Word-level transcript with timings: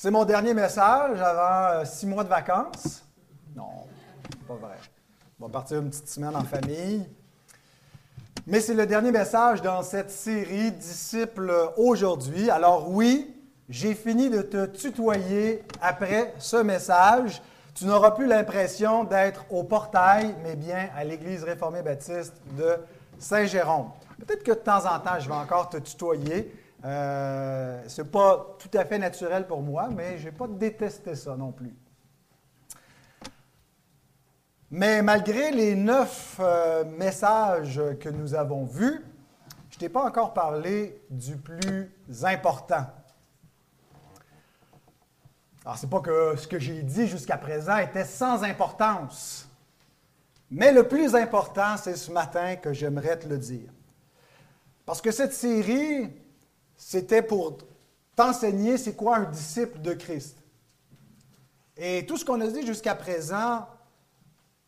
C'est 0.00 0.12
mon 0.12 0.24
dernier 0.24 0.54
message 0.54 1.20
avant 1.20 1.80
euh, 1.80 1.84
six 1.84 2.06
mois 2.06 2.22
de 2.22 2.28
vacances. 2.28 3.02
Non, 3.56 3.88
pas 4.46 4.54
vrai. 4.54 4.76
On 5.40 5.46
va 5.46 5.50
partir 5.50 5.80
une 5.80 5.90
petite 5.90 6.08
semaine 6.08 6.36
en 6.36 6.44
famille. 6.44 7.04
Mais 8.46 8.60
c'est 8.60 8.74
le 8.74 8.86
dernier 8.86 9.10
message 9.10 9.60
dans 9.60 9.82
cette 9.82 10.12
série 10.12 10.70
Disciples 10.70 11.52
aujourd'hui. 11.76 12.48
Alors 12.48 12.88
oui, 12.88 13.34
j'ai 13.68 13.92
fini 13.96 14.30
de 14.30 14.40
te 14.40 14.66
tutoyer 14.66 15.64
après 15.82 16.32
ce 16.38 16.58
message. 16.58 17.42
Tu 17.74 17.84
n'auras 17.84 18.12
plus 18.12 18.28
l'impression 18.28 19.02
d'être 19.02 19.46
au 19.50 19.64
portail, 19.64 20.32
mais 20.44 20.54
bien 20.54 20.90
à 20.96 21.02
l'Église 21.02 21.42
réformée 21.42 21.82
baptiste 21.82 22.34
de 22.56 22.76
Saint-Jérôme. 23.18 23.90
Peut-être 24.24 24.44
que 24.44 24.52
de 24.52 24.58
temps 24.58 24.86
en 24.86 25.00
temps, 25.00 25.18
je 25.18 25.28
vais 25.28 25.34
encore 25.34 25.68
te 25.68 25.78
tutoyer. 25.78 26.54
Euh, 26.84 27.82
Ce 27.88 28.02
n'est 28.02 28.08
pas 28.08 28.56
tout 28.58 28.70
à 28.76 28.84
fait 28.84 28.98
naturel 28.98 29.46
pour 29.46 29.62
moi, 29.62 29.88
mais 29.88 30.18
je 30.18 30.26
n'ai 30.26 30.32
pas 30.32 30.46
détesté 30.46 31.14
ça 31.14 31.36
non 31.36 31.52
plus. 31.52 31.74
Mais 34.70 35.00
malgré 35.02 35.50
les 35.50 35.74
neuf 35.74 36.36
euh, 36.40 36.84
messages 36.84 37.80
que 38.00 38.08
nous 38.10 38.34
avons 38.34 38.64
vus, 38.64 39.02
je 39.70 39.78
t'ai 39.78 39.88
pas 39.88 40.04
encore 40.04 40.34
parlé 40.34 41.02
du 41.10 41.36
plus 41.36 41.90
important. 42.22 42.86
Alors, 45.64 45.78
ce 45.78 45.86
n'est 45.86 45.90
pas 45.90 46.00
que 46.00 46.36
ce 46.36 46.46
que 46.46 46.58
j'ai 46.58 46.82
dit 46.82 47.06
jusqu'à 47.06 47.36
présent 47.36 47.76
était 47.78 48.04
sans 48.04 48.42
importance. 48.42 49.48
Mais 50.50 50.72
le 50.72 50.86
plus 50.88 51.14
important, 51.14 51.76
c'est 51.76 51.96
ce 51.96 52.10
matin 52.10 52.56
que 52.56 52.72
j'aimerais 52.72 53.18
te 53.18 53.28
le 53.28 53.38
dire. 53.38 53.70
Parce 54.86 55.02
que 55.02 55.10
cette 55.10 55.34
série, 55.34 56.10
c'était 56.78 57.22
pour 57.22 57.58
t'enseigner 58.16 58.78
c'est 58.78 58.94
quoi 58.94 59.18
un 59.18 59.24
disciple 59.24 59.80
de 59.80 59.92
Christ. 59.92 60.38
Et 61.76 62.06
tout 62.06 62.16
ce 62.16 62.24
qu'on 62.24 62.40
a 62.40 62.46
dit 62.46 62.66
jusqu'à 62.66 62.94
présent 62.94 63.66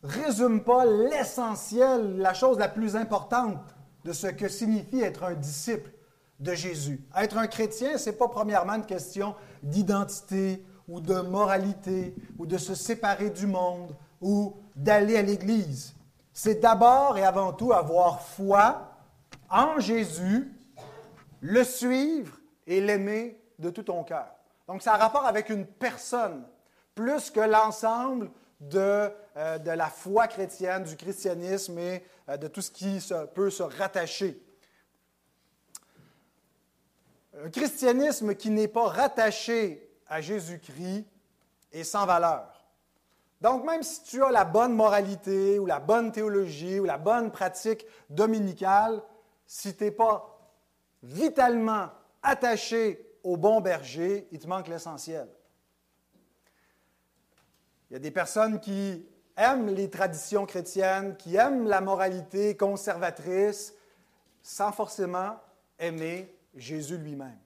résume 0.03 0.63
pas 0.63 0.85
l'essentiel, 0.85 2.17
la 2.17 2.33
chose 2.33 2.59
la 2.59 2.67
plus 2.67 2.95
importante 2.95 3.57
de 4.03 4.13
ce 4.13 4.27
que 4.27 4.47
signifie 4.47 5.01
être 5.01 5.23
un 5.23 5.33
disciple 5.33 5.91
de 6.39 6.53
Jésus. 6.53 7.03
Être 7.15 7.37
un 7.37 7.47
chrétien, 7.47 7.97
ce 7.97 8.09
n'est 8.09 8.15
pas 8.15 8.27
premièrement 8.27 8.73
une 8.73 8.85
question 8.85 9.35
d'identité 9.63 10.65
ou 10.87 10.99
de 10.99 11.21
moralité 11.21 12.15
ou 12.37 12.45
de 12.45 12.57
se 12.57 12.75
séparer 12.75 13.29
du 13.29 13.47
monde 13.47 13.95
ou 14.19 14.55
d'aller 14.75 15.17
à 15.17 15.21
l'Église. 15.21 15.93
C'est 16.33 16.61
d'abord 16.61 17.17
et 17.17 17.23
avant 17.23 17.53
tout 17.53 17.73
avoir 17.73 18.21
foi 18.21 18.91
en 19.49 19.79
Jésus, 19.79 20.51
le 21.41 21.63
suivre 21.63 22.37
et 22.67 22.79
l'aimer 22.79 23.39
de 23.59 23.69
tout 23.69 23.83
ton 23.83 24.03
cœur. 24.03 24.27
Donc, 24.67 24.81
ça 24.81 24.93
a 24.93 24.97
rapport 24.97 25.25
avec 25.25 25.49
une 25.49 25.65
personne, 25.65 26.47
plus 26.95 27.29
que 27.29 27.39
l'ensemble 27.39 28.31
de, 28.59 29.11
euh, 29.37 29.57
la 29.63 29.89
foi 29.89 30.27
chrétienne, 30.27 30.83
du 30.83 30.95
christianisme 30.95 31.77
et 31.79 32.03
euh, 32.29 32.37
de 32.37 32.47
tout 32.47 32.61
ce 32.61 32.71
qui 32.71 32.99
peut 33.33 33.49
se 33.49 33.63
rattacher. 33.63 34.41
Un 37.43 37.49
christianisme 37.49 38.35
qui 38.35 38.49
n'est 38.49 38.67
pas 38.67 38.87
rattaché 38.87 39.89
à 40.07 40.21
Jésus-Christ 40.21 41.05
est 41.71 41.83
sans 41.83 42.05
valeur. 42.05 42.47
Donc, 43.39 43.65
même 43.65 43.81
si 43.81 44.03
tu 44.03 44.23
as 44.23 44.29
la 44.29 44.45
bonne 44.45 44.73
moralité 44.73 45.57
ou 45.57 45.65
la 45.65 45.79
bonne 45.79 46.11
théologie 46.11 46.79
ou 46.79 46.85
la 46.85 46.99
bonne 46.99 47.31
pratique 47.31 47.87
dominicale, 48.09 49.01
si 49.47 49.75
tu 49.75 49.85
n'es 49.85 49.91
pas 49.91 50.30
vitalement 51.03 51.89
attaché 52.21 53.17
au 53.23 53.37
bon 53.37 53.61
berger, 53.61 54.27
il 54.31 54.39
te 54.39 54.47
manque 54.47 54.67
l'essentiel. 54.67 55.27
Il 57.89 57.93
y 57.93 57.95
a 57.95 57.99
des 57.99 58.11
personnes 58.11 58.59
qui 58.59 59.05
aiment 59.35 59.67
les 59.67 59.89
traditions 59.89 60.45
chrétiennes, 60.45 61.17
qui 61.17 61.35
aiment 61.35 61.67
la 61.67 61.81
moralité 61.81 62.55
conservatrice, 62.55 63.73
sans 64.41 64.71
forcément 64.71 65.39
aimer 65.77 66.33
Jésus 66.55 66.97
lui-même. 66.97 67.39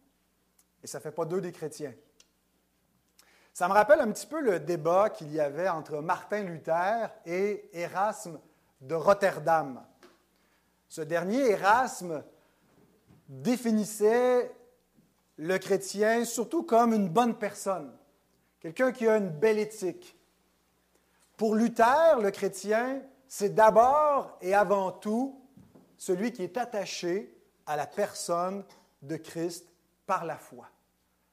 Et 0.83 0.88
ça 0.88 0.99
ne 0.99 1.03
fait 1.03 1.11
pas 1.11 1.25
d'eux 1.25 1.41
des 1.41 1.51
chrétiens. 1.51 1.94
Ça 3.53 3.67
me 3.67 3.73
rappelle 3.73 4.01
un 4.01 4.11
petit 4.11 4.27
peu 4.27 4.41
le 4.41 4.59
débat 4.59 5.09
qu'il 5.09 5.31
y 5.31 5.39
avait 5.39 5.69
entre 5.69 6.01
Martin 6.01 6.44
Luther 6.44 7.09
et 7.25 7.69
Erasme 7.73 8.39
de 8.81 8.95
Rotterdam. 8.95 9.81
Ce 10.89 11.01
dernier, 11.01 11.51
Erasme, 11.51 12.23
définissait 13.28 14.52
le 15.38 15.58
chrétien 15.58 16.25
surtout 16.25 16.63
comme 16.63 16.94
une 16.94 17.09
bonne 17.09 17.36
personne, 17.36 17.91
quelqu'un 18.59 18.91
qui 18.91 19.08
a 19.08 19.18
une 19.18 19.30
belle 19.30 19.59
éthique, 19.59 20.16
pour 21.38 21.56
Luther, 21.56 22.19
le 22.22 22.31
chrétien, 22.31 23.02
c'est 23.28 23.53
d'abord 23.53 24.38
et 24.41 24.53
avant 24.53 24.91
tout 24.91 25.41
celui 25.97 26.31
qui 26.31 26.44
est 26.44 26.58
attaché 26.58 27.36
à 27.66 27.75
la 27.75 27.88
personne 27.88 28.63
de 29.02 29.18
Christ 29.18 29.68
par 30.06 30.24
la 30.24 30.38
foi. 30.38 30.69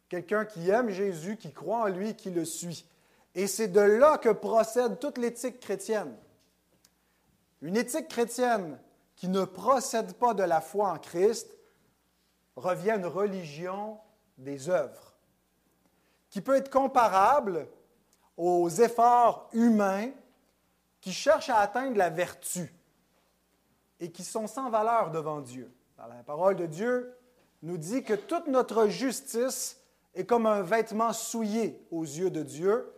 Quelqu'un 0.09 0.45
qui 0.45 0.69
aime 0.71 0.91
Jésus, 0.91 1.37
qui 1.37 1.53
croit 1.53 1.83
en 1.83 1.87
lui, 1.87 2.15
qui 2.17 2.31
le 2.31 2.45
suit. 2.45 2.85
Et 3.35 3.47
c'est 3.47 3.69
de 3.69 3.81
là 3.81 4.19
que 4.19 4.29
procède 4.31 4.99
toute 4.99 5.19
l'éthique 5.19 5.61
chrétienne. 5.61 6.15
Une 7.61 7.77
éthique 7.77 8.09
chrétienne 8.09 8.79
qui 9.15 9.29
ne 9.29 9.45
procède 9.45 10.15
pas 10.15 10.35
de 10.35 10.43
la 10.43 10.61
foi 10.61 10.91
en 10.91 10.99
Christ 10.99 11.49
revient 12.57 12.93
une 12.93 13.07
religion 13.07 13.99
des 14.39 14.69
œuvres, 14.69 15.15
qui 16.31 16.41
peut 16.41 16.57
être 16.57 16.71
comparable 16.71 17.69
aux 18.37 18.69
efforts 18.69 19.49
humains 19.53 20.11
qui 21.01 21.13
cherchent 21.13 21.51
à 21.51 21.59
atteindre 21.59 21.97
la 21.97 22.11
vertu 22.11 22.73
et 24.01 24.11
qui 24.11 24.25
sont 24.25 24.47
sans 24.47 24.71
valeur 24.71 25.11
devant 25.11 25.41
Dieu. 25.41 25.71
la 25.99 26.23
parole 26.25 26.57
de 26.57 26.67
Dieu 26.67 27.15
nous 27.63 27.77
dit 27.77 28.03
que 28.03 28.15
toute 28.15 28.47
notre 28.47 28.89
justice 28.89 29.79
est 30.15 30.27
comme 30.27 30.47
un 30.47 30.63
vêtement 30.63 31.13
souillé 31.13 31.81
aux 31.91 32.05
yeux 32.05 32.31
de 32.31 32.43
Dieu. 32.43 32.93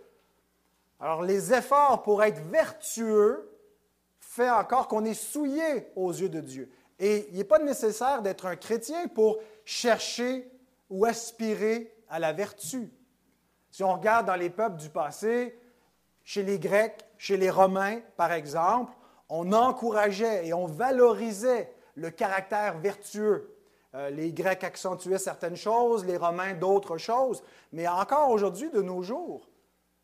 Alors 1.01 1.23
les 1.23 1.53
efforts 1.53 2.03
pour 2.03 2.23
être 2.23 2.41
vertueux 2.45 3.51
fait 4.21 4.51
encore 4.51 4.89
qu'on 4.89 5.05
est 5.05 5.15
souillé 5.15 5.89
aux 5.97 6.13
yeux 6.13 6.29
de 6.29 6.41
Dieu. 6.41 6.71
Et 6.99 7.29
il 7.31 7.37
n'est 7.37 7.45
pas 7.45 7.59
nécessaire 7.59 8.23
d'être 8.23 8.47
un 8.47 8.57
chrétien 8.57 9.09
pour 9.09 9.39
chercher 9.65 10.51
ou 10.91 11.05
aspirer 11.05 11.95
à 12.09 12.19
la 12.19 12.33
vertu. 12.33 12.93
Si 13.71 13.83
on 13.83 13.95
regarde 13.95 14.27
dans 14.27 14.37
les 14.37 14.51
peuples 14.51 14.77
du 14.77 14.89
passé, 14.89 15.59
chez 16.23 16.43
les 16.43 16.59
Grecs, 16.59 17.05
chez 17.19 17.37
les 17.37 17.51
Romains, 17.51 18.01
par 18.17 18.33
exemple, 18.33 18.93
on 19.29 19.53
encourageait 19.53 20.47
et 20.47 20.55
on 20.55 20.67
valorisait 20.67 21.73
le 21.97 22.11
caractère 22.11 22.79
vertueux. 22.79 23.57
Euh, 23.95 24.11
les 24.11 24.33
Grecs 24.33 24.65
accentuaient 24.65 25.19
certaines 25.19 25.57
choses, 25.57 26.05
les 26.05 26.17
Romains 26.17 26.55
d'autres 26.55 26.99
choses, 26.99 27.43
mais 27.73 27.87
encore 27.87 28.31
aujourd'hui, 28.31 28.71
de 28.71 28.83
nos 28.83 29.03
jours, 29.03 29.49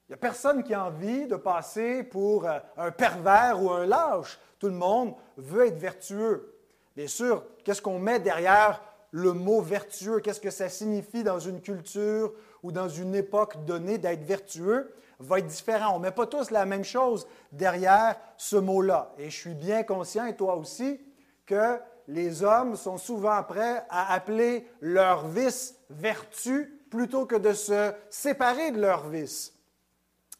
il 0.09 0.13
n'y 0.13 0.15
a 0.15 0.19
personne 0.19 0.65
qui 0.65 0.75
a 0.75 0.87
envie 0.87 1.29
de 1.29 1.37
passer 1.37 2.03
pour 2.03 2.45
euh, 2.45 2.59
un 2.77 2.91
pervers 2.91 3.63
ou 3.63 3.71
un 3.71 3.87
lâche. 3.87 4.41
Tout 4.59 4.67
le 4.67 4.75
monde 4.75 5.15
veut 5.37 5.69
être 5.69 5.79
vertueux. 5.79 6.60
Bien 7.01 7.09
sûr, 7.09 7.43
qu'est-ce 7.65 7.81
qu'on 7.81 7.99
met 7.99 8.19
derrière 8.19 8.83
le 9.11 9.33
mot 9.33 9.63
vertueux? 9.63 10.21
Qu'est-ce 10.21 10.39
que 10.39 10.51
ça 10.51 10.69
signifie 10.69 11.25
dans 11.25 11.39
une 11.39 11.63
culture 11.63 12.31
ou 12.63 12.73
dans 12.73 12.91
une 12.91 13.15
époque 13.15 13.65
donnée 13.65 13.97
d'être 13.97 14.23
vertueux? 14.23 14.95
Va 15.19 15.39
être 15.39 15.47
différent. 15.47 15.95
On 15.95 15.99
ne 15.99 16.03
met 16.03 16.11
pas 16.11 16.27
tous 16.27 16.51
la 16.51 16.67
même 16.67 16.85
chose 16.85 17.27
derrière 17.53 18.21
ce 18.37 18.57
mot-là. 18.57 19.15
Et 19.17 19.31
je 19.31 19.35
suis 19.35 19.55
bien 19.55 19.83
conscient, 19.83 20.27
et 20.27 20.37
toi 20.37 20.57
aussi, 20.57 21.01
que 21.47 21.79
les 22.07 22.43
hommes 22.43 22.77
sont 22.77 22.99
souvent 22.99 23.43
prêts 23.45 23.83
à 23.89 24.13
appeler 24.13 24.69
leur 24.83 25.27
vice 25.27 25.77
vertu 25.89 26.83
plutôt 26.91 27.25
que 27.25 27.37
de 27.37 27.55
se 27.55 27.95
séparer 28.11 28.73
de 28.73 28.81
leur 28.83 29.09
vice. 29.09 29.55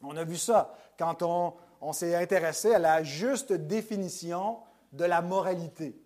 On 0.03 0.15
a 0.15 0.23
vu 0.23 0.37
ça 0.37 0.75
quand 0.99 1.23
on, 1.23 1.55
on 1.81 1.91
s'est 1.91 2.13
intéressé 2.13 2.75
à 2.75 2.77
la 2.77 3.01
juste 3.01 3.51
définition 3.51 4.59
de 4.93 5.05
la 5.05 5.23
moralité. 5.23 5.99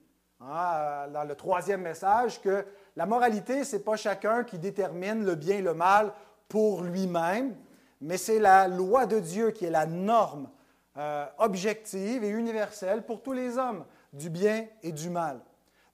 Hein, 0.47 1.07
dans 1.11 1.23
le 1.23 1.33
troisième 1.33 1.81
message, 1.81 2.39
que 2.39 2.65
la 2.95 3.07
moralité, 3.07 3.63
ce 3.63 3.75
n'est 3.75 3.81
pas 3.81 3.95
chacun 3.95 4.43
qui 4.43 4.59
détermine 4.59 5.25
le 5.25 5.33
bien 5.33 5.57
et 5.57 5.61
le 5.61 5.73
mal 5.73 6.13
pour 6.47 6.83
lui-même, 6.83 7.55
mais 7.99 8.17
c'est 8.17 8.37
la 8.37 8.67
loi 8.67 9.07
de 9.07 9.19
Dieu 9.19 9.51
qui 9.51 9.65
est 9.65 9.71
la 9.71 9.87
norme 9.87 10.49
euh, 10.97 11.25
objective 11.39 12.23
et 12.23 12.29
universelle 12.29 13.03
pour 13.03 13.23
tous 13.23 13.31
les 13.31 13.57
hommes, 13.57 13.85
du 14.13 14.29
bien 14.29 14.67
et 14.83 14.91
du 14.91 15.09
mal. 15.09 15.39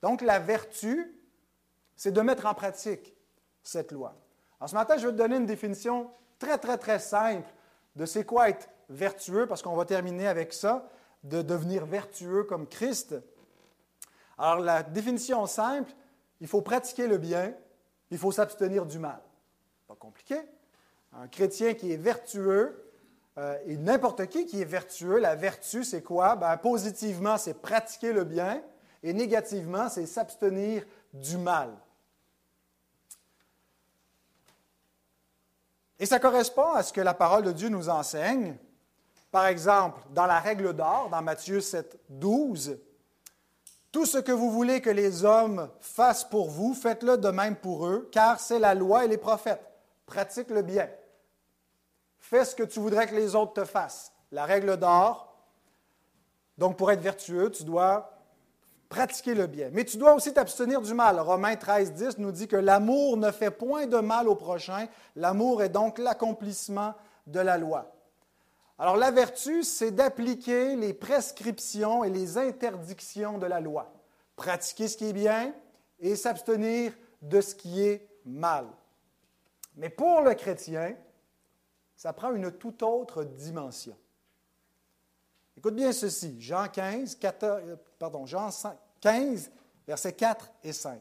Donc 0.02 0.22
la 0.22 0.40
vertu, 0.40 1.16
c'est 1.96 2.12
de 2.12 2.22
mettre 2.22 2.46
en 2.46 2.54
pratique 2.54 3.16
cette 3.64 3.94
loi. 3.94 4.16
Alors 4.60 4.70
ce 4.70 4.76
matin, 4.76 4.98
je 4.98 5.08
vais 5.08 5.14
te 5.14 5.18
donner 5.18 5.38
une 5.38 5.46
définition 5.46 6.12
très, 6.40 6.58
très, 6.58 6.78
très 6.78 7.00
simple 7.00 7.50
de 7.96 8.06
c'est 8.06 8.26
quoi 8.26 8.50
être 8.50 8.68
vertueux, 8.90 9.48
parce 9.48 9.62
qu'on 9.62 9.76
va 9.76 9.86
terminer 9.86 10.28
avec 10.28 10.52
ça, 10.52 10.90
de 11.24 11.42
devenir 11.42 11.86
vertueux 11.86 12.44
comme 12.44 12.68
Christ. 12.68 13.16
Alors 14.42 14.60
la 14.60 14.82
définition 14.82 15.46
simple, 15.46 15.92
il 16.40 16.48
faut 16.48 16.64
pratiquer 16.64 17.06
le 17.06 17.20
bien, 17.20 17.54
il 18.10 18.18
faut 18.18 18.32
s'abstenir 18.32 18.88
du 18.88 18.98
mal. 18.98 19.22
Pas 19.88 19.94
compliqué. 19.94 20.36
Un 21.14 21.28
chrétien 21.28 21.76
qui 21.76 21.92
est 21.92 21.98
vertueux, 21.98 22.92
euh, 23.38 23.56
et 23.68 23.78
n'importe 23.78 24.26
qui 24.26 24.48
qui 24.48 24.60
est 24.60 24.66
vertueux, 24.66 25.20
la 25.20 25.36
vertu, 25.36 25.84
c'est 25.84 26.02
quoi? 26.02 26.36
Ben, 26.36 26.58
positivement, 26.58 27.38
c'est 27.38 27.54
pratiquer 27.54 28.14
le 28.14 28.24
bien, 28.24 28.64
et 29.04 29.14
négativement, 29.14 29.90
c'est 29.90 30.08
s'abstenir 30.08 30.88
du 31.14 31.38
mal. 31.38 31.78
Et 36.00 36.08
ça 36.08 36.18
correspond 36.18 36.72
à 36.72 36.82
ce 36.82 36.92
que 36.92 37.02
la 37.02 37.14
parole 37.14 37.44
de 37.44 37.52
Dieu 37.52 37.70
nous 37.70 37.90
enseigne. 37.90 38.58
Par 39.30 39.46
exemple, 39.46 40.02
dans 40.10 40.26
la 40.26 40.40
règle 40.40 40.74
d'or, 40.74 41.10
dans 41.12 41.22
Matthieu 41.22 41.62
7, 41.62 42.00
12, 42.10 42.80
tout 43.92 44.06
ce 44.06 44.18
que 44.18 44.32
vous 44.32 44.52
voulez 44.52 44.82
que 44.82 44.90
les 44.90 45.26
hommes 45.26 45.70
fassent 45.82 46.24
pour 46.24 46.50
vous, 46.50 46.74
faites-le 46.74 47.18
de 47.18 47.30
même 47.30 47.56
pour 47.56 47.86
eux, 47.86 48.10
car 48.12 48.40
c'est 48.40 48.60
la 48.60 48.74
loi 48.74 49.06
et 49.06 49.08
les 49.08 49.18
prophètes. 49.18 49.66
Pratique 50.06 50.50
le 50.50 50.62
bien. 50.62 50.90
Fais 52.20 52.46
ce 52.46 52.56
que 52.56 52.64
tu 52.64 52.80
voudrais 52.80 53.08
que 53.08 53.16
les 53.16 53.36
autres 53.36 53.54
te 53.54 53.66
fassent. 53.66 54.14
La 54.32 54.46
règle 54.46 54.78
d'or. 54.78 55.36
Donc, 56.58 56.78
pour 56.78 56.92
être 56.92 57.02
vertueux, 57.02 57.52
tu 57.52 57.64
dois 57.64 58.18
pratiquer 58.88 59.34
le 59.34 59.48
bien. 59.48 59.70
Mais 59.72 59.84
tu 59.84 59.98
dois 59.98 60.14
aussi 60.14 60.34
t'abstenir 60.34 60.82
du 60.82 60.94
mal. 60.94 61.20
Romains 61.20 61.56
13, 61.56 61.94
10 61.94 62.18
nous 62.20 62.32
dit 62.32 62.48
que 62.48 62.56
l'amour 62.56 63.18
ne 63.18 63.32
fait 63.32 63.52
point 63.52 63.88
de 63.88 63.98
mal 63.98 64.28
au 64.28 64.36
prochain. 64.36 64.88
L'amour 65.16 65.64
est 65.64 65.70
donc 65.70 65.98
l'accomplissement 65.98 66.94
de 67.28 67.40
la 67.40 67.58
loi. 67.58 67.92
Alors 68.82 68.98
la 68.98 69.12
vertu, 69.12 69.64
c'est 69.64 69.92
d'appliquer 69.92 70.76
les 70.76 70.96
prescriptions 70.96 72.04
et 72.04 72.10
les 72.10 72.40
interdictions 72.40 73.38
de 73.38 73.46
la 73.46 73.60
loi. 73.60 73.94
Pratiquer 74.36 74.88
ce 74.88 74.98
qui 74.98 75.06
est 75.06 75.14
bien 75.14 75.54
et 76.00 76.16
s'abstenir 76.16 76.92
de 77.22 77.42
ce 77.42 77.54
qui 77.54 77.80
est 77.80 78.10
mal. 78.26 78.66
Mais 79.76 79.90
pour 79.90 80.22
le 80.22 80.34
chrétien, 80.34 80.96
ça 81.96 82.12
prend 82.12 82.34
une 82.34 82.52
toute 82.54 82.82
autre 82.82 83.24
dimension. 83.24 83.96
Écoute 85.56 85.76
bien 85.76 85.92
ceci, 85.92 86.42
Jean 86.42 86.68
15, 86.68 87.14
14, 87.18 87.78
pardon, 88.00 88.26
Jean 88.26 88.50
15, 89.00 89.52
versets 89.86 90.14
4 90.14 90.54
et 90.64 90.74
5. 90.74 91.00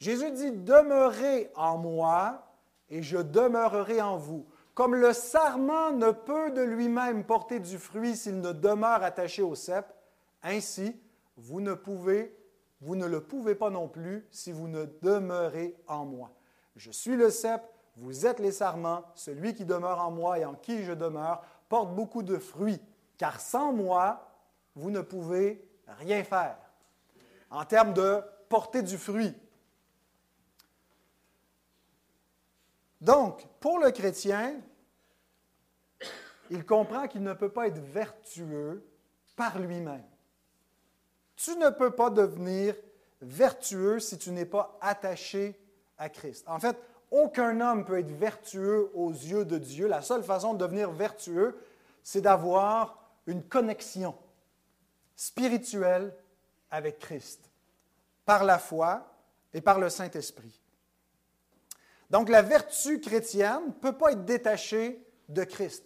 Jésus 0.00 0.30
dit, 0.30 0.50
Demeurez 0.50 1.50
en 1.56 1.76
moi 1.76 2.42
et 2.88 3.02
je 3.02 3.18
demeurerai 3.18 4.00
en 4.00 4.16
vous. 4.16 4.46
Comme 4.76 4.94
le 4.94 5.14
sarment 5.14 5.90
ne 5.92 6.10
peut 6.10 6.50
de 6.50 6.60
lui-même 6.60 7.24
porter 7.24 7.60
du 7.60 7.78
fruit 7.78 8.14
s'il 8.14 8.42
ne 8.42 8.52
demeure 8.52 9.02
attaché 9.02 9.40
au 9.40 9.54
cep, 9.54 9.86
ainsi 10.42 11.00
vous 11.38 11.62
ne 11.62 11.72
pouvez, 11.72 12.36
vous 12.82 12.94
ne 12.94 13.06
le 13.06 13.22
pouvez 13.22 13.54
pas 13.54 13.70
non 13.70 13.88
plus 13.88 14.26
si 14.30 14.52
vous 14.52 14.68
ne 14.68 14.84
demeurez 15.00 15.74
en 15.88 16.04
moi. 16.04 16.30
Je 16.76 16.90
suis 16.90 17.16
le 17.16 17.30
cep, 17.30 17.62
vous 17.96 18.26
êtes 18.26 18.38
les 18.38 18.52
sarments, 18.52 19.02
celui 19.14 19.54
qui 19.54 19.64
demeure 19.64 19.98
en 19.98 20.10
moi 20.10 20.38
et 20.38 20.44
en 20.44 20.52
qui 20.52 20.84
je 20.84 20.92
demeure 20.92 21.42
porte 21.70 21.94
beaucoup 21.94 22.22
de 22.22 22.36
fruits 22.36 22.82
car 23.16 23.40
sans 23.40 23.72
moi, 23.72 24.28
vous 24.74 24.90
ne 24.90 25.00
pouvez 25.00 25.66
rien 25.86 26.22
faire 26.22 26.58
en 27.50 27.64
termes 27.64 27.94
de 27.94 28.20
porter 28.50 28.82
du 28.82 28.98
fruit. 28.98 29.34
Donc, 33.00 33.46
pour 33.60 33.78
le 33.78 33.90
chrétien, 33.90 34.60
il 36.50 36.64
comprend 36.64 37.08
qu'il 37.08 37.22
ne 37.22 37.34
peut 37.34 37.50
pas 37.50 37.66
être 37.66 37.78
vertueux 37.78 38.84
par 39.36 39.58
lui-même. 39.58 40.04
Tu 41.36 41.56
ne 41.56 41.70
peux 41.70 41.90
pas 41.90 42.10
devenir 42.10 42.74
vertueux 43.20 44.00
si 44.00 44.16
tu 44.18 44.30
n'es 44.30 44.46
pas 44.46 44.78
attaché 44.80 45.58
à 45.98 46.08
Christ. 46.08 46.44
En 46.48 46.58
fait, 46.58 46.76
aucun 47.10 47.60
homme 47.60 47.84
peut 47.84 47.98
être 47.98 48.10
vertueux 48.10 48.90
aux 48.94 49.10
yeux 49.10 49.44
de 49.44 49.58
Dieu. 49.58 49.86
La 49.86 50.02
seule 50.02 50.22
façon 50.22 50.54
de 50.54 50.58
devenir 50.58 50.90
vertueux, 50.90 51.58
c'est 52.02 52.20
d'avoir 52.20 52.98
une 53.26 53.42
connexion 53.42 54.14
spirituelle 55.14 56.14
avec 56.70 56.98
Christ, 56.98 57.50
par 58.24 58.44
la 58.44 58.58
foi 58.58 59.06
et 59.52 59.60
par 59.60 59.78
le 59.78 59.88
Saint-Esprit. 59.88 60.60
Donc 62.10 62.28
la 62.28 62.42
vertu 62.42 63.00
chrétienne 63.00 63.66
ne 63.66 63.72
peut 63.72 63.96
pas 63.96 64.12
être 64.12 64.24
détachée 64.24 65.04
de 65.28 65.44
Christ. 65.44 65.84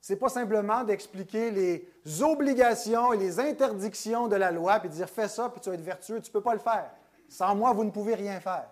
Ce 0.00 0.12
n'est 0.12 0.18
pas 0.18 0.28
simplement 0.28 0.84
d'expliquer 0.84 1.50
les 1.50 2.22
obligations 2.22 3.12
et 3.12 3.16
les 3.16 3.38
interdictions 3.38 4.26
de 4.28 4.36
la 4.36 4.50
loi, 4.50 4.80
puis 4.80 4.88
de 4.88 4.94
dire 4.94 5.08
fais 5.08 5.28
ça, 5.28 5.48
puis 5.48 5.60
tu 5.60 5.68
vas 5.68 5.76
être 5.76 5.80
vertueux. 5.80 6.20
Tu 6.20 6.28
ne 6.28 6.32
peux 6.32 6.40
pas 6.40 6.54
le 6.54 6.60
faire. 6.60 6.90
Sans 7.28 7.54
moi, 7.54 7.72
vous 7.72 7.84
ne 7.84 7.90
pouvez 7.90 8.14
rien 8.14 8.40
faire. 8.40 8.68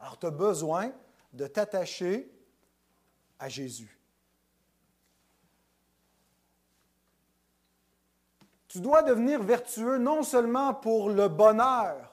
Alors 0.00 0.18
tu 0.18 0.26
as 0.26 0.30
besoin 0.30 0.90
de 1.32 1.46
t'attacher 1.46 2.30
à 3.38 3.48
Jésus. 3.48 3.98
Tu 8.68 8.80
dois 8.80 9.02
devenir 9.02 9.42
vertueux 9.42 9.98
non 9.98 10.24
seulement 10.24 10.74
pour 10.74 11.08
le 11.08 11.28
bonheur 11.28 12.12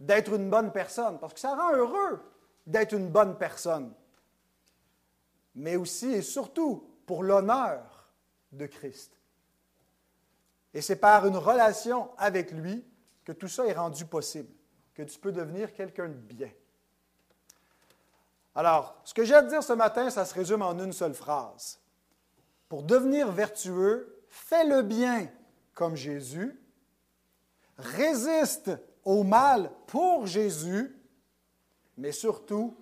d'être 0.00 0.32
une 0.32 0.48
bonne 0.48 0.72
personne, 0.72 1.18
parce 1.18 1.34
que 1.34 1.40
ça 1.40 1.54
rend 1.54 1.72
heureux 1.74 2.20
d'être 2.66 2.92
une 2.92 3.08
bonne 3.08 3.36
personne, 3.36 3.92
mais 5.54 5.76
aussi 5.76 6.12
et 6.12 6.22
surtout 6.22 6.88
pour 7.06 7.22
l'honneur 7.22 8.10
de 8.52 8.66
Christ. 8.66 9.18
Et 10.74 10.80
c'est 10.80 10.96
par 10.96 11.26
une 11.26 11.36
relation 11.36 12.10
avec 12.16 12.50
lui 12.52 12.84
que 13.24 13.32
tout 13.32 13.48
ça 13.48 13.66
est 13.66 13.72
rendu 13.72 14.06
possible, 14.06 14.52
que 14.94 15.02
tu 15.02 15.18
peux 15.18 15.32
devenir 15.32 15.72
quelqu'un 15.72 16.08
de 16.08 16.14
bien. 16.14 16.50
Alors, 18.54 19.00
ce 19.04 19.14
que 19.14 19.24
j'ai 19.24 19.34
à 19.34 19.42
te 19.42 19.48
dire 19.48 19.62
ce 19.62 19.72
matin, 19.72 20.10
ça 20.10 20.24
se 20.24 20.34
résume 20.34 20.62
en 20.62 20.78
une 20.78 20.92
seule 20.92 21.14
phrase. 21.14 21.80
Pour 22.68 22.82
devenir 22.82 23.30
vertueux, 23.32 24.24
fais 24.28 24.64
le 24.64 24.82
bien 24.82 25.28
comme 25.74 25.96
Jésus, 25.96 26.58
résiste 27.78 28.70
au 29.04 29.24
mal 29.24 29.70
pour 29.86 30.26
Jésus, 30.26 30.94
mais 32.02 32.10
surtout 32.10 32.76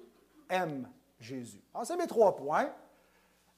aime 0.48 0.88
Jésus. 1.18 1.62
c'est 1.84 1.96
mes 1.96 2.06
trois 2.06 2.34
points. 2.34 2.72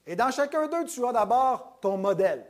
Et 0.05 0.17
dans 0.17 0.32
chacun 0.32 0.67
d'eux, 0.67 0.85
tu 0.87 1.06
as 1.06 1.12
d'abord 1.12 1.79
ton 1.81 1.97
modèle. 1.97 2.44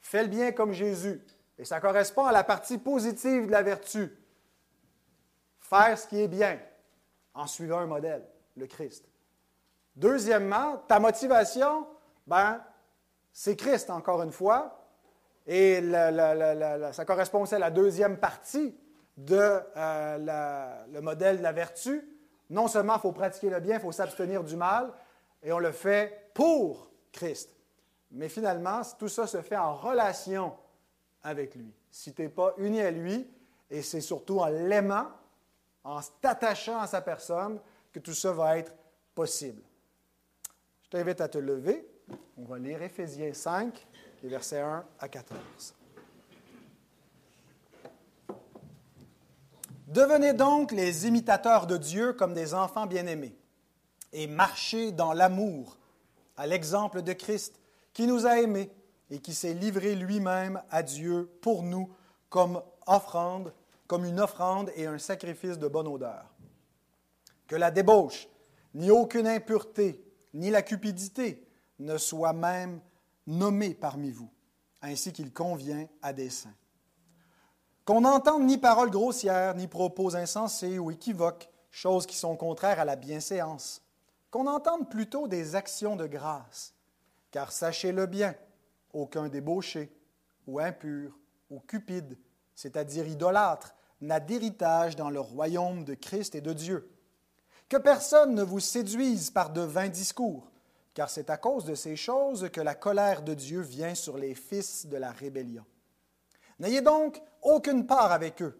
Fais 0.00 0.22
le 0.22 0.30
bien 0.30 0.52
comme 0.52 0.72
Jésus. 0.72 1.20
Et 1.58 1.66
ça 1.66 1.78
correspond 1.78 2.24
à 2.24 2.32
la 2.32 2.42
partie 2.42 2.78
positive 2.78 3.46
de 3.46 3.50
la 3.50 3.62
vertu. 3.62 4.16
Faire 5.58 5.98
ce 5.98 6.06
qui 6.06 6.22
est 6.22 6.28
bien 6.28 6.58
en 7.34 7.46
suivant 7.46 7.80
un 7.80 7.86
modèle, 7.86 8.26
le 8.56 8.66
Christ. 8.66 9.06
Deuxièmement, 9.94 10.78
ta 10.88 11.00
motivation, 11.00 11.86
ben, 12.26 12.64
c'est 13.30 13.56
Christ, 13.56 13.90
encore 13.90 14.22
une 14.22 14.32
fois. 14.32 14.88
Et 15.46 15.82
ça 16.92 17.04
correspond 17.04 17.42
aussi 17.42 17.56
à 17.56 17.58
la 17.58 17.70
deuxième 17.70 18.16
partie 18.16 18.74
de 19.26 19.60
euh, 19.76 20.84
le 20.92 21.00
modèle 21.00 21.38
de 21.38 21.42
la 21.42 21.52
vertu. 21.52 22.06
Non 22.48 22.68
seulement 22.68 22.96
il 22.96 23.00
faut 23.00 23.12
pratiquer 23.12 23.50
le 23.50 23.60
bien, 23.60 23.76
il 23.76 23.80
faut 23.80 23.92
s'abstenir 23.92 24.42
du 24.42 24.56
mal, 24.56 24.92
et 25.42 25.52
on 25.52 25.58
le 25.58 25.72
fait 25.72 26.30
pour 26.34 26.90
Christ. 27.12 27.54
Mais 28.10 28.28
finalement, 28.28 28.82
tout 28.98 29.08
ça 29.08 29.26
se 29.26 29.40
fait 29.40 29.56
en 29.56 29.74
relation 29.74 30.54
avec 31.22 31.54
lui. 31.54 31.72
Si 31.90 32.12
tu 32.12 32.22
n'es 32.22 32.28
pas 32.28 32.54
uni 32.58 32.80
à 32.80 32.90
lui, 32.90 33.28
et 33.70 33.82
c'est 33.82 34.00
surtout 34.00 34.40
en 34.40 34.48
l'aimant, 34.48 35.06
en 35.84 36.00
t'attachant 36.20 36.80
à 36.80 36.86
sa 36.86 37.00
personne, 37.00 37.60
que 37.92 38.00
tout 38.00 38.14
ça 38.14 38.32
va 38.32 38.58
être 38.58 38.72
possible. 39.14 39.62
Je 40.82 40.90
t'invite 40.90 41.20
à 41.20 41.28
te 41.28 41.38
lever. 41.38 41.86
On 42.36 42.44
va 42.44 42.58
lire 42.58 42.82
Éphésiens 42.82 43.32
5 43.32 43.86
les 44.22 44.28
versets 44.28 44.60
1 44.60 44.84
à 44.98 45.08
14. 45.08 45.74
Devenez 49.90 50.34
donc 50.34 50.70
les 50.70 51.08
imitateurs 51.08 51.66
de 51.66 51.76
Dieu 51.76 52.12
comme 52.12 52.32
des 52.32 52.54
enfants 52.54 52.86
bien-aimés 52.86 53.34
et 54.12 54.28
marchez 54.28 54.92
dans 54.92 55.12
l'amour, 55.12 55.78
à 56.36 56.46
l'exemple 56.46 57.02
de 57.02 57.12
Christ, 57.12 57.58
qui 57.92 58.06
nous 58.06 58.24
a 58.24 58.40
aimés 58.40 58.70
et 59.10 59.18
qui 59.18 59.34
s'est 59.34 59.52
livré 59.52 59.96
lui-même 59.96 60.62
à 60.70 60.84
Dieu 60.84 61.28
pour 61.42 61.64
nous 61.64 61.90
comme 62.28 62.62
offrande, 62.86 63.52
comme 63.88 64.04
une 64.04 64.20
offrande 64.20 64.70
et 64.76 64.86
un 64.86 64.98
sacrifice 64.98 65.58
de 65.58 65.66
bonne 65.66 65.88
odeur. 65.88 66.24
Que 67.48 67.56
la 67.56 67.72
débauche, 67.72 68.28
ni 68.74 68.92
aucune 68.92 69.26
impureté, 69.26 70.04
ni 70.34 70.50
la 70.50 70.62
cupidité 70.62 71.44
ne 71.80 71.98
soient 71.98 72.32
même 72.32 72.80
nommé 73.26 73.74
parmi 73.74 74.12
vous, 74.12 74.30
ainsi 74.82 75.12
qu'il 75.12 75.32
convient 75.32 75.88
à 76.00 76.12
des 76.12 76.30
saints. 76.30 76.54
Qu'on 77.84 78.02
n'entende 78.02 78.44
ni 78.44 78.58
paroles 78.58 78.90
grossières, 78.90 79.54
ni 79.54 79.66
propos 79.66 80.14
insensés 80.14 80.78
ou 80.78 80.90
équivoques, 80.90 81.48
choses 81.70 82.06
qui 82.06 82.16
sont 82.16 82.36
contraires 82.36 82.80
à 82.80 82.84
la 82.84 82.96
bienséance. 82.96 83.82
Qu'on 84.30 84.46
entende 84.46 84.88
plutôt 84.88 85.26
des 85.26 85.56
actions 85.56 85.96
de 85.96 86.06
grâce, 86.06 86.74
car 87.30 87.50
sachez-le 87.50 88.06
bien, 88.06 88.34
aucun 88.92 89.28
débauché, 89.28 89.92
ou 90.46 90.60
impur, 90.60 91.18
ou 91.50 91.60
cupide, 91.60 92.16
c'est-à-dire 92.54 93.06
idolâtre, 93.06 93.74
n'a 94.00 94.20
d'héritage 94.20 94.96
dans 94.96 95.10
le 95.10 95.20
royaume 95.20 95.84
de 95.84 95.94
Christ 95.94 96.34
et 96.34 96.40
de 96.40 96.52
Dieu. 96.52 96.90
Que 97.68 97.76
personne 97.76 98.34
ne 98.34 98.42
vous 98.42 98.60
séduise 98.60 99.30
par 99.30 99.50
de 99.50 99.60
vains 99.60 99.88
discours, 99.88 100.50
car 100.94 101.10
c'est 101.10 101.30
à 101.30 101.36
cause 101.36 101.64
de 101.64 101.74
ces 101.74 101.96
choses 101.96 102.48
que 102.52 102.60
la 102.60 102.74
colère 102.74 103.22
de 103.22 103.34
Dieu 103.34 103.60
vient 103.60 103.94
sur 103.94 104.16
les 104.16 104.34
fils 104.34 104.86
de 104.86 104.96
la 104.96 105.12
rébellion. 105.12 105.64
N'ayez 106.60 106.82
donc 106.82 107.20
aucune 107.42 107.86
part 107.86 108.12
avec 108.12 108.40
eux. 108.42 108.58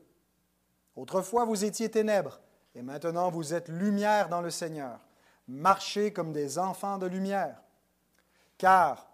Autrefois 0.96 1.44
vous 1.44 1.64
étiez 1.64 1.90
ténèbres, 1.90 2.40
et 2.74 2.82
maintenant 2.82 3.30
vous 3.30 3.54
êtes 3.54 3.68
lumière 3.68 4.28
dans 4.28 4.40
le 4.40 4.50
Seigneur. 4.50 4.98
Marchez 5.46 6.12
comme 6.12 6.32
des 6.32 6.58
enfants 6.58 6.98
de 6.98 7.06
lumière. 7.06 7.62
Car 8.58 9.06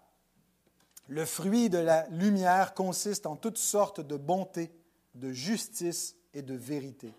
le 1.07 1.25
fruit 1.25 1.69
de 1.69 1.77
la 1.77 2.07
lumière 2.07 2.73
consiste 2.73 3.25
en 3.25 3.35
toutes 3.35 3.57
sortes 3.57 4.01
de 4.01 4.17
bonté, 4.17 4.73
de 5.15 5.31
justice 5.31 6.15
et 6.33 6.41
de 6.41 6.53
vérité. 6.53 7.13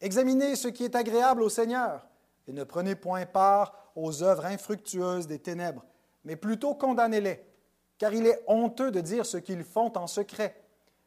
Examinez 0.00 0.56
ce 0.56 0.68
qui 0.68 0.84
est 0.84 0.96
agréable 0.96 1.42
au 1.42 1.48
Seigneur 1.48 2.08
et 2.46 2.52
ne 2.52 2.64
prenez 2.64 2.94
point 2.94 3.26
part 3.26 3.90
aux 3.96 4.22
œuvres 4.22 4.46
infructueuses 4.46 5.26
des 5.26 5.38
ténèbres, 5.38 5.84
mais 6.24 6.36
plutôt 6.36 6.74
condamnez-les, 6.74 7.44
car 7.98 8.12
il 8.12 8.26
est 8.26 8.42
honteux 8.46 8.90
de 8.90 9.00
dire 9.00 9.26
ce 9.26 9.38
qu'ils 9.38 9.64
font 9.64 9.96
en 9.96 10.06
secret. 10.06 10.63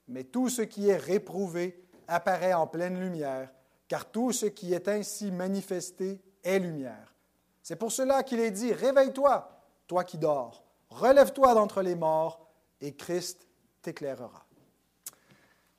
Mais 0.07 0.23
tout 0.23 0.49
ce 0.49 0.61
qui 0.61 0.89
est 0.89 0.97
réprouvé 0.97 1.83
apparaît 2.07 2.53
en 2.53 2.67
pleine 2.67 2.99
lumière, 2.99 3.51
car 3.87 4.09
tout 4.09 4.31
ce 4.31 4.45
qui 4.45 4.73
est 4.73 4.87
ainsi 4.87 5.31
manifesté 5.31 6.21
est 6.43 6.59
lumière. 6.59 7.13
C'est 7.61 7.75
pour 7.75 7.91
cela 7.91 8.23
qu'il 8.23 8.39
est 8.39 8.51
dit, 8.51 8.73
Réveille-toi, 8.73 9.49
toi 9.87 10.03
qui 10.03 10.17
dors, 10.17 10.63
relève-toi 10.89 11.53
d'entre 11.53 11.81
les 11.81 11.95
morts, 11.95 12.47
et 12.79 12.95
Christ 12.95 13.47
t'éclairera. 13.81 14.45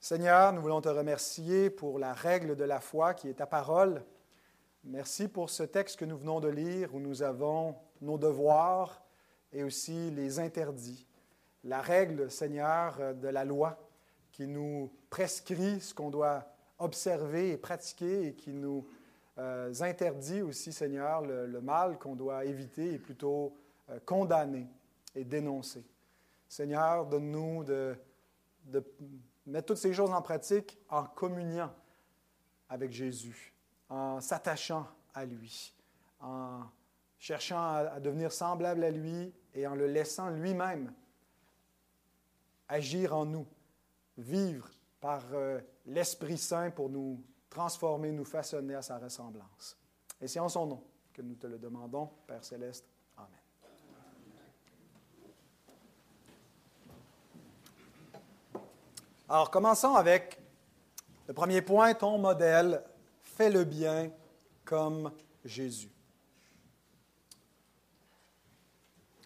Seigneur, 0.01 0.53
nous 0.53 0.63
voulons 0.63 0.81
te 0.81 0.89
remercier 0.89 1.71
pour 1.71 1.99
la 1.99 2.13
règle 2.13 2.57
de 2.57 2.65
la 2.65 2.81
foi 2.81 3.15
qui 3.15 3.29
est 3.29 3.35
ta 3.35 3.47
parole. 3.47 4.05
Merci 4.85 5.29
pour 5.29 5.51
ce 5.51 5.65
texte 5.65 5.99
que 5.99 6.05
nous 6.05 6.17
venons 6.17 6.41
de 6.41 6.49
lire 6.49 6.95
où 6.95 7.01
nous 7.01 7.23
avons 7.23 7.75
nos 8.01 8.17
devoirs 8.17 9.03
et 9.53 9.65
aussi 9.65 10.11
les 10.11 10.39
interdits. 10.39 11.07
La 11.65 11.81
règle, 11.81 12.31
Seigneur, 12.31 13.15
de 13.15 13.29
la 13.29 13.45
loi 13.45 13.79
qui 14.39 14.47
nous 14.47 14.89
prescrit 15.11 15.81
ce 15.81 15.93
qu'on 15.93 16.11
doit 16.11 16.47
observer 16.79 17.51
et 17.51 17.57
pratiquer 17.57 18.29
et 18.29 18.35
qui 18.35 18.53
nous 18.53 18.87
euh, 19.37 19.75
interdit 19.81 20.43
aussi, 20.43 20.73
Seigneur, 20.73 21.23
le, 21.23 21.61
mal 21.61 21.99
qu'on 21.99 22.15
doit 22.15 22.45
éviter 22.45 22.93
et 22.93 22.99
plutôt 23.01 23.57
euh, 23.91 23.99
condamner 24.07 24.69
et 25.17 25.25
dénoncer. 25.25 25.85
Seigneur, 26.49 27.07
donne-nous 27.07 27.65
de, 27.65 27.97
de 28.67 28.85
mettre 29.45 29.67
toutes 29.67 29.79
ces 29.79 29.93
choses 29.93 30.13
en 30.13 30.23
pratique 30.23 30.79
en 30.89 31.03
communiant 31.03 31.75
avec 32.69 32.93
Jésus, 32.93 33.53
en 33.89 34.21
s'attachant 34.21 34.87
à 35.15 35.25
lui, 35.25 35.75
en 36.21 36.61
cherchant 37.19 37.75
à, 37.75 37.99
devenir 37.99 38.31
semblable 38.31 38.85
à 38.85 38.93
lui 38.93 39.35
et 39.53 39.67
en 39.67 39.75
le 39.75 39.89
laissant 39.89 40.31
lui-même 40.31 40.93
agir 42.69 43.17
en 43.17 43.25
nous, 43.25 43.49
vivre 44.19 44.69
par 45.01 45.23
euh, 45.33 45.61
l'Esprit 45.87 46.37
Saint 46.37 46.71
pour 46.71 46.91
nous 46.91 47.25
transformer, 47.49 48.13
nous 48.13 48.25
façonner 48.25 48.75
à 48.75 48.83
sa 48.83 48.99
ressemblance. 48.99 49.79
Et 50.21 50.29
c'est 50.29 50.41
en 50.41 50.49
son 50.49 50.67
nom 50.67 50.85
que 51.13 51.23
nous 51.23 51.37
te 51.37 51.47
le 51.47 51.59
demandons, 51.59 52.11
Père 52.27 52.45
céleste. 52.45 52.85
Alors, 59.31 59.51
commençons 59.51 59.95
avec 59.95 60.41
le 61.27 61.35
premier 61.35 61.61
point, 61.61 61.93
ton 61.93 62.17
modèle, 62.17 62.83
fais 63.21 63.51
le 63.51 63.65
bien 63.65 64.11
comme 64.65 65.13
Jésus. 65.45 65.93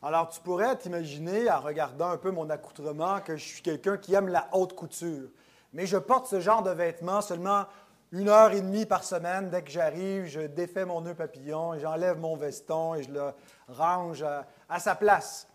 Alors, 0.04 0.28
tu 0.30 0.40
pourrais 0.40 0.76
t'imaginer, 0.76 1.48
en 1.48 1.60
regardant 1.60 2.08
un 2.08 2.16
peu 2.16 2.32
mon 2.32 2.50
accoutrement, 2.50 3.20
que 3.20 3.36
je 3.36 3.44
suis 3.44 3.62
quelqu'un 3.62 3.96
qui 3.96 4.14
aime 4.14 4.26
la 4.26 4.48
haute 4.50 4.74
couture. 4.74 5.28
Mais 5.72 5.86
je 5.86 5.96
porte 5.96 6.26
ce 6.26 6.40
genre 6.40 6.64
de 6.64 6.70
vêtements 6.70 7.20
seulement 7.20 7.66
une 8.10 8.28
heure 8.28 8.50
et 8.50 8.60
demie 8.60 8.84
par 8.84 9.04
semaine. 9.04 9.48
Dès 9.48 9.62
que 9.62 9.70
j'arrive, 9.70 10.26
je 10.26 10.40
défais 10.40 10.84
mon 10.84 11.02
nœud 11.02 11.14
papillon, 11.14 11.78
j'enlève 11.78 12.18
mon 12.18 12.36
veston 12.36 12.94
et 12.96 13.04
je 13.04 13.12
le 13.12 13.30
range 13.68 14.24
à 14.68 14.80
sa 14.80 14.96
place. 14.96 15.46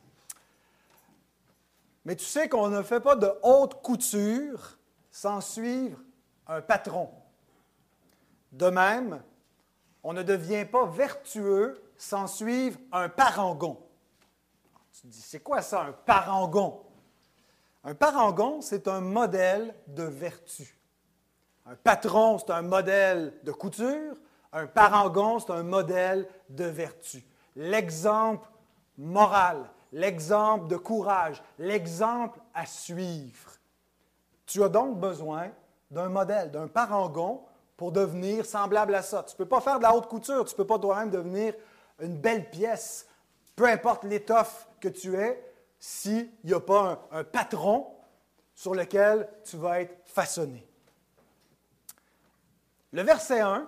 Mais 2.05 2.15
tu 2.15 2.23
sais 2.23 2.47
qu'on 2.47 2.69
ne 2.69 2.83
fait 2.83 3.01
pas 3.01 3.17
de 3.17 3.29
haute 3.43 3.81
couture 3.81 4.77
sans 5.11 5.41
suivre 5.41 5.99
un 6.47 6.61
patron. 6.61 7.09
De 8.53 8.69
même, 8.69 9.21
on 10.03 10.13
ne 10.13 10.23
devient 10.23 10.63
pas 10.63 10.85
vertueux 10.85 11.83
sans 11.97 12.27
suivre 12.27 12.79
un 12.93 13.09
parangon. 13.09 13.77
Tu 14.97 15.03
te 15.03 15.13
dis, 15.13 15.21
c'est 15.21 15.41
quoi 15.41 15.61
ça, 15.61 15.83
un 15.83 15.91
parangon? 15.91 16.81
Un 17.83 17.93
parangon, 17.93 18.61
c'est 18.61 18.87
un 18.87 18.99
modèle 18.99 19.75
de 19.85 20.01
vertu. 20.01 20.75
Un 21.67 21.75
patron, 21.75 22.39
c'est 22.39 22.49
un 22.49 22.63
modèle 22.63 23.31
de 23.43 23.51
couture. 23.51 24.15
Un 24.51 24.65
parangon, 24.65 25.37
c'est 25.37 25.51
un 25.51 25.61
modèle 25.61 26.27
de 26.49 26.63
vertu. 26.63 27.23
L'exemple 27.55 28.49
moral, 28.97 29.69
l'exemple 29.91 30.67
de 30.67 30.77
courage, 30.77 31.43
l'exemple 31.59 32.39
à 32.55 32.65
suivre. 32.65 33.51
Tu 34.47 34.63
as 34.63 34.69
donc 34.69 34.99
besoin 34.99 35.51
d'un 35.91 36.09
modèle, 36.09 36.49
d'un 36.49 36.67
parangon 36.67 37.43
pour 37.75 37.91
devenir 37.91 38.47
semblable 38.47 38.95
à 38.95 39.03
ça. 39.03 39.21
Tu 39.21 39.35
ne 39.35 39.37
peux 39.37 39.45
pas 39.47 39.61
faire 39.61 39.77
de 39.77 39.83
la 39.83 39.93
haute 39.93 40.07
couture, 40.07 40.43
tu 40.45 40.53
ne 40.53 40.57
peux 40.57 40.65
pas 40.65 40.79
toi-même 40.79 41.11
devenir 41.11 41.53
une 41.99 42.17
belle 42.17 42.49
pièce, 42.49 43.06
peu 43.57 43.65
importe 43.65 44.03
l'étoffe 44.03 44.67
que 44.79 44.87
tu 44.87 45.15
es, 45.15 45.43
s'il 45.79 46.29
n'y 46.43 46.53
a 46.53 46.59
pas 46.59 47.07
un, 47.11 47.23
patron 47.23 47.87
sur 48.55 48.75
lequel 48.75 49.27
tu 49.43 49.57
vas 49.57 49.81
être 49.81 49.97
façonné. 50.05 50.65
Le 52.93 53.01
verset 53.01 53.41
1 53.41 53.67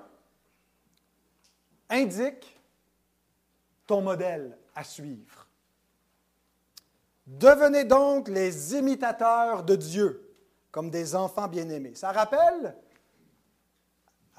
indique 1.89 2.55
ton 3.87 4.01
modèle 4.01 4.55
à 4.75 4.83
suivre. 4.83 5.47
Devenez 7.25 7.83
donc 7.83 8.27
les 8.27 8.75
imitateurs 8.75 9.63
de 9.63 9.75
Dieu, 9.75 10.35
comme 10.71 10.91
des 10.91 11.15
enfants 11.15 11.47
bien-aimés. 11.47 11.95
Ça 11.95 12.11
rappelle 12.11 12.75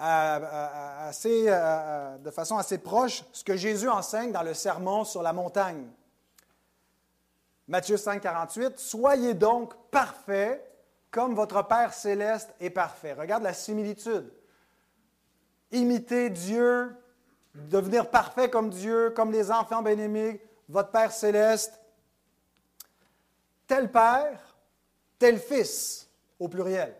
assez, 0.01 1.47
de 1.47 2.31
façon 2.31 2.57
assez 2.57 2.79
proche 2.79 3.23
ce 3.33 3.45
que 3.45 3.57
Jésus 3.57 3.89
enseigne 3.89 4.33
dans 4.33 4.43
le 4.43 4.55
sermon 4.55 5.05
sur 5.05 5.23
la 5.23 5.33
montagne. 5.33 5.87
Matthieu 7.69 7.97
5, 7.97 8.21
48, 8.21 8.79
Soyez 8.79 9.35
donc 9.35 9.75
parfaits 9.91 10.67
comme 11.11 11.35
votre 11.35 11.67
Père 11.67 11.93
céleste 11.93 12.55
est 12.61 12.71
parfait. 12.71 13.13
Regarde 13.13 13.43
la 13.43 13.53
similitude. 13.53 14.33
Imiter 15.73 16.31
Dieu, 16.31 16.97
devenir 17.55 18.11
parfait 18.11 18.49
comme 18.49 18.71
Dieu, 18.71 19.11
comme 19.11 19.31
les 19.31 19.51
enfants 19.51 19.83
bien-aimés, 19.83 20.43
votre 20.69 20.91
Père 20.91 21.13
céleste 21.13 21.81
tel 23.71 23.89
père, 23.93 24.57
tel 25.17 25.39
fils, 25.39 26.11
au 26.41 26.49
pluriel. 26.49 26.93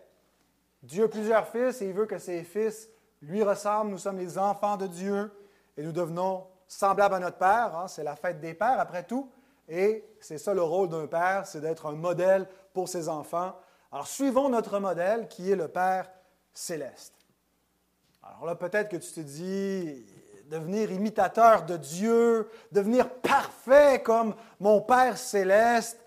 Dieu 0.81 1.03
a 1.03 1.07
plusieurs 1.09 1.49
fils 1.49 1.81
et 1.81 1.87
il 1.87 1.93
veut 1.93 2.05
que 2.05 2.17
ses 2.17 2.45
fils 2.45 2.89
lui 3.21 3.43
ressemblent. 3.43 3.91
Nous 3.91 3.97
sommes 3.97 4.17
les 4.17 4.37
enfants 4.37 4.77
de 4.77 4.87
Dieu 4.87 5.31
et 5.77 5.83
nous 5.83 5.91
devenons 5.91 6.45
semblables 6.67 7.15
à 7.15 7.19
notre 7.19 7.37
Père. 7.37 7.75
Hein. 7.75 7.87
C'est 7.87 8.03
la 8.03 8.15
fête 8.15 8.39
des 8.39 8.53
pères, 8.53 8.79
après 8.79 9.03
tout. 9.03 9.29
Et 9.67 10.03
c'est 10.19 10.37
ça 10.37 10.53
le 10.53 10.61
rôle 10.61 10.89
d'un 10.89 11.07
père, 11.07 11.47
c'est 11.47 11.61
d'être 11.61 11.85
un 11.85 11.93
modèle 11.93 12.47
pour 12.73 12.89
ses 12.89 13.07
enfants. 13.07 13.55
Alors 13.91 14.07
suivons 14.07 14.49
notre 14.49 14.79
modèle 14.79 15.27
qui 15.27 15.49
est 15.49 15.55
le 15.55 15.67
Père 15.67 16.09
céleste. 16.53 17.13
Alors 18.23 18.45
là, 18.45 18.55
peut-être 18.55 18.89
que 18.89 18.97
tu 18.97 19.11
te 19.11 19.19
dis, 19.21 20.05
devenir 20.49 20.91
imitateur 20.91 21.63
de 21.63 21.77
Dieu, 21.77 22.49
devenir 22.71 23.09
parfait 23.09 24.01
comme 24.03 24.35
mon 24.59 24.81
Père 24.81 25.17
céleste, 25.17 25.97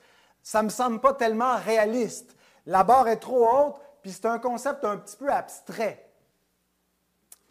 ça 0.43 0.61
ne 0.61 0.65
me 0.65 0.71
semble 0.71 1.01
pas 1.01 1.15
tellement 1.15 1.57
réaliste. 1.57 2.37
La 2.67 2.85
barre 2.85 3.09
est 3.09 3.17
trop 3.17 3.49
haute, 3.49 3.81
puis 4.03 4.13
c'est 4.13 4.27
un 4.27 4.39
concept 4.39 4.85
un 4.85 4.99
petit 4.99 5.17
peu 5.17 5.31
abstrait. 5.31 6.07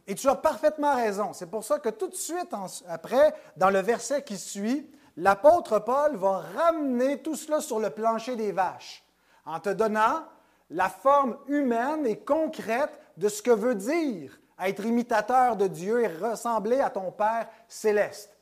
Et 0.07 0.15
tu 0.15 0.27
as 0.27 0.35
parfaitement 0.35 0.95
raison. 0.95 1.33
C'est 1.33 1.49
pour 1.49 1.63
ça 1.63 1.79
que 1.79 1.89
tout 1.89 2.09
de 2.09 2.15
suite 2.15 2.53
après, 2.87 3.33
dans 3.55 3.69
le 3.69 3.79
verset 3.79 4.23
qui 4.23 4.37
suit, 4.37 4.89
l'apôtre 5.17 5.79
Paul 5.79 6.15
va 6.17 6.39
ramener 6.39 7.21
tout 7.21 7.35
cela 7.35 7.61
sur 7.61 7.79
le 7.79 7.89
plancher 7.89 8.35
des 8.35 8.51
vaches, 8.51 9.03
en 9.45 9.59
te 9.59 9.69
donnant 9.69 10.23
la 10.69 10.89
forme 10.89 11.37
humaine 11.47 12.05
et 12.05 12.19
concrète 12.19 12.99
de 13.17 13.29
ce 13.29 13.41
que 13.41 13.51
veut 13.51 13.75
dire 13.75 14.39
être 14.59 14.85
imitateur 14.85 15.55
de 15.55 15.67
Dieu 15.67 16.01
et 16.01 16.07
ressembler 16.07 16.79
à 16.79 16.89
ton 16.89 17.11
Père 17.11 17.47
céleste. 17.67 18.37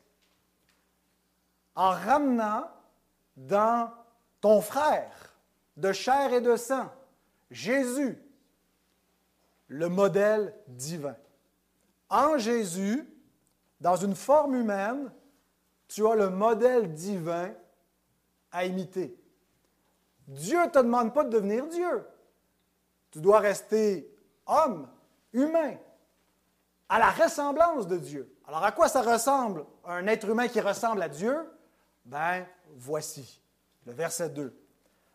En 1.74 1.90
ramenant 1.90 2.68
dans 3.36 3.90
ton 4.40 4.60
frère 4.60 5.36
de 5.76 5.92
chair 5.92 6.32
et 6.32 6.40
de 6.40 6.56
sang, 6.56 6.90
Jésus, 7.50 8.20
le 9.68 9.88
modèle 9.88 10.54
divin. 10.68 11.16
En 12.12 12.36
Jésus, 12.36 13.08
dans 13.80 13.96
une 13.96 14.14
forme 14.14 14.54
humaine, 14.54 15.10
tu 15.88 16.06
as 16.06 16.14
le 16.14 16.28
modèle 16.28 16.92
divin 16.92 17.54
à 18.50 18.66
imiter. 18.66 19.18
Dieu 20.28 20.62
ne 20.62 20.68
te 20.68 20.78
demande 20.78 21.14
pas 21.14 21.24
de 21.24 21.30
devenir 21.30 21.66
Dieu. 21.68 22.06
Tu 23.10 23.18
dois 23.18 23.38
rester 23.38 24.14
homme, 24.46 24.90
humain, 25.32 25.76
à 26.86 26.98
la 26.98 27.10
ressemblance 27.10 27.86
de 27.86 27.96
Dieu. 27.96 28.30
Alors 28.46 28.62
à 28.62 28.72
quoi 28.72 28.88
ça 28.88 29.00
ressemble 29.00 29.64
un 29.86 30.06
être 30.06 30.28
humain 30.28 30.48
qui 30.48 30.60
ressemble 30.60 31.00
à 31.00 31.08
Dieu? 31.08 31.38
Ben, 32.04 32.44
voici 32.74 33.40
le 33.86 33.92
verset 33.92 34.28
2. 34.28 34.54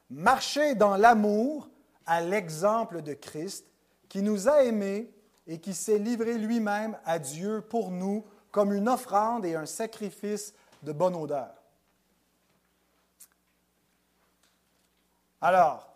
Marchez 0.09 0.73
dans 0.73 0.97
l'amour 0.97 1.69
à 2.07 2.21
l'exemple 2.21 3.03
de 3.03 3.13
Christ 3.13 3.67
qui 4.09 4.23
nous 4.23 4.49
a 4.49 4.63
aimés 4.63 5.13
et 5.47 5.59
qui 5.59 5.73
s'est 5.73 5.97
livré 5.97 6.37
lui-même 6.37 6.97
à 7.05 7.19
Dieu 7.19 7.61
pour 7.61 7.91
nous 7.91 8.25
comme 8.51 8.73
une 8.73 8.89
offrande 8.89 9.45
et 9.45 9.55
un 9.55 9.65
sacrifice 9.65 10.53
de 10.83 10.91
bonne 10.91 11.15
odeur. 11.15 11.53
Alors, 15.39 15.87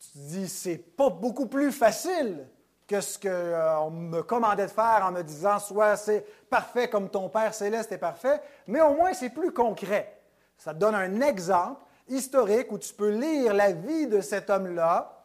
tu 0.00 0.08
te 0.12 0.18
dis, 0.18 0.48
c'est 0.48 0.78
pas 0.78 1.10
beaucoup 1.10 1.46
plus 1.46 1.72
facile 1.72 2.48
que 2.86 3.00
ce 3.02 3.18
qu'on 3.18 3.28
euh, 3.28 3.90
me 3.90 4.22
commandait 4.22 4.66
de 4.66 4.70
faire 4.70 5.04
en 5.04 5.12
me 5.12 5.22
disant, 5.22 5.58
soit 5.58 5.96
c'est 5.96 6.24
parfait 6.48 6.88
comme 6.88 7.10
ton 7.10 7.28
Père 7.28 7.52
céleste 7.52 7.92
est 7.92 7.98
parfait, 7.98 8.40
mais 8.66 8.80
au 8.80 8.94
moins 8.94 9.12
c'est 9.12 9.28
plus 9.28 9.52
concret. 9.52 10.22
Ça 10.56 10.72
te 10.72 10.78
donne 10.78 10.94
un 10.94 11.20
exemple 11.20 11.82
historique 12.08 12.72
où 12.72 12.78
tu 12.78 12.94
peux 12.94 13.10
lire 13.10 13.52
la 13.52 13.72
vie 13.72 14.06
de 14.06 14.22
cet 14.22 14.48
homme-là 14.48 15.24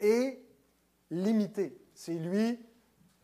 et 0.00 0.42
l'imiter. 1.10 1.78
C'est 1.96 2.12
lui 2.12 2.60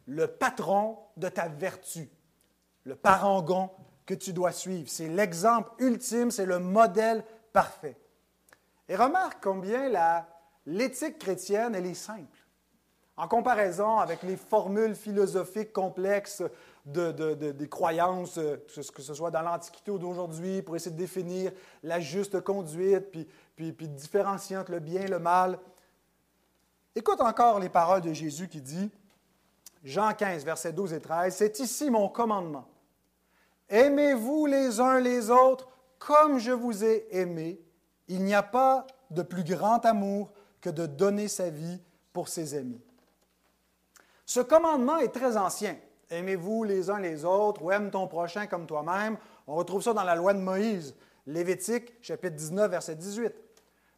le 0.07 0.27
patron 0.27 0.99
de 1.19 1.29
ta 1.29 1.47
vertu, 1.47 2.09
le 2.85 2.97
parangon 2.97 3.71
que 4.07 4.15
tu 4.15 4.33
dois 4.33 4.51
suivre. 4.51 4.89
C'est 4.89 5.09
l'exemple 5.09 5.71
ultime, 5.79 6.31
c'est 6.31 6.47
le 6.47 6.59
modèle 6.59 7.23
parfait. 7.53 7.97
Et 8.89 8.97
remarque 8.97 9.43
combien 9.43 9.91
l'éthique 10.65 11.19
chrétienne, 11.19 11.75
elle 11.75 11.85
est 11.85 11.95
simple. 11.95 12.39
En 13.19 13.29
comparaison 13.29 13.99
avec 13.99 14.23
les 14.23 14.37
formules 14.37 14.95
philosophiques 14.95 15.75
complexes 15.75 16.43
des 16.87 17.69
croyances, 17.69 18.39
euh, 18.39 18.57
que 18.75 19.03
ce 19.03 19.15
soit 19.15 19.31
dans 19.31 19.43
l'Antiquité 19.43 19.91
ou 19.91 19.99
d'aujourd'hui, 19.99 20.63
pour 20.63 20.77
essayer 20.77 20.97
de 20.97 21.01
définir 21.01 21.53
la 21.83 22.01
juste 22.01 22.41
conduite, 22.41 23.11
puis, 23.11 23.29
puis, 23.55 23.73
puis 23.73 23.89
différencier 23.89 24.59
le 24.67 24.81
bien 24.81 25.03
et 25.03 25.09
le 25.09 25.19
mal. 25.19 25.59
Écoute 26.95 27.21
encore 27.21 27.59
les 27.59 27.71
paroles 27.71 28.03
de 28.03 28.13
Jésus 28.13 28.49
qui 28.49 28.61
dit, 28.61 28.91
Jean 29.83 30.13
15, 30.13 30.45
versets 30.45 30.73
12 30.73 30.93
et 30.93 31.01
13, 31.01 31.35
C'est 31.35 31.59
ici 31.59 31.91
mon 31.91 32.09
commandement. 32.09 32.69
Aimez-vous 33.69 34.47
les 34.47 34.81
uns 34.81 35.01
les 35.01 35.31
autres 35.31 35.69
comme 35.99 36.39
je 36.39 36.53
vous 36.53 36.85
ai 36.85 37.07
aimé. 37.11 37.61
Il 38.09 38.25
n'y 38.25 38.35
a 38.35 38.43
pas 38.43 38.87
de 39.11 39.23
plus 39.23 39.45
grand 39.45 39.85
amour 39.87 40.31
que 40.61 40.69
de 40.69 40.87
donner 40.87 41.29
sa 41.29 41.49
vie 41.49 41.81
pour 42.13 42.29
ses 42.29 42.55
amis. 42.55 42.81
Ce 44.27 44.41
commandement 44.41 44.99
est 44.99 45.13
très 45.13 45.37
ancien. 45.37 45.77
Aimez-vous 46.11 46.65
les 46.65 46.91
uns 46.91 47.01
les 47.01 47.25
autres 47.25 47.63
ou 47.63 47.71
aime 47.71 47.91
ton 47.91 48.07
prochain 48.07 48.47
comme 48.47 48.67
toi-même. 48.67 49.17
On 49.47 49.55
retrouve 49.55 49.83
ça 49.83 49.95
dans 49.95 50.05
la 50.05 50.15
loi 50.15 50.35
de 50.35 50.41
Moïse, 50.41 50.95
Lévitique, 51.27 51.95
chapitre 52.03 52.37
19, 52.37 52.71
verset 52.71 52.97
18. 52.97 53.33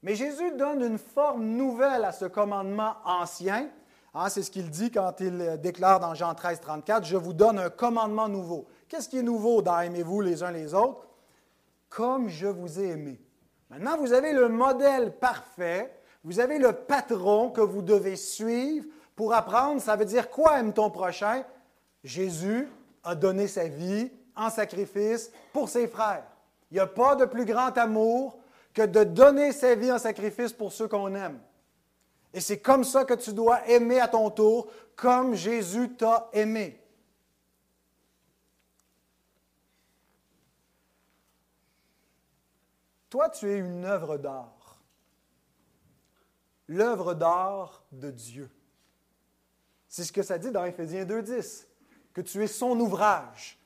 Mais 0.05 0.17
Jésus 0.17 0.53
donne 0.59 0.83
une 0.83 0.99
forme 0.99 1.47
nouvelle 1.47 2.05
à 2.05 2.13
ce 2.13 2.27
commandement 2.27 2.93
ancien. 3.07 3.71
Hein, 4.13 4.29
c'est 4.29 4.43
ce 4.43 4.51
qu'il 4.51 4.69
dit 4.69 4.91
quand 4.91 5.15
il 5.21 5.59
déclare 5.63 5.99
dans 5.99 6.15
Jean 6.15 6.35
13, 6.35 6.61
34, 6.61 7.07
Je 7.07 7.17
vous 7.17 7.33
donne 7.33 7.59
un 7.59 7.71
commandement 7.71 8.29
nouveau. 8.29 8.67
Qu'est-ce 8.87 9.09
qui 9.09 9.17
est 9.17 9.23
nouveau 9.23 9.63
dans 9.63 9.81
Aimez-vous 9.81 10.21
les 10.21 10.43
uns 10.43 10.51
les 10.51 10.75
autres? 10.75 11.07
Comme 11.89 12.29
je 12.29 12.47
vous 12.47 12.79
ai 12.79 12.89
aimé. 12.89 13.19
Maintenant, 13.71 13.97
vous 13.97 14.13
avez 14.13 14.35
le 14.35 14.51
modèle 14.51 15.17
parfait, 15.17 15.99
vous 16.23 16.39
avez 16.39 16.59
le 16.59 16.75
patron 16.75 17.49
que 17.49 17.63
vous 17.63 17.81
devez 17.81 18.17
suivre 18.17 18.85
pour 19.17 19.33
apprendre. 19.33 19.81
Ça 19.81 19.97
veut 19.97 20.05
dire 20.05 20.29
quoi 20.29 20.61
aime 20.61 20.75
ton 20.75 20.91
prochain? 20.91 21.45
Jésus 22.03 22.69
a 23.05 23.15
donné 23.15 23.49
sa 23.49 23.69
vie 23.69 24.13
en 24.37 24.51
sacrifice 24.51 25.33
pour 25.55 25.71
ses 25.71 25.89
frères. 25.89 26.27
Il 26.71 26.75
n'y 26.75 26.81
a 26.81 26.87
pas 26.87 27.17
de 27.17 27.25
plus 27.25 27.47
grand 27.47 27.77
amour 27.79 28.39
que 28.75 28.83
de 28.83 29.05
donner 29.05 29.53
sa 29.53 29.77
vie 29.77 29.93
en 29.93 29.99
sacrifice 29.99 30.53
pour 30.53 30.73
ceux 30.73 30.89
qu'on 30.89 31.15
aime. 31.15 31.41
Et 32.35 32.41
c'est 32.41 32.59
comme 32.59 32.83
ça 32.83 33.05
que 33.05 33.15
tu 33.15 33.33
dois 33.33 33.67
aimer 33.69 34.01
à 34.01 34.09
ton 34.09 34.29
tour, 34.29 34.69
comme 34.97 35.35
Jésus 35.35 35.95
t'a 35.95 36.29
aimé. 36.33 36.81
Toi, 43.09 43.31
tu 43.31 43.49
es 43.49 43.59
une 43.59 43.85
œuvre 43.85 44.19
d'art. 44.19 44.83
L'œuvre 46.67 47.15
d'art 47.15 47.85
de 47.93 48.11
Dieu. 48.11 48.51
C'est 49.87 50.03
ce 50.03 50.13
que 50.13 50.25
ça 50.25 50.37
dit 50.37 50.51
dans 50.51 50.65
Éphésiens 50.65 51.05
2.10, 51.05 51.67
que 52.13 52.21
tu 52.21 52.43
es 52.43 52.49
son 52.49 52.81
ouvrage, 52.81 53.57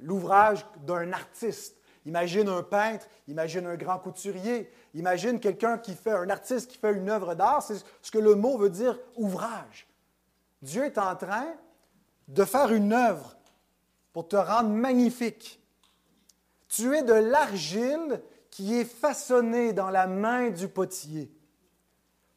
l'ouvrage 0.00 0.66
d'un 0.78 1.12
artiste. 1.12 1.77
Imagine 2.08 2.48
un 2.48 2.62
peintre, 2.62 3.06
imagine 3.26 3.66
un 3.66 3.76
grand 3.76 3.98
couturier, 3.98 4.72
imagine 4.94 5.38
quelqu'un 5.38 5.76
qui 5.76 5.94
fait, 5.94 6.12
un 6.12 6.30
artiste 6.30 6.70
qui 6.70 6.78
fait 6.78 6.94
une 6.94 7.10
œuvre 7.10 7.34
d'art, 7.34 7.62
c'est 7.62 7.84
ce 8.00 8.10
que 8.10 8.16
le 8.16 8.34
mot 8.34 8.56
veut 8.56 8.70
dire 8.70 8.98
ouvrage. 9.14 9.86
Dieu 10.62 10.86
est 10.86 10.96
en 10.96 11.14
train 11.16 11.48
de 12.28 12.44
faire 12.46 12.72
une 12.72 12.94
œuvre 12.94 13.36
pour 14.14 14.26
te 14.26 14.36
rendre 14.36 14.70
magnifique. 14.70 15.60
Tu 16.68 16.96
es 16.96 17.02
de 17.02 17.12
l'argile 17.12 18.22
qui 18.50 18.80
est 18.80 18.86
façonnée 18.86 19.74
dans 19.74 19.90
la 19.90 20.06
main 20.06 20.48
du 20.48 20.66
potier 20.66 21.30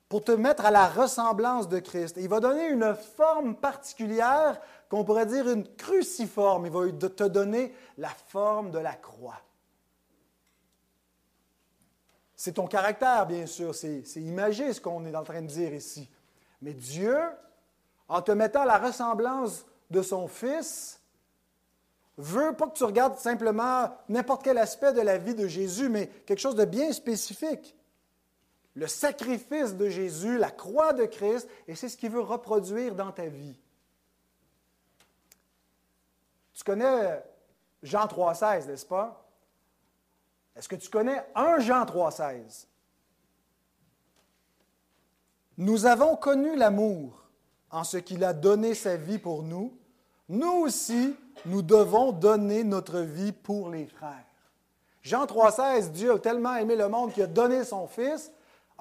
pour 0.10 0.22
te 0.22 0.34
mettre 0.34 0.66
à 0.66 0.72
la 0.72 0.90
ressemblance 0.90 1.70
de 1.70 1.80
Christ. 1.80 2.18
il 2.20 2.28
va 2.28 2.42
donner 2.42 2.68
une 2.68 2.94
forme 3.16 3.56
particulière 3.56 4.60
qu'on 4.90 5.06
pourrait 5.06 5.28
dire 5.28 5.50
une 5.50 5.66
cruciforme. 5.78 6.66
Il 6.66 6.74
va 6.74 6.92
te 6.92 7.24
donner 7.24 7.74
la 7.98 8.10
forme 8.10 8.70
de 8.72 8.80
la 8.80 8.96
croix. 8.96 9.42
C'est 12.44 12.54
ton 12.54 12.66
caractère, 12.66 13.28
bien 13.28 13.46
sûr. 13.46 13.76
C'est, 13.76 14.02
imagé 14.16 14.74
ce 14.74 14.82
qu'on 14.82 15.06
est 15.06 15.16
en 15.16 15.24
train 15.24 15.44
de 15.44 15.48
dire 15.48 15.76
ici. 15.76 16.10
Mais 16.64 16.74
Dieu, 16.74 17.16
en 18.08 18.24
te 18.24 18.32
mettant 18.32 18.64
à 18.64 18.66
la 18.66 18.80
ressemblance 18.80 19.64
de 19.92 20.02
son 20.02 20.28
Fils, 20.28 21.00
veut 22.18 22.54
pas 22.54 22.66
que 22.66 22.74
tu 22.76 22.84
regardes 22.84 23.20
simplement 23.20 23.96
n'importe 24.10 24.44
quel 24.44 24.58
aspect 24.58 24.92
de 24.92 25.02
la 25.02 25.20
vie 25.20 25.36
de 25.36 25.48
Jésus, 25.48 25.88
mais 25.88 26.08
quelque 26.26 26.40
chose 26.40 26.56
de 26.56 26.66
bien 26.66 26.92
spécifique 26.94 27.78
le 28.74 28.88
sacrifice 28.88 29.76
de 29.76 29.88
Jésus, 29.90 30.40
la 30.40 30.50
croix 30.50 30.94
de 30.94 31.06
Christ, 31.06 31.48
et 31.68 31.76
c'est 31.76 31.90
ce 31.90 31.98
qu'il 31.98 32.10
veut 32.10 32.22
reproduire 32.22 32.96
dans 32.96 33.12
ta 33.12 33.28
vie. 33.28 33.56
Tu 36.56 36.64
connais 36.64 37.24
Jean 37.84 38.08
3,16, 38.08 38.66
n'est-ce 38.66 38.86
pas? 38.88 39.21
Est-ce 40.56 40.68
que 40.68 40.76
tu 40.76 40.90
connais 40.90 41.24
un 41.36 41.60
Jean 41.60 41.86
3,16? 41.86 42.68
Nous 45.58 45.86
avons 45.86 46.16
connu 46.16 46.56
l'amour 46.56 47.24
en 47.70 47.84
ce 47.84 47.98
qu'il 47.98 48.24
a 48.24 48.34
donné 48.34 48.74
sa 48.74 48.96
vie 48.96 49.20
pour 49.20 49.44
nous. 49.44 49.78
Nous 50.28 50.52
aussi, 50.52 51.16
nous 51.46 51.62
devons 51.62 52.12
donner 52.12 52.64
notre 52.64 53.00
vie 53.00 53.32
pour 53.32 53.70
les 53.70 53.86
frères. 53.86 54.26
Jean 55.02 55.26
3,16, 55.26 55.92
Dieu 55.92 56.14
a 56.14 56.20
tellement 56.20 56.56
aimé 56.56 56.76
le 56.76 56.88
monde 56.88 57.14
qu'il 57.14 57.24
a 57.24 57.28
donné 57.28 57.64
son 57.64 57.88
Fils 57.88 58.32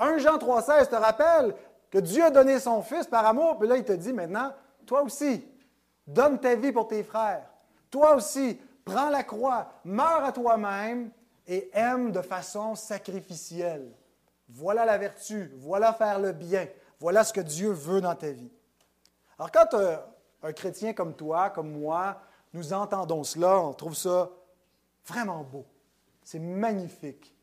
1 0.01 0.17
Jean 0.19 0.39
3,16 0.39 0.89
te 0.89 0.95
rappelle 0.95 1.55
que 1.91 1.99
Dieu 1.99 2.25
a 2.25 2.31
donné 2.31 2.59
son 2.59 2.83
Fils 2.83 3.07
par 3.07 3.27
amour, 3.27 3.59
puis 3.59 3.69
là, 3.69 3.77
il 3.77 3.85
te 3.85 3.93
dit 3.93 4.13
maintenant, 4.13 4.53
toi 4.87 5.03
aussi, 5.03 5.45
donne 6.07 6.41
ta 6.41 6.55
vie 6.55 6.73
pour 6.73 6.89
tes 6.89 7.03
frères. 7.03 7.47
Toi 7.91 8.15
aussi, 8.15 8.59
prends 8.85 9.11
la 9.11 9.23
croix, 9.23 9.71
meurs 9.85 10.25
à 10.25 10.33
toi-même 10.33 11.11
et 11.51 11.69
aime 11.73 12.13
de 12.13 12.23
façon 12.23 12.77
sacrificielle. 12.77 13.93
Voilà 14.49 14.85
la 14.85 14.97
vertu, 14.97 15.53
voilà 15.57 15.93
faire 15.93 16.21
le 16.21 16.33
bien, 16.33 16.69
voilà 17.01 17.25
ce 17.25 17.33
que 17.33 17.41
Dieu 17.41 17.71
veut 17.71 18.01
dans 18.01 18.15
ta 18.15 18.31
vie. 18.31 18.53
Alors 19.37 19.51
quand 19.51 19.77
un 20.43 20.53
chrétien 20.53 20.93
comme 20.93 21.15
toi, 21.15 21.51
comme 21.51 21.73
moi, 21.73 22.21
nous 22.53 22.73
entendons 22.73 23.25
cela, 23.25 23.59
on 23.59 23.73
trouve 23.73 23.97
ça 23.97 24.31
vraiment 25.05 25.43
beau. 25.43 25.67
C'est 26.23 26.39
magnifique. 26.39 27.35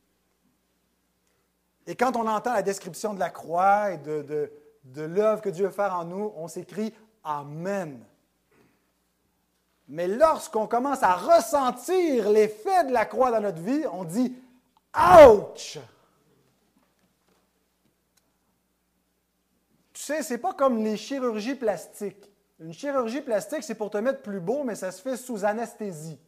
Et 1.85 1.95
quand 1.95 2.15
on 2.15 2.27
entend 2.27 2.53
la 2.53 2.61
description 2.61 3.13
de 3.13 3.19
la 3.19 3.29
croix 3.29 3.91
et 3.91 3.97
de, 3.97 4.51
de, 4.85 5.01
l'œuvre 5.01 5.41
que 5.41 5.49
Dieu 5.49 5.65
veut 5.65 5.71
faire 5.71 5.93
en 5.93 6.05
nous, 6.05 6.31
on 6.35 6.47
s'écrit 6.47 6.93
Amen. 7.25 7.99
Mais 9.87 10.07
lorsqu'on 10.07 10.67
commence 10.67 11.01
à 11.03 11.13
ressentir 11.15 12.29
l'effet 12.29 12.85
de 12.85 12.91
la 12.91 13.05
croix 13.05 13.31
dans 13.31 13.41
notre 13.41 13.61
vie, 13.61 13.85
on 13.91 14.03
dit 14.03 14.35
Ouch! 14.95 15.79
Tu 19.93 20.01
sais, 20.01 20.23
ce 20.23 20.33
n'est 20.33 20.39
pas 20.39 20.53
comme 20.53 20.83
les 20.83 20.97
chirurgies 20.97 21.55
plastiques. 21.55 22.31
Une 22.59 22.73
chirurgie 22.73 23.21
plastique, 23.21 23.63
c'est 23.63 23.75
pour 23.75 23.89
te 23.89 23.97
mettre 23.97 24.21
plus 24.21 24.39
beau, 24.39 24.63
mais 24.63 24.75
ça 24.75 24.91
se 24.91 25.01
fait 25.01 25.17
sous 25.17 25.45
anesthésie. 25.45 26.19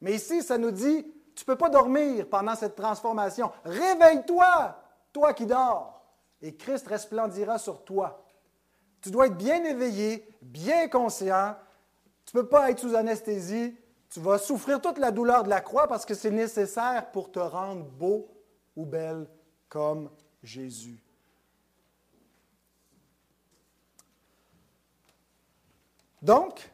Mais 0.00 0.14
ici, 0.14 0.42
ça 0.42 0.56
nous 0.56 0.70
dit, 0.70 1.04
tu 1.34 1.42
ne 1.42 1.46
peux 1.46 1.56
pas 1.56 1.68
dormir 1.68 2.28
pendant 2.28 2.54
cette 2.54 2.74
transformation. 2.74 3.52
Réveille-toi, 3.64 4.76
toi 5.12 5.34
qui 5.34 5.46
dors, 5.46 6.02
et 6.40 6.56
Christ 6.56 6.86
resplendira 6.86 7.58
sur 7.58 7.84
toi. 7.84 8.24
Tu 9.00 9.10
dois 9.10 9.26
être 9.26 9.36
bien 9.36 9.62
éveillé, 9.64 10.26
bien 10.42 10.88
conscient. 10.88 11.54
Tu 12.28 12.36
ne 12.36 12.42
peux 12.42 12.48
pas 12.48 12.70
être 12.70 12.80
sous 12.80 12.94
anesthésie. 12.94 13.74
Tu 14.10 14.20
vas 14.20 14.36
souffrir 14.36 14.82
toute 14.82 14.98
la 14.98 15.10
douleur 15.10 15.44
de 15.44 15.48
la 15.48 15.62
croix 15.62 15.88
parce 15.88 16.04
que 16.04 16.12
c'est 16.12 16.30
nécessaire 16.30 17.10
pour 17.10 17.32
te 17.32 17.38
rendre 17.38 17.84
beau 17.86 18.28
ou 18.76 18.84
belle 18.84 19.26
comme 19.70 20.10
Jésus. 20.42 21.02
Donc, 26.20 26.70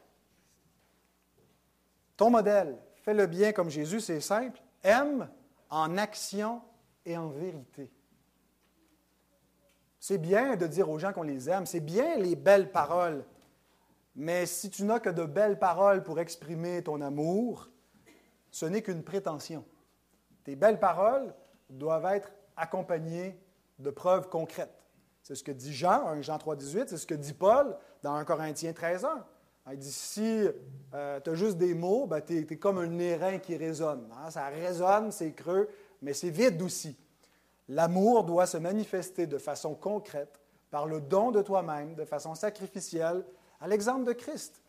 ton 2.17 2.29
modèle, 2.29 2.77
fais 3.03 3.13
le 3.13 3.25
bien 3.25 3.53
comme 3.53 3.69
Jésus, 3.69 4.01
c'est 4.01 4.19
simple, 4.19 4.61
aime 4.83 5.29
en 5.69 5.97
action 5.97 6.61
et 7.05 7.15
en 7.15 7.29
vérité. 7.29 7.89
C'est 10.01 10.17
bien 10.17 10.57
de 10.57 10.67
dire 10.67 10.89
aux 10.89 10.99
gens 10.99 11.13
qu'on 11.13 11.23
les 11.23 11.49
aime, 11.49 11.65
c'est 11.65 11.79
bien 11.79 12.17
les 12.17 12.35
belles 12.35 12.71
paroles, 12.73 13.23
mais 14.15 14.45
si 14.45 14.69
tu 14.69 14.83
n'as 14.83 14.99
que 14.99 15.09
de 15.09 15.25
belles 15.25 15.59
paroles 15.59 16.03
pour 16.03 16.19
exprimer 16.19 16.81
ton 16.83 17.01
amour, 17.01 17.69
ce 18.51 18.65
n'est 18.65 18.81
qu'une 18.81 19.03
prétention. 19.03 19.65
Tes 20.43 20.55
belles 20.55 20.79
paroles 20.79 21.33
doivent 21.69 22.05
être 22.05 22.31
accompagnées 22.55 23.37
de 23.79 23.89
preuves 23.89 24.29
concrètes. 24.29 24.81
C'est 25.21 25.35
ce 25.35 25.43
que 25.43 25.51
dit 25.51 25.73
Jean, 25.73 26.07
1 26.07 26.21
Jean 26.21 26.37
3, 26.37 26.55
18, 26.55 26.89
c'est 26.89 26.97
ce 26.97 27.07
que 27.07 27.15
dit 27.15 27.33
Paul 27.33 27.75
dans 28.03 28.13
1 28.13 28.23
Corinthiens 28.25 28.73
13, 28.73 29.05
1. 29.05 29.25
Il 29.71 29.79
dit 29.79 29.91
si 29.91 30.47
euh, 30.93 31.19
tu 31.19 31.29
as 31.31 31.33
juste 31.33 31.57
des 31.57 31.73
mots, 31.73 32.05
ben, 32.05 32.21
tu 32.21 32.37
es, 32.37 32.57
comme 32.57 32.77
un 32.77 32.99
airain 32.99 33.39
qui 33.39 33.57
résonne. 33.57 34.07
Hein. 34.15 34.29
Ça 34.29 34.45
résonne, 34.47 35.11
c'est 35.11 35.31
creux, 35.33 35.67
mais 36.01 36.13
c'est 36.13 36.29
vide 36.29 36.61
aussi. 36.61 36.95
L'amour 37.67 38.23
doit 38.23 38.45
se 38.45 38.57
manifester 38.57 39.25
de 39.25 39.39
façon 39.39 39.73
concrète, 39.73 40.39
par 40.69 40.85
le 40.85 41.01
don 41.01 41.31
de 41.31 41.41
toi-même, 41.41 41.95
de 41.95 42.05
façon 42.05 42.35
sacrificielle, 42.35 43.25
à 43.59 43.67
l'exemple 43.67 44.03
de 44.03 44.13
Christ, 44.13 44.61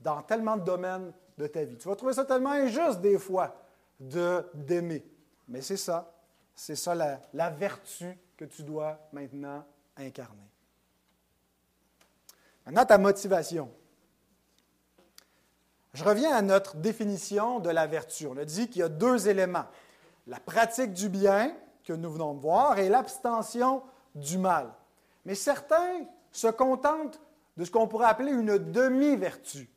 dans 0.00 0.22
tellement 0.22 0.56
de 0.56 0.64
domaines 0.64 1.12
de 1.36 1.46
ta 1.46 1.64
vie. 1.64 1.76
Tu 1.76 1.88
vas 1.88 1.96
trouver 1.96 2.12
ça 2.12 2.24
tellement 2.24 2.52
injuste 2.52 3.00
des 3.00 3.18
fois 3.18 3.54
de, 3.98 4.44
d'aimer. 4.54 5.04
Mais 5.48 5.60
c'est 5.60 5.76
ça, 5.76 6.12
c'est 6.54 6.76
ça 6.76 6.94
la, 6.94 7.20
la 7.32 7.50
vertu 7.50 8.18
que 8.36 8.44
tu 8.44 8.62
dois 8.62 8.98
maintenant 9.12 9.64
incarner. 9.96 10.48
Maintenant, 12.66 12.84
ta 12.84 12.98
motivation. 12.98 13.70
Je 15.94 16.04
reviens 16.04 16.34
à 16.34 16.42
notre 16.42 16.76
définition 16.76 17.60
de 17.60 17.70
la 17.70 17.86
vertu. 17.86 18.26
On 18.26 18.36
a 18.36 18.44
dit 18.44 18.68
qu'il 18.68 18.80
y 18.80 18.82
a 18.82 18.88
deux 18.88 19.28
éléments. 19.28 19.64
La 20.26 20.38
pratique 20.38 20.92
du 20.92 21.08
bien, 21.08 21.56
que 21.82 21.94
nous 21.94 22.10
venons 22.10 22.34
de 22.34 22.40
voir, 22.40 22.78
et 22.78 22.90
l'abstention 22.90 23.82
du 24.14 24.36
mal. 24.36 24.70
Mais 25.24 25.34
certains 25.34 26.04
se 26.30 26.48
contentent 26.48 27.18
de 27.58 27.64
ce 27.64 27.72
qu'on 27.72 27.88
pourrait 27.88 28.06
appeler 28.06 28.30
une 28.30 28.56
demi-vertu. 28.56 29.68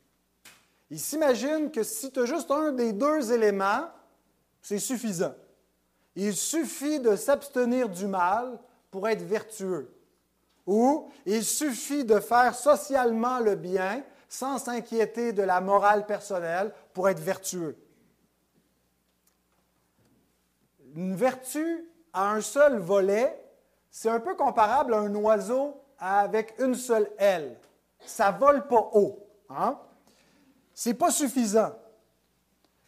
Ils 0.88 1.00
s'imaginent 1.00 1.72
que 1.72 1.82
si 1.82 2.12
tu 2.12 2.20
as 2.20 2.26
juste 2.26 2.50
un 2.52 2.70
des 2.70 2.92
deux 2.92 3.32
éléments, 3.32 3.88
c'est 4.62 4.78
suffisant. 4.78 5.34
Il 6.14 6.36
suffit 6.36 7.00
de 7.00 7.16
s'abstenir 7.16 7.88
du 7.88 8.06
mal 8.06 8.60
pour 8.88 9.08
être 9.08 9.22
vertueux. 9.22 9.92
Ou 10.64 11.10
il 11.26 11.42
suffit 11.44 12.04
de 12.04 12.20
faire 12.20 12.54
socialement 12.54 13.40
le 13.40 13.56
bien 13.56 14.04
sans 14.28 14.58
s'inquiéter 14.58 15.32
de 15.32 15.42
la 15.42 15.60
morale 15.60 16.06
personnelle 16.06 16.72
pour 16.94 17.08
être 17.08 17.18
vertueux. 17.18 17.76
Une 20.94 21.16
vertu 21.16 21.84
à 22.12 22.30
un 22.30 22.40
seul 22.40 22.78
volet, 22.78 23.42
c'est 23.90 24.08
un 24.08 24.20
peu 24.20 24.36
comparable 24.36 24.94
à 24.94 24.98
un 24.98 25.14
oiseau 25.16 25.82
avec 25.98 26.54
une 26.60 26.76
seule 26.76 27.10
aile. 27.18 27.56
Ça 28.04 28.30
vole 28.30 28.66
pas 28.66 28.90
haut. 28.92 29.26
Hein? 29.50 29.78
Ce 30.74 30.88
n'est 30.88 30.94
pas 30.94 31.10
suffisant. 31.10 31.72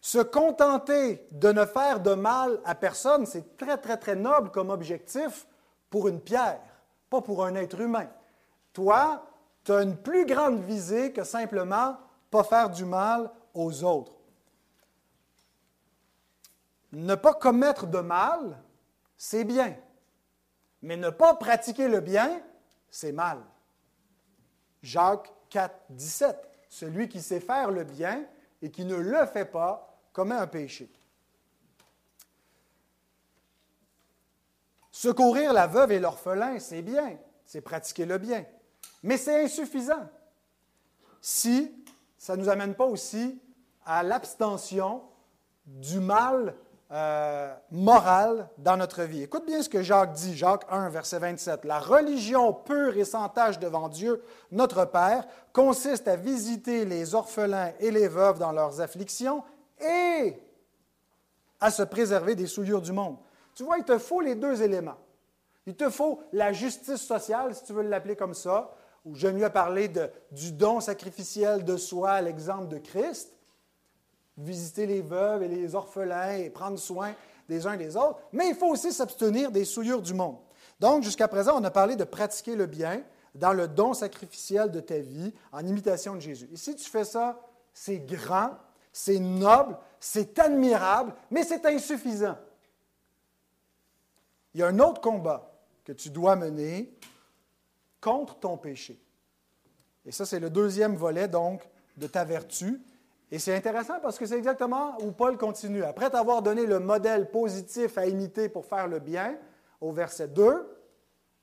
Se 0.01 0.19
contenter 0.19 1.27
de 1.31 1.51
ne 1.53 1.65
faire 1.65 2.01
de 2.01 2.15
mal 2.15 2.61
à 2.65 2.75
personne, 2.75 3.25
c'est 3.25 3.57
très, 3.57 3.79
très, 3.79 3.97
très 3.97 4.15
noble 4.15 4.51
comme 4.51 4.71
objectif 4.71 5.47
pour 5.89 6.09
une 6.09 6.21
pierre, 6.21 6.61
pas 7.09 7.23
pour 7.23 7.45
un 7.45 7.55
être 7.55 7.81
humain. 7.81 8.09
Toi, 8.73 9.25
tu 9.65 9.73
as 9.73 9.83
une 9.83 9.97
plus 9.97 10.27
grande 10.27 10.61
visée 10.61 11.13
que 11.13 11.25
simplement 11.25 11.97
pas 12.31 12.45
faire 12.45 12.69
du 12.69 12.85
mal 12.85 13.31
aux 13.55 13.83
autres. 13.83 14.13
Ne 16.93 17.15
pas 17.15 17.35
commettre 17.35 17.87
de 17.87 18.01
mal, 18.01 18.59
c'est 19.17 19.45
bien. 19.45 19.75
Mais 20.83 20.97
ne 20.97 21.11
pas 21.11 21.35
pratiquer 21.35 21.89
le 21.89 22.01
bien, 22.01 22.43
c'est 22.91 23.13
mal. 23.13 23.39
Jacques 24.85 25.33
4, 25.49 25.75
17. 25.91 26.37
Celui 26.69 27.09
qui 27.09 27.23
sait 27.23 27.41
faire 27.41 27.71
le 27.71 27.85
bien 27.85 28.25
et 28.61 28.71
qui 28.71 28.85
ne 28.85 28.97
le 28.97 29.25
fait 29.27 29.47
pas 29.47 29.99
commet 30.13 30.35
un 30.35 30.47
péché. 30.47 30.93
Secourir 34.91 35.53
la 35.53 35.67
veuve 35.67 35.93
et 35.93 35.99
l'orphelin, 35.99 36.59
c'est 36.59 36.83
bien, 36.83 37.17
c'est 37.47 37.63
pratiquer 37.63 38.05
le 38.05 38.19
bien. 38.19 38.45
Mais 39.03 39.17
c'est 39.17 39.45
insuffisant 39.45 40.09
si 41.21 41.75
ça 42.19 42.37
ne 42.37 42.43
nous 42.43 42.49
amène 42.51 42.75
pas 42.75 42.87
aussi 42.87 43.41
à 43.87 44.03
l'abstention 44.03 45.03
du 45.67 45.99
mal 45.99 46.55
euh, 46.95 47.53
moral 47.73 48.49
dans 48.59 48.77
notre 48.77 49.03
vie. 49.03 49.25
Écoute 49.25 49.47
bien 49.47 49.61
ce 49.63 49.69
que 49.69 49.83
Jacques 49.83 50.13
dit, 50.13 50.37
Jacques 50.37 50.65
1, 50.71 50.91
verset 50.91 51.19
27. 51.19 51.65
La 51.65 51.81
religion 51.81 52.53
pure 52.53 52.97
et 52.97 53.05
sans 53.05 53.29
tache 53.29 53.59
devant 53.59 53.89
Dieu, 53.89 54.23
notre 54.53 54.85
Père, 54.85 55.27
consiste 55.53 56.07
à 56.07 56.15
visiter 56.15 56.85
les 56.85 57.17
orphelins 57.17 57.73
et 57.81 57.91
les 57.91 58.07
veuves 58.07 58.39
dans 58.39 58.53
leurs 58.53 58.81
afflictions 58.81 59.43
et 59.81 60.41
à 61.59 61.73
se 61.73 61.83
préserver 61.83 62.37
des 62.37 62.47
souillures 62.47 62.83
du 62.83 62.93
monde. 62.93 63.17
Tu 63.57 63.65
vois, 63.65 63.79
il 63.79 63.85
te 63.85 63.99
faut 63.99 64.21
les 64.21 64.37
deux 64.37 64.63
éléments. 64.63 64.99
Il 65.67 65.75
te 65.75 65.91
faut 65.91 66.23
la 66.33 66.53
justice 66.53 67.03
sociale, 67.03 67.57
si 67.57 67.65
tu 67.65 67.73
veux 67.73 67.83
l'appeler 67.83 68.15
comme 68.15 68.35
ça, 68.35 68.73
ou 69.05 69.17
j'aime 69.17 69.37
mieux 69.37 69.51
parler 69.51 69.89
de, 69.89 70.09
du 70.31 70.53
don 70.53 70.79
sacrificiel 70.79 71.65
de 71.65 71.77
soi 71.77 72.13
à 72.13 72.23
l'exemple 72.23 72.69
de 72.69 72.79
Christ, 72.79 73.34
visiter 74.37 74.87
les 74.87 75.01
veuves 75.01 75.43
et 75.43 75.49
les 75.49 75.75
orphelins 75.75 76.37
et 76.37 76.51
prendre 76.51 76.79
soin 76.79 77.15
des 77.49 77.67
uns 77.67 77.75
et 77.75 77.79
des 77.79 77.97
autres, 77.97 78.19
mais 78.33 78.49
il 78.49 78.55
faut 78.55 78.69
aussi 78.69 78.93
s'abstenir 78.93 79.51
des 79.51 79.65
souillures 79.65 80.03
du 80.03 80.15
monde. 80.15 80.39
Donc, 80.81 81.03
jusqu'à 81.03 81.29
présent, 81.29 81.61
on 81.61 81.65
a 81.65 81.71
parlé 81.71 81.97
de 81.97 82.05
pratiquer 82.05 82.57
le 82.57 82.67
bien 82.67 83.03
dans 83.35 83.53
le 83.53 83.69
don 83.69 83.95
sacrificiel 83.95 84.71
de 84.71 84.81
ta 84.81 84.99
vie 84.99 85.33
en 85.53 85.67
imitation 85.67 86.15
de 86.15 86.21
Jésus. 86.21 86.49
Et 86.53 86.57
si 86.57 86.75
tu 86.75 86.89
fais 86.89 87.05
ça, 87.05 87.41
c'est 87.73 87.99
grand, 87.99 88.51
c'est 88.93 89.19
noble, 89.19 89.77
c'est 90.01 90.39
admirable, 90.39 91.15
mais 91.31 91.43
c'est 91.43 91.67
insuffisant. 91.67 92.37
Il 94.55 94.61
y 94.61 94.63
a 94.63 94.69
un 94.69 94.79
autre 94.79 95.01
combat 95.01 95.53
que 95.85 95.93
tu 95.93 96.11
dois 96.11 96.37
mener 96.37 96.97
contre 98.01 98.37
ton 98.37 98.57
péché. 98.57 99.01
Et 100.07 100.13
ça, 100.13 100.25
c'est 100.25 100.41
le 100.41 100.51
deuxième 100.51 100.95
volet, 100.95 101.27
donc, 101.27 101.67
de 101.97 102.07
ta 102.07 102.25
vertu. 102.25 102.81
Et 103.31 103.39
c'est 103.39 103.55
intéressant 103.55 104.01
parce 104.01 104.19
que 104.19 104.27
c'est 104.27 104.37
exactement 104.37 104.97
où 105.03 105.11
Paul 105.11 105.37
continue. 105.37 105.83
Après 105.83 106.11
t'avoir 106.11 106.43
donné 106.43 106.67
le 106.67 106.79
modèle 106.79 107.31
positif 107.31 107.99
à 107.99 108.07
imiter 108.07 108.49
pour 108.49 108.67
faire 108.67 108.87
le 108.87 109.01
bien, 109.01 109.37
au 109.81 109.93
verset 109.93 110.29
2, 110.29 110.67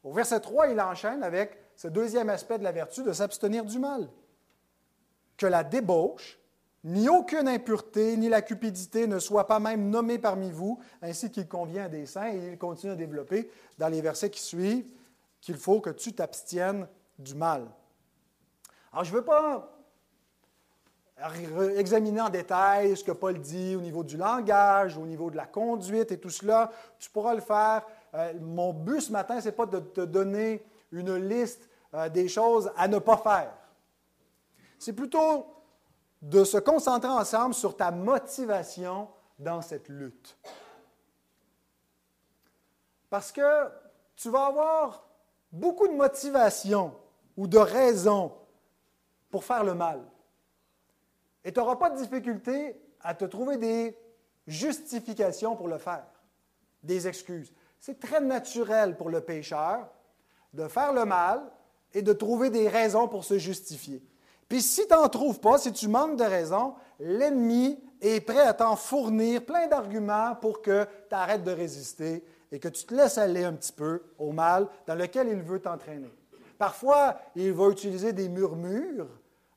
au 0.03 0.11
verset 0.11 0.39
3, 0.39 0.69
il 0.69 0.79
enchaîne 0.79 1.23
avec 1.23 1.57
ce 1.75 1.87
deuxième 1.87 2.29
aspect 2.29 2.57
de 2.57 2.63
la 2.63 2.71
vertu, 2.71 3.03
de 3.03 3.13
s'abstenir 3.13 3.65
du 3.65 3.79
mal. 3.79 4.09
Que 5.37 5.45
la 5.45 5.63
débauche, 5.63 6.39
ni 6.83 7.09
aucune 7.09 7.47
impureté, 7.47 8.17
ni 8.17 8.29
la 8.29 8.41
cupidité 8.41 9.05
ne 9.05 9.19
soient 9.19 9.47
pas 9.47 9.59
même 9.59 9.89
nommées 9.89 10.19
parmi 10.19 10.51
vous, 10.51 10.79
ainsi 11.01 11.29
qu'il 11.29 11.47
convient 11.47 11.85
à 11.85 11.89
des 11.89 12.05
saints. 12.05 12.31
Et 12.33 12.51
il 12.51 12.57
continue 12.57 12.93
à 12.93 12.95
développer 12.95 13.49
dans 13.77 13.87
les 13.87 14.01
versets 14.01 14.29
qui 14.29 14.41
suivent 14.41 14.85
qu'il 15.39 15.57
faut 15.57 15.81
que 15.81 15.89
tu 15.89 16.13
t'abstiennes 16.13 16.87
du 17.19 17.35
mal. 17.35 17.67
Alors, 18.91 19.03
je 19.03 19.11
ne 19.11 19.17
veux 19.17 19.25
pas 19.25 19.80
examiner 21.77 22.21
en 22.21 22.29
détail 22.29 22.95
ce 22.95 23.03
que 23.03 23.11
Paul 23.11 23.39
dit 23.39 23.75
au 23.75 23.81
niveau 23.81 24.03
du 24.03 24.17
langage, 24.17 24.97
au 24.97 25.05
niveau 25.05 25.29
de 25.29 25.37
la 25.37 25.45
conduite 25.45 26.11
et 26.11 26.19
tout 26.19 26.29
cela. 26.29 26.71
Tu 26.99 27.09
pourras 27.09 27.35
le 27.35 27.41
faire. 27.41 27.85
Euh, 28.13 28.33
mon 28.41 28.73
but 28.73 29.01
ce 29.01 29.11
matin, 29.11 29.39
ce 29.39 29.45
n'est 29.45 29.51
pas 29.51 29.65
de 29.65 29.79
te 29.79 30.01
donner 30.01 30.63
une 30.91 31.15
liste 31.15 31.69
euh, 31.93 32.09
des 32.09 32.27
choses 32.27 32.71
à 32.75 32.87
ne 32.87 32.99
pas 32.99 33.17
faire. 33.17 33.53
C'est 34.77 34.93
plutôt 34.93 35.45
de 36.21 36.43
se 36.43 36.57
concentrer 36.57 37.09
ensemble 37.09 37.53
sur 37.53 37.75
ta 37.75 37.91
motivation 37.91 39.07
dans 39.37 39.61
cette 39.61 39.89
lutte. 39.89 40.37
Parce 43.09 43.31
que 43.31 43.69
tu 44.15 44.29
vas 44.29 44.45
avoir 44.45 45.03
beaucoup 45.51 45.87
de 45.87 45.93
motivation 45.93 46.95
ou 47.35 47.47
de 47.47 47.57
raisons 47.57 48.31
pour 49.29 49.43
faire 49.43 49.63
le 49.63 49.73
mal. 49.73 50.01
Et 51.43 51.51
tu 51.51 51.59
n'auras 51.59 51.75
pas 51.75 51.89
de 51.89 51.97
difficulté 51.97 52.79
à 53.01 53.13
te 53.13 53.25
trouver 53.25 53.57
des 53.57 53.97
justifications 54.47 55.55
pour 55.55 55.67
le 55.67 55.77
faire, 55.77 56.05
des 56.83 57.07
excuses. 57.07 57.53
C'est 57.79 57.99
très 57.99 58.21
naturel 58.21 58.95
pour 58.95 59.09
le 59.09 59.21
pécheur 59.21 59.89
de 60.53 60.67
faire 60.67 60.93
le 60.93 61.05
mal 61.05 61.41
et 61.93 62.01
de 62.01 62.13
trouver 62.13 62.49
des 62.49 62.67
raisons 62.67 63.07
pour 63.07 63.23
se 63.23 63.37
justifier. 63.37 64.03
Puis 64.47 64.61
si 64.61 64.85
tu 64.85 64.93
n'en 64.93 65.07
trouves 65.07 65.39
pas, 65.39 65.57
si 65.57 65.71
tu 65.71 65.87
manques 65.87 66.17
de 66.17 66.23
raisons, 66.23 66.75
l'ennemi 66.99 67.79
est 68.01 68.21
prêt 68.21 68.41
à 68.41 68.53
t'en 68.53 68.75
fournir 68.75 69.45
plein 69.45 69.67
d'arguments 69.67 70.35
pour 70.35 70.61
que 70.61 70.85
tu 71.09 71.15
arrêtes 71.15 71.43
de 71.43 71.51
résister 71.51 72.23
et 72.51 72.59
que 72.59 72.67
tu 72.67 72.85
te 72.85 72.93
laisses 72.93 73.17
aller 73.17 73.43
un 73.43 73.53
petit 73.53 73.71
peu 73.71 74.03
au 74.19 74.31
mal 74.31 74.67
dans 74.85 74.95
lequel 74.95 75.29
il 75.29 75.41
veut 75.41 75.59
t'entraîner. 75.59 76.11
Parfois, 76.57 77.17
il 77.35 77.53
va 77.53 77.69
utiliser 77.69 78.13
des 78.13 78.29
murmures 78.29 79.07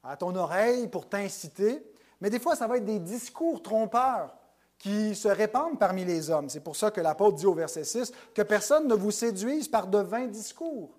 à 0.05 0.17
ton 0.17 0.35
oreille 0.37 0.87
pour 0.89 1.09
t'inciter, 1.09 1.85
mais 2.21 2.31
des 2.31 2.39
fois, 2.39 2.57
ça 2.57 2.67
va 2.67 2.77
être 2.77 2.85
des 2.85 2.99
discours 2.99 3.63
trompeurs 3.63 4.35
qui 4.79 5.15
se 5.15 5.29
répandent 5.29 5.79
parmi 5.79 6.05
les 6.05 6.31
hommes. 6.31 6.49
C'est 6.49 6.61
pour 6.61 6.77
ça 6.77 6.91
que 6.91 7.01
l'apôtre 7.01 7.37
dit 7.37 7.47
au 7.47 7.55
verset 7.55 7.85
6 7.85 8.13
que 8.35 8.43
personne 8.43 8.87
ne 8.87 8.95
vous 8.95 9.11
séduise 9.11 9.69
par 9.69 9.87
de 9.87 9.99
vains 9.99 10.27
discours. 10.27 10.91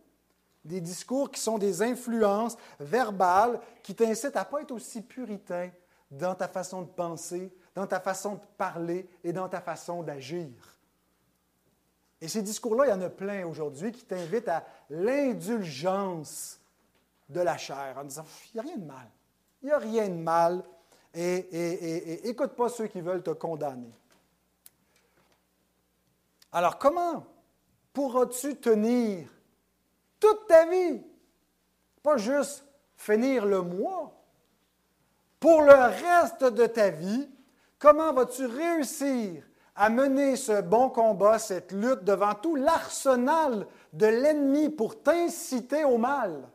Des 0.63 0.81
discours 0.81 1.29
qui 1.29 1.39
sont 1.39 1.59
des 1.59 1.83
influences 1.83 2.57
verbales 2.79 3.59
qui 3.83 3.93
t'incitent 3.93 4.35
à 4.35 4.39
ne 4.39 4.45
pas 4.45 4.61
être 4.61 4.71
aussi 4.71 5.01
puritain 5.01 5.69
dans 6.09 6.33
ta 6.33 6.47
façon 6.47 6.81
de 6.81 6.87
penser, 6.87 7.53
dans 7.75 7.85
ta 7.85 7.99
façon 7.99 8.35
de 8.35 8.41
parler 8.57 9.07
et 9.23 9.33
dans 9.33 9.47
ta 9.47 9.61
façon 9.61 10.01
d'agir. 10.01 10.49
Et 12.21 12.27
ces 12.27 12.41
discours-là, 12.41 12.87
il 12.87 12.89
y 12.89 12.93
en 12.93 13.01
a 13.01 13.09
plein 13.09 13.45
aujourd'hui 13.45 13.91
qui 13.91 14.05
t'invitent 14.05 14.47
à 14.47 14.65
l'indulgence 14.89 16.59
de 17.29 17.41
la 17.41 17.57
chair 17.57 17.95
en 17.97 18.03
disant, 18.03 18.25
il 18.53 18.59
n'y 18.59 18.59
a 18.59 18.63
rien 18.63 18.77
de 18.77 18.85
mal. 18.85 19.09
Il 19.61 19.65
n'y 19.65 19.71
a 19.71 19.77
rien 19.79 20.09
de 20.09 20.15
mal 20.15 20.63
et, 21.13 22.27
écoute 22.29 22.51
pas 22.51 22.69
ceux 22.69 22.87
qui 22.87 23.01
veulent 23.01 23.23
te 23.23 23.31
condamner. 23.31 23.93
Alors 26.51 26.77
comment 26.77 27.25
pourras-tu 27.93 28.57
tenir 28.57 29.29
toute 30.19 30.47
ta 30.47 30.65
vie, 30.65 31.01
pas 32.03 32.17
juste 32.17 32.65
finir 32.95 33.45
le 33.45 33.61
mois, 33.61 34.13
pour 35.39 35.61
le 35.61 35.73
reste 35.73 36.43
de 36.43 36.65
ta 36.65 36.89
vie, 36.89 37.29
comment 37.77 38.13
vas-tu 38.13 38.45
réussir 38.45 39.43
à 39.75 39.89
mener 39.89 40.35
ce 40.35 40.61
bon 40.61 40.89
combat, 40.89 41.39
cette 41.39 41.71
lutte 41.71 42.03
devant 42.03 42.33
tout 42.33 42.55
l'arsenal 42.55 43.67
de 43.93 44.07
l'ennemi 44.07 44.69
pour 44.69 45.01
t'inciter 45.01 45.83
au 45.83 45.97
mal? 45.97 46.49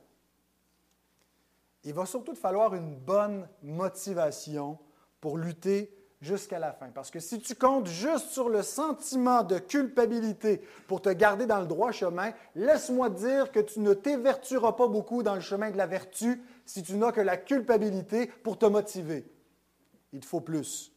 Il 1.84 1.94
va 1.94 2.06
surtout 2.06 2.32
te 2.32 2.38
falloir 2.38 2.74
une 2.74 2.96
bonne 2.96 3.48
motivation 3.62 4.78
pour 5.20 5.38
lutter 5.38 5.94
jusqu'à 6.20 6.58
la 6.58 6.72
fin. 6.72 6.88
Parce 6.90 7.10
que 7.10 7.20
si 7.20 7.40
tu 7.40 7.54
comptes 7.54 7.86
juste 7.86 8.30
sur 8.30 8.48
le 8.48 8.62
sentiment 8.62 9.42
de 9.42 9.58
culpabilité 9.58 10.62
pour 10.86 11.00
te 11.00 11.08
garder 11.08 11.46
dans 11.46 11.60
le 11.60 11.66
droit 11.66 11.92
chemin, 11.92 12.32
laisse-moi 12.54 13.08
dire 13.08 13.50
que 13.50 13.60
tu 13.60 13.80
ne 13.80 13.94
t'évertueras 13.94 14.72
pas 14.72 14.88
beaucoup 14.88 15.22
dans 15.22 15.34
le 15.34 15.40
chemin 15.40 15.70
de 15.70 15.76
la 15.76 15.86
vertu 15.86 16.42
si 16.66 16.82
tu 16.82 16.94
n'as 16.94 17.12
que 17.12 17.20
la 17.20 17.36
culpabilité 17.36 18.26
pour 18.26 18.58
te 18.58 18.66
motiver. 18.66 19.30
Il 20.12 20.20
te 20.20 20.26
faut 20.26 20.40
plus. 20.40 20.92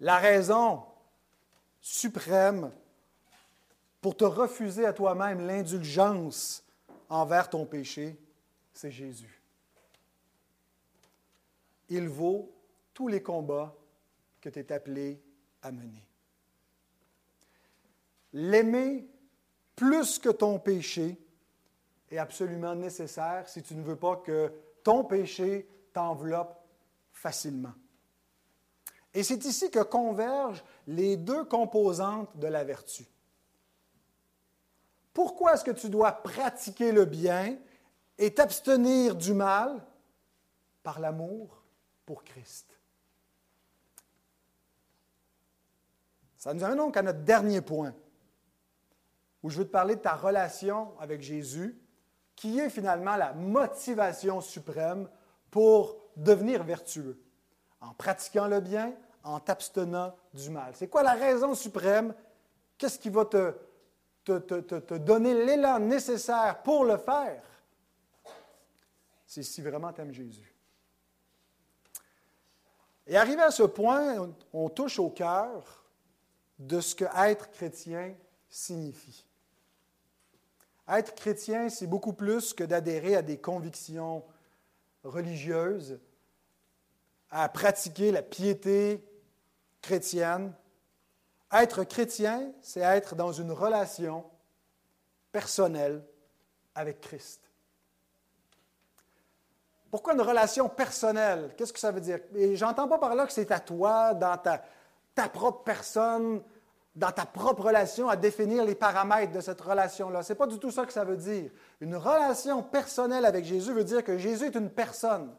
La 0.00 0.18
raison 0.18 0.82
suprême 1.80 2.70
pour 4.00 4.16
te 4.16 4.24
refuser 4.24 4.84
à 4.86 4.92
toi-même 4.92 5.46
l'indulgence 5.46 6.64
envers 7.08 7.50
ton 7.50 7.66
péché, 7.66 8.16
c'est 8.72 8.90
Jésus. 8.90 9.42
Il 11.88 12.08
vaut 12.08 12.52
tous 12.92 13.08
les 13.08 13.22
combats 13.22 13.74
que 14.40 14.48
tu 14.48 14.58
es 14.58 14.72
appelé 14.72 15.20
à 15.62 15.72
mener. 15.72 16.04
L'aimer 18.32 19.06
plus 19.74 20.18
que 20.18 20.28
ton 20.28 20.58
péché 20.58 21.18
est 22.10 22.18
absolument 22.18 22.74
nécessaire 22.74 23.48
si 23.48 23.62
tu 23.62 23.74
ne 23.74 23.82
veux 23.82 23.96
pas 23.96 24.16
que 24.16 24.52
ton 24.82 25.04
péché 25.04 25.68
t'enveloppe 25.92 26.56
facilement. 27.12 27.72
Et 29.14 29.22
c'est 29.22 29.44
ici 29.46 29.70
que 29.70 29.82
convergent 29.82 30.62
les 30.86 31.16
deux 31.16 31.44
composantes 31.44 32.36
de 32.36 32.46
la 32.46 32.64
vertu. 32.64 33.06
Pourquoi 35.16 35.54
est-ce 35.54 35.64
que 35.64 35.70
tu 35.70 35.88
dois 35.88 36.12
pratiquer 36.12 36.92
le 36.92 37.06
bien 37.06 37.56
et 38.18 38.34
t'abstenir 38.34 39.14
du 39.14 39.32
mal? 39.32 39.82
Par 40.82 41.00
l'amour 41.00 41.64
pour 42.04 42.22
Christ. 42.22 42.78
Ça 46.36 46.52
nous 46.52 46.62
amène 46.62 46.76
donc 46.76 46.98
à 46.98 47.02
notre 47.02 47.20
dernier 47.20 47.62
point, 47.62 47.94
où 49.42 49.48
je 49.48 49.56
veux 49.56 49.64
te 49.64 49.70
parler 49.70 49.96
de 49.96 50.02
ta 50.02 50.14
relation 50.14 50.92
avec 51.00 51.22
Jésus, 51.22 51.80
qui 52.34 52.58
est 52.58 52.68
finalement 52.68 53.16
la 53.16 53.32
motivation 53.32 54.42
suprême 54.42 55.08
pour 55.50 55.96
devenir 56.14 56.62
vertueux, 56.62 57.18
en 57.80 57.94
pratiquant 57.94 58.48
le 58.48 58.60
bien, 58.60 58.92
en 59.24 59.40
t'abstenant 59.40 60.14
du 60.34 60.50
mal. 60.50 60.74
C'est 60.76 60.88
quoi 60.88 61.02
la 61.02 61.14
raison 61.14 61.54
suprême? 61.54 62.14
Qu'est-ce 62.76 62.98
qui 62.98 63.08
va 63.08 63.24
te 63.24 63.54
te, 64.32 64.94
donner 64.94 65.34
l'élan 65.44 65.78
nécessaire 65.78 66.62
pour 66.62 66.84
le 66.84 66.96
faire, 66.96 67.42
c'est 69.26 69.42
si 69.42 69.62
vraiment 69.62 69.92
tu 69.92 70.00
aimes 70.00 70.12
Jésus. 70.12 70.54
Et 73.06 73.16
arrivé 73.16 73.42
à 73.42 73.50
ce 73.50 73.62
point, 73.62 74.34
on 74.52 74.68
touche 74.68 74.98
au 74.98 75.10
cœur 75.10 75.84
de 76.58 76.80
ce 76.80 76.94
que 76.94 77.04
être 77.16 77.50
chrétien 77.50 78.14
signifie. 78.48 79.24
Être 80.88 81.14
chrétien, 81.14 81.68
c'est 81.68 81.86
beaucoup 81.86 82.12
plus 82.12 82.52
que 82.52 82.64
d'adhérer 82.64 83.16
à 83.16 83.22
des 83.22 83.38
convictions 83.38 84.24
religieuses, 85.04 86.00
à 87.30 87.48
pratiquer 87.48 88.12
la 88.12 88.22
piété 88.22 89.04
chrétienne, 89.82 90.52
être 91.52 91.84
chrétien, 91.84 92.52
c'est 92.60 92.80
être 92.80 93.14
dans 93.14 93.32
une 93.32 93.52
relation 93.52 94.24
personnelle 95.32 96.04
avec 96.74 97.00
Christ. 97.00 97.42
Pourquoi 99.90 100.14
une 100.14 100.20
relation 100.20 100.68
personnelle? 100.68 101.54
Qu'est-ce 101.56 101.72
que 101.72 101.78
ça 101.78 101.90
veut 101.90 102.00
dire? 102.00 102.18
Et 102.34 102.56
j'entends 102.56 102.88
pas 102.88 102.98
par 102.98 103.14
là 103.14 103.26
que 103.26 103.32
c'est 103.32 103.50
à 103.50 103.60
toi, 103.60 104.14
dans 104.14 104.36
ta, 104.36 104.62
ta, 105.14 105.28
propre 105.28 105.62
personne, 105.62 106.42
dans 106.94 107.12
ta 107.12 107.24
propre 107.24 107.64
relation, 107.64 108.08
à 108.08 108.16
définir 108.16 108.64
les 108.64 108.74
paramètres 108.74 109.32
de 109.32 109.40
cette 109.40 109.60
relation-là. 109.60 110.22
Ce 110.22 110.32
n'est 110.32 110.36
pas 110.36 110.46
du 110.46 110.58
tout 110.58 110.70
ça 110.70 110.84
que 110.84 110.92
ça 110.92 111.04
veut 111.04 111.16
dire. 111.16 111.50
Une 111.80 111.96
relation 111.96 112.62
personnelle 112.62 113.24
avec 113.24 113.44
Jésus 113.44 113.72
veut 113.72 113.84
dire 113.84 114.02
que 114.02 114.18
Jésus 114.18 114.46
est 114.46 114.56
une 114.56 114.70
personne. 114.70 115.34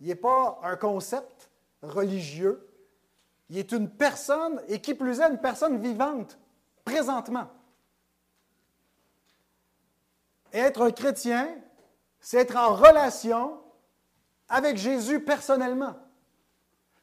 Il 0.00 0.08
n'est 0.08 0.14
pas 0.14 0.58
un 0.62 0.76
concept 0.76 1.50
religieux. 1.82 2.68
Il 3.52 3.58
est 3.58 3.72
une 3.72 3.90
personne, 3.90 4.62
et 4.66 4.80
qui 4.80 4.94
plus 4.94 5.20
est, 5.20 5.28
une 5.28 5.36
personne 5.36 5.78
vivante, 5.78 6.38
présentement. 6.86 7.50
Être 10.54 10.80
un 10.80 10.90
chrétien, 10.90 11.54
c'est 12.18 12.38
être 12.38 12.56
en 12.56 12.74
relation 12.74 13.60
avec 14.48 14.78
Jésus 14.78 15.20
personnellement. 15.20 15.94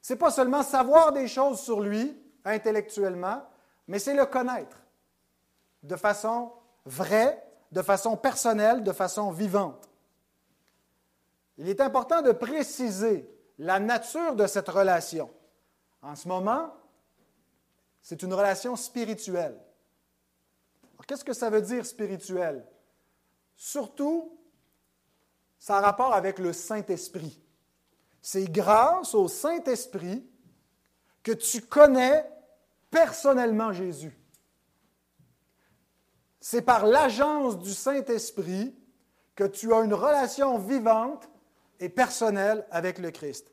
Ce 0.02 0.14
n'est 0.14 0.18
pas 0.18 0.32
seulement 0.32 0.64
savoir 0.64 1.12
des 1.12 1.28
choses 1.28 1.62
sur 1.62 1.82
lui 1.82 2.20
intellectuellement, 2.44 3.48
mais 3.88 4.00
c'est 4.00 4.16
le 4.16 4.26
connaître 4.26 4.78
de 5.84 5.96
façon 5.96 6.52
vraie, 6.84 7.46
de 7.72 7.84
façon 7.84 8.18
personnelle, 8.18 8.82
de 8.82 8.92
façon 8.92 9.30
vivante. 9.30 9.88
Il 11.60 11.70
est 11.70 11.80
important 11.80 12.24
de 12.24 12.32
préciser 12.32 13.30
la 13.60 13.80
nature 13.80 14.36
de 14.36 14.48
cette 14.48 14.70
relation. 14.70 15.30
En 16.02 16.16
ce 16.16 16.28
moment, 16.28 16.74
c'est 18.02 18.24
une 18.24 18.34
relation 18.34 18.76
spirituelle. 18.76 19.60
qu'est-ce 21.08 21.26
que 21.26 21.34
ça 21.34 21.50
veut 21.50 21.62
dire 21.62 21.86
spirituel? 21.86 22.66
Surtout, 23.56 24.38
ça 25.60 25.78
a 25.78 25.82
rapport 25.82 26.14
avec 26.14 26.40
le 26.40 26.54
Saint-Esprit. 26.54 27.42
C'est 28.22 28.50
grâce 28.50 29.14
au 29.14 29.28
Saint-Esprit 29.28 30.26
que 31.24 31.32
tu 31.32 31.62
connais 31.62 32.26
personnellement 32.90 33.74
Jésus. 33.74 34.18
C'est 36.40 36.62
par 36.62 36.86
l'agence 36.86 37.60
du 37.60 37.74
Saint-Esprit 37.74 38.76
que 39.36 39.44
tu 39.44 39.74
as 39.74 39.82
une 39.82 39.94
relation 39.94 40.58
vivante 40.58 41.30
et 41.80 41.90
personnelle 41.90 42.66
avec 42.72 42.98
le 42.98 43.12
Christ. 43.12 43.52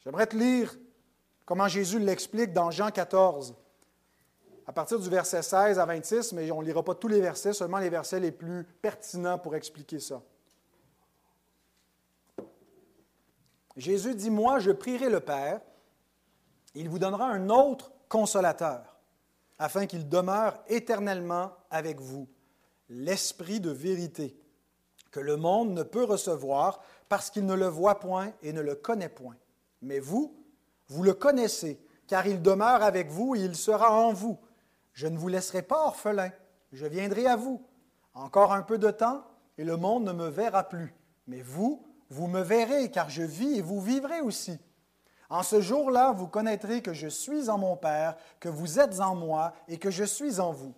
J'aimerais 0.00 0.26
te 0.26 0.36
lire 0.36 0.76
comment 1.48 1.66
Jésus 1.66 1.98
l'explique 1.98 2.52
dans 2.52 2.70
Jean 2.70 2.90
14, 2.90 3.54
à 4.66 4.72
partir 4.74 4.98
du 4.98 5.08
verset 5.08 5.40
16 5.40 5.78
à 5.78 5.86
26, 5.86 6.34
mais 6.34 6.50
on 6.50 6.60
ne 6.60 6.66
lira 6.66 6.82
pas 6.82 6.94
tous 6.94 7.08
les 7.08 7.22
versets, 7.22 7.54
seulement 7.54 7.78
les 7.78 7.88
versets 7.88 8.20
les 8.20 8.32
plus 8.32 8.64
pertinents 8.64 9.38
pour 9.38 9.54
expliquer 9.54 9.98
ça. 9.98 10.20
Jésus 13.78 14.14
dit, 14.14 14.28
moi, 14.28 14.58
je 14.58 14.72
prierai 14.72 15.08
le 15.08 15.20
Père, 15.20 15.62
il 16.74 16.90
vous 16.90 16.98
donnera 16.98 17.28
un 17.28 17.48
autre 17.48 17.92
consolateur, 18.10 18.98
afin 19.58 19.86
qu'il 19.86 20.06
demeure 20.06 20.62
éternellement 20.68 21.52
avec 21.70 21.98
vous, 21.98 22.28
l'Esprit 22.90 23.58
de 23.58 23.70
vérité, 23.70 24.38
que 25.10 25.20
le 25.20 25.38
monde 25.38 25.70
ne 25.70 25.82
peut 25.82 26.04
recevoir 26.04 26.82
parce 27.08 27.30
qu'il 27.30 27.46
ne 27.46 27.54
le 27.54 27.68
voit 27.68 28.00
point 28.00 28.34
et 28.42 28.52
ne 28.52 28.60
le 28.60 28.74
connaît 28.74 29.08
point. 29.08 29.36
Mais 29.80 29.98
vous, 29.98 30.37
vous 30.88 31.02
le 31.02 31.14
connaissez, 31.14 31.80
car 32.06 32.26
il 32.26 32.42
demeure 32.42 32.82
avec 32.82 33.10
vous 33.10 33.34
et 33.34 33.40
il 33.40 33.56
sera 33.56 33.92
en 33.92 34.12
vous. 34.12 34.38
Je 34.92 35.06
ne 35.06 35.18
vous 35.18 35.28
laisserai 35.28 35.62
pas 35.62 35.86
orphelin, 35.86 36.30
je 36.72 36.86
viendrai 36.86 37.26
à 37.26 37.36
vous. 37.36 37.62
Encore 38.14 38.52
un 38.52 38.62
peu 38.62 38.78
de 38.78 38.90
temps, 38.90 39.24
et 39.58 39.64
le 39.64 39.76
monde 39.76 40.04
ne 40.04 40.12
me 40.12 40.28
verra 40.28 40.64
plus. 40.64 40.94
Mais 41.26 41.42
vous, 41.42 41.86
vous 42.10 42.26
me 42.26 42.40
verrez, 42.40 42.90
car 42.90 43.10
je 43.10 43.22
vis 43.22 43.58
et 43.58 43.62
vous 43.62 43.80
vivrez 43.80 44.20
aussi. 44.20 44.58
En 45.30 45.42
ce 45.42 45.60
jour-là, 45.60 46.12
vous 46.12 46.26
connaîtrez 46.26 46.80
que 46.80 46.94
je 46.94 47.08
suis 47.08 47.50
en 47.50 47.58
mon 47.58 47.76
Père, 47.76 48.16
que 48.40 48.48
vous 48.48 48.80
êtes 48.80 49.00
en 49.00 49.14
moi 49.14 49.52
et 49.68 49.78
que 49.78 49.90
je 49.90 50.04
suis 50.04 50.40
en 50.40 50.52
vous. 50.52 50.74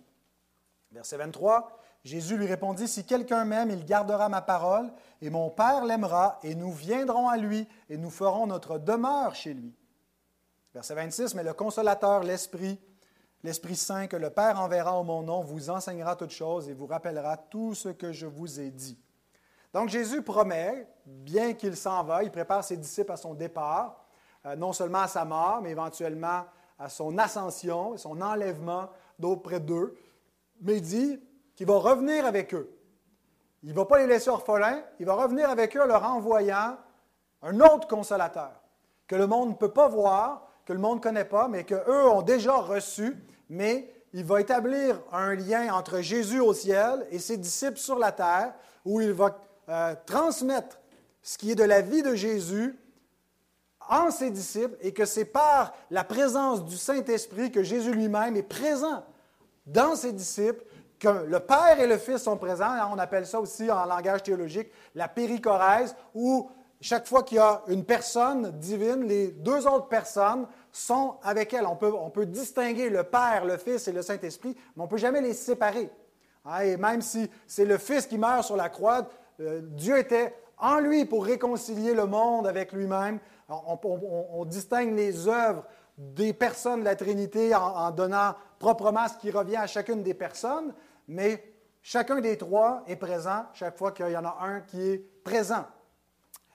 Verset 0.91 1.17
23, 1.17 1.79
Jésus 2.03 2.35
lui 2.35 2.47
répondit, 2.47 2.87
Si 2.87 3.05
quelqu'un 3.05 3.45
m'aime, 3.45 3.71
il 3.71 3.85
gardera 3.85 4.27
ma 4.27 4.41
parole, 4.41 4.91
et 5.21 5.29
mon 5.29 5.49
Père 5.49 5.85
l'aimera, 5.85 6.37
et 6.43 6.53
nous 6.53 6.73
viendrons 6.73 7.29
à 7.29 7.37
lui, 7.37 7.65
et 7.89 7.97
nous 7.97 8.09
ferons 8.09 8.45
notre 8.45 8.77
demeure 8.77 9.35
chez 9.35 9.53
lui. 9.53 9.73
Verset 10.73 10.95
26, 10.95 11.35
Mais 11.35 11.43
le 11.43 11.53
consolateur, 11.53 12.23
l'Esprit, 12.23 12.79
l'Esprit 13.43 13.75
Saint 13.75 14.07
que 14.07 14.15
le 14.15 14.29
Père 14.29 14.59
enverra 14.59 14.97
au 14.97 15.03
mon 15.03 15.21
nom, 15.21 15.41
vous 15.41 15.69
enseignera 15.69 16.15
toutes 16.15 16.31
choses 16.31 16.69
et 16.69 16.73
vous 16.73 16.85
rappellera 16.85 17.35
tout 17.35 17.75
ce 17.75 17.89
que 17.89 18.11
je 18.11 18.25
vous 18.25 18.59
ai 18.59 18.71
dit. 18.71 18.97
Donc 19.73 19.89
Jésus 19.89 20.21
promet, 20.21 20.87
bien 21.05 21.53
qu'il 21.53 21.75
s'en 21.75 22.03
va, 22.03 22.23
il 22.23 22.31
prépare 22.31 22.63
ses 22.63 22.77
disciples 22.77 23.11
à 23.11 23.17
son 23.17 23.33
départ, 23.33 24.05
euh, 24.45 24.55
non 24.55 24.73
seulement 24.73 24.99
à 24.99 25.07
sa 25.07 25.25
mort, 25.25 25.61
mais 25.61 25.71
éventuellement 25.71 26.45
à 26.79 26.89
son 26.89 27.17
ascension, 27.17 27.97
son 27.97 28.21
enlèvement 28.21 28.89
d'auprès 29.19 29.59
d'eux. 29.59 29.95
Mais 30.61 30.77
il 30.77 30.81
dit 30.81 31.19
qu'il 31.55 31.67
va 31.67 31.77
revenir 31.77 32.25
avec 32.25 32.53
eux. 32.53 32.77
Il 33.63 33.69
ne 33.69 33.75
va 33.75 33.85
pas 33.85 33.99
les 33.99 34.07
laisser 34.07 34.29
orphelins, 34.29 34.81
il 34.99 35.05
va 35.05 35.13
revenir 35.13 35.49
avec 35.49 35.75
eux 35.75 35.81
en 35.81 35.85
leur 35.85 36.03
envoyant 36.03 36.77
un 37.41 37.59
autre 37.59 37.87
consolateur 37.87 38.51
que 39.07 39.15
le 39.15 39.27
monde 39.27 39.49
ne 39.49 39.55
peut 39.55 39.71
pas 39.71 39.87
voir, 39.87 40.50
que 40.65 40.73
le 40.73 40.79
monde 40.79 40.97
ne 40.97 41.03
connaît 41.03 41.25
pas, 41.25 41.47
mais 41.47 41.63
qu'eux 41.63 42.05
ont 42.07 42.21
déjà 42.21 42.55
reçu, 42.55 43.17
mais 43.49 43.91
il 44.13 44.25
va 44.25 44.41
établir 44.41 45.01
un 45.11 45.35
lien 45.35 45.73
entre 45.73 46.01
Jésus 46.01 46.39
au 46.39 46.53
ciel 46.53 47.05
et 47.11 47.19
ses 47.19 47.37
disciples 47.37 47.77
sur 47.77 47.97
la 47.97 48.11
terre, 48.11 48.53
où 48.85 49.01
il 49.01 49.11
va 49.11 49.39
euh, 49.69 49.95
transmettre 50.05 50.79
ce 51.21 51.37
qui 51.37 51.51
est 51.51 51.55
de 51.55 51.63
la 51.63 51.81
vie 51.81 52.03
de 52.03 52.15
Jésus 52.15 52.77
en 53.89 54.11
ses 54.11 54.31
disciples 54.31 54.75
et 54.81 54.93
que 54.93 55.05
c'est 55.05 55.25
par 55.25 55.73
la 55.89 56.03
présence 56.03 56.65
du 56.65 56.77
Saint-Esprit 56.77 57.51
que 57.51 57.63
Jésus 57.63 57.91
lui-même 57.91 58.35
est 58.35 58.43
présent 58.43 59.03
dans 59.65 59.95
ses 59.95 60.13
disciples, 60.13 60.63
que 60.99 61.25
le 61.25 61.39
Père 61.39 61.79
et 61.79 61.87
le 61.87 61.97
Fils 61.97 62.19
sont 62.19 62.37
présents. 62.37 62.73
On 62.91 62.99
appelle 62.99 63.25
ça 63.25 63.39
aussi 63.39 63.69
en 63.71 63.85
langage 63.85 64.23
théologique 64.23 64.71
la 64.95 65.07
péricorèse, 65.07 65.95
où 66.13 66.49
chaque 66.81 67.07
fois 67.07 67.21
qu'il 67.21 67.37
y 67.37 67.39
a 67.39 67.61
une 67.67 67.85
personne 67.85 68.51
divine, 68.57 69.05
les 69.05 69.27
deux 69.27 69.67
autres 69.67 69.87
personnes 69.87 70.47
sont 70.71 71.17
avec 71.21 71.53
elle. 71.53 71.67
On 71.67 71.75
peut, 71.75 72.25
distinguer 72.25 72.89
le 72.89 73.03
Père, 73.03 73.45
le 73.45 73.57
Fils 73.57 73.87
et 73.87 73.91
le 73.91 74.01
Saint-Esprit, 74.01 74.55
mais 74.75 74.81
on 74.81 74.85
ne 74.85 74.89
peut 74.89 74.97
jamais 74.97 75.21
les 75.21 75.35
séparer. 75.35 75.91
Hein, 76.43 76.61
et 76.61 76.77
même 76.77 77.01
si 77.01 77.29
c'est 77.45 77.65
le 77.65 77.77
Fils 77.77 78.07
qui 78.07 78.17
meurt 78.17 78.43
sur 78.43 78.57
la 78.57 78.69
croix, 78.69 79.07
euh, 79.39 79.61
Dieu 79.63 79.97
était 79.99 80.33
en 80.57 80.79
lui 80.79 81.05
pour 81.05 81.23
réconcilier 81.23 81.93
le 81.93 82.07
monde 82.07 82.47
avec 82.47 82.71
lui-même. 82.71 83.19
On, 83.47 84.45
distingue 84.45 84.95
les 84.95 85.27
œuvres 85.27 85.65
des 85.97 86.33
personnes 86.33 86.79
de 86.79 86.85
la 86.85 86.95
Trinité 86.95 87.53
en, 87.53 87.91
donnant 87.91 88.33
proprement 88.57 89.07
ce 89.07 89.17
qui 89.17 89.29
revient 89.29 89.57
à 89.57 89.67
chacune 89.67 90.01
des 90.01 90.13
personnes, 90.13 90.73
mais 91.07 91.43
chacun 91.81 92.21
des 92.21 92.37
trois 92.37 92.83
est 92.87 92.95
présent 92.95 93.45
chaque 93.53 93.77
fois 93.77 93.91
qu'il 93.91 94.09
y 94.09 94.17
en 94.17 94.25
a 94.25 94.37
un 94.41 94.61
qui 94.61 94.81
est 94.81 95.23
présent. 95.23 95.65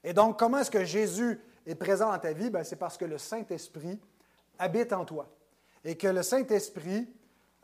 Et 0.06 0.12
donc, 0.12 0.38
comment 0.38 0.58
est-ce 0.58 0.70
que 0.70 0.84
Jésus 0.84 1.40
est 1.66 1.74
présent 1.74 2.12
dans 2.12 2.18
ta 2.20 2.32
vie? 2.32 2.48
Ben, 2.48 2.62
c'est 2.62 2.76
parce 2.76 2.96
que 2.96 3.04
le 3.04 3.18
Saint-Esprit 3.18 3.98
habite 4.56 4.92
en 4.92 5.04
toi. 5.04 5.28
Et 5.84 5.96
que 5.96 6.06
le 6.06 6.22
Saint-Esprit 6.22 7.12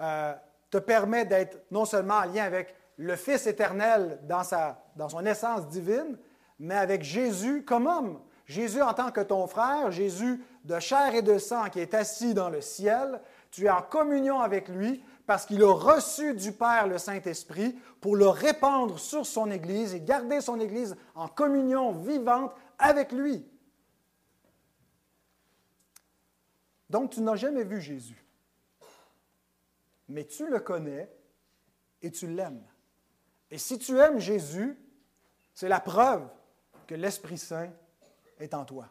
euh, 0.00 0.34
te 0.68 0.78
permet 0.78 1.24
d'être 1.24 1.62
non 1.70 1.84
seulement 1.84 2.16
en 2.16 2.24
lien 2.24 2.42
avec 2.42 2.74
le 2.96 3.14
Fils 3.14 3.46
éternel 3.46 4.18
dans, 4.24 4.42
sa, 4.42 4.82
dans 4.96 5.08
son 5.08 5.24
essence 5.24 5.68
divine, 5.68 6.18
mais 6.58 6.74
avec 6.74 7.04
Jésus 7.04 7.62
comme 7.64 7.86
homme. 7.86 8.18
Jésus 8.44 8.82
en 8.82 8.92
tant 8.92 9.12
que 9.12 9.20
ton 9.20 9.46
frère, 9.46 9.92
Jésus 9.92 10.42
de 10.64 10.80
chair 10.80 11.14
et 11.14 11.22
de 11.22 11.38
sang 11.38 11.68
qui 11.70 11.78
est 11.78 11.94
assis 11.94 12.34
dans 12.34 12.50
le 12.50 12.60
ciel, 12.60 13.20
tu 13.52 13.66
es 13.66 13.70
en 13.70 13.82
communion 13.82 14.40
avec 14.40 14.68
lui 14.68 15.00
parce 15.32 15.46
qu'il 15.46 15.62
a 15.62 15.72
reçu 15.72 16.34
du 16.34 16.52
Père 16.52 16.86
le 16.86 16.98
Saint-Esprit 16.98 17.72
pour 18.02 18.16
le 18.16 18.28
répandre 18.28 18.98
sur 18.98 19.24
son 19.24 19.50
Église 19.50 19.94
et 19.94 20.00
garder 20.02 20.42
son 20.42 20.60
Église 20.60 20.94
en 21.14 21.26
communion 21.26 21.90
vivante 21.92 22.54
avec 22.78 23.12
lui. 23.12 23.42
Donc 26.90 27.12
tu 27.12 27.22
n'as 27.22 27.36
jamais 27.36 27.64
vu 27.64 27.80
Jésus, 27.80 28.22
mais 30.06 30.26
tu 30.26 30.46
le 30.50 30.60
connais 30.60 31.10
et 32.02 32.10
tu 32.10 32.26
l'aimes. 32.26 32.66
Et 33.50 33.56
si 33.56 33.78
tu 33.78 33.98
aimes 33.98 34.18
Jésus, 34.18 34.78
c'est 35.54 35.70
la 35.70 35.80
preuve 35.80 36.28
que 36.86 36.94
l'Esprit 36.94 37.38
Saint 37.38 37.70
est 38.38 38.52
en 38.52 38.66
toi. 38.66 38.90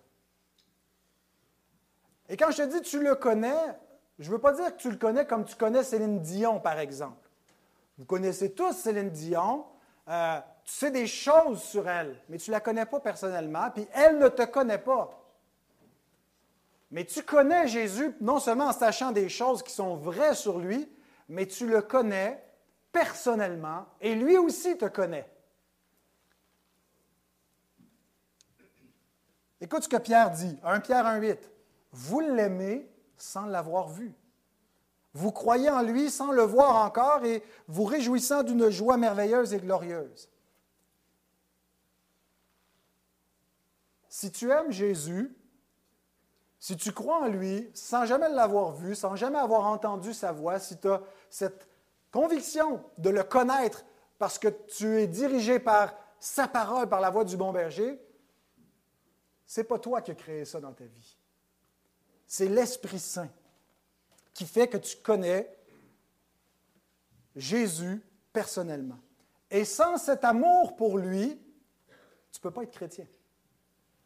Et 2.30 2.36
quand 2.36 2.50
je 2.50 2.64
te 2.64 2.80
dis 2.80 2.82
tu 2.82 3.00
le 3.00 3.14
connais, 3.14 3.78
je 4.22 4.28
ne 4.28 4.36
veux 4.36 4.40
pas 4.40 4.54
dire 4.54 4.78
que 4.78 4.80
tu 4.80 4.92
le 4.92 4.98
connais 4.98 5.26
comme 5.26 5.46
tu 5.46 5.56
connais 5.56 5.84
Céline 5.84 6.20
Dion, 6.20 6.60
par 6.60 6.78
exemple. 6.78 7.28
Vous 7.98 8.06
connaissez 8.06 8.54
tous 8.54 8.74
Céline 8.74 9.10
Dion. 9.10 9.66
Euh, 10.08 10.40
tu 10.64 10.74
sais 10.74 10.92
des 10.92 11.08
choses 11.08 11.64
sur 11.64 11.90
elle, 11.90 12.22
mais 12.30 12.38
tu 12.38 12.52
ne 12.52 12.56
la 12.56 12.60
connais 12.60 12.86
pas 12.86 13.00
personnellement, 13.00 13.72
puis 13.72 13.88
elle 13.94 14.20
ne 14.20 14.28
te 14.28 14.44
connaît 14.44 14.78
pas. 14.78 15.10
Mais 16.92 17.04
tu 17.06 17.24
connais 17.24 17.68
Jésus 17.68 18.16
non 18.22 18.40
seulement 18.40 18.68
en 18.68 18.74
sachant 18.74 19.12
des 19.12 19.28
choses 19.28 19.64
qui 19.64 19.72
sont 19.72 19.96
vraies 19.96 20.36
sur 20.36 20.60
lui, 20.60 20.88
mais 21.28 21.48
tu 21.48 21.66
le 21.66 21.82
connais 21.82 22.44
personnellement 22.92 23.88
et 24.02 24.14
lui 24.14 24.38
aussi 24.38 24.78
te 24.78 24.86
connaît. 24.86 25.28
Écoute 29.60 29.84
ce 29.84 29.90
que 29.90 29.98
Pierre 29.98 30.30
dit, 30.30 30.60
1 30.64 30.80
Pierre 30.82 31.06
1,8. 31.06 31.38
Vous 31.92 32.20
l'aimez 32.20 32.88
sans 33.22 33.46
l'avoir 33.46 33.90
vu. 33.90 34.14
Vous 35.14 35.32
croyez 35.32 35.70
en 35.70 35.82
lui 35.82 36.10
sans 36.10 36.32
le 36.32 36.44
voir 36.44 36.76
encore 36.86 37.24
et 37.26 37.44
vous 37.68 37.84
réjouissant 37.84 38.44
d'une 38.44 38.70
joie 38.70 38.98
merveilleuse 38.98 39.54
et 39.54 39.60
glorieuse. 39.60 40.30
Si 44.10 44.32
tu 44.32 44.52
aimes 44.52 44.72
Jésus, 44.72 45.36
si 46.60 46.78
tu 46.78 46.92
crois 46.92 47.22
en 47.22 47.28
lui 47.28 47.70
sans 47.74 48.06
jamais 48.06 48.30
l'avoir 48.30 48.72
vu, 48.72 48.96
sans 48.96 49.16
jamais 49.16 49.40
avoir 49.40 49.66
entendu 49.66 50.14
sa 50.14 50.32
voix, 50.32 50.60
si 50.60 50.78
tu 50.78 50.90
as 50.90 51.02
cette 51.30 51.68
conviction 52.12 52.84
de 52.98 53.10
le 53.10 53.24
connaître 53.24 53.84
parce 54.18 54.38
que 54.38 54.48
tu 54.48 55.00
es 55.00 55.08
dirigé 55.08 55.60
par 55.60 55.94
sa 56.20 56.48
parole, 56.48 56.88
par 56.88 57.02
la 57.02 57.10
voix 57.10 57.26
du 57.26 57.36
bon 57.36 57.52
berger, 57.52 58.00
ce 59.46 59.60
n'est 59.60 59.66
pas 59.66 59.80
toi 59.80 60.02
qui 60.02 60.12
as 60.12 60.16
créé 60.16 60.46
ça 60.46 60.60
dans 60.60 60.72
ta 60.72 60.86
vie. 60.86 61.18
C'est 62.32 62.48
l'Esprit 62.48 62.98
Saint 62.98 63.28
qui 64.34 64.46
fait 64.46 64.70
que 64.70 64.78
tu 64.78 64.96
connais 64.96 65.54
Jésus 67.36 68.02
personnellement. 68.32 69.00
Et 69.50 69.66
sans 69.66 69.98
cet 69.98 70.24
amour 70.24 70.78
pour 70.78 70.98
lui, 70.98 71.38
tu 72.32 72.40
ne 72.40 72.42
peux 72.42 72.52
pas 72.52 72.64
être 72.64 72.72
chrétien. 72.72 73.06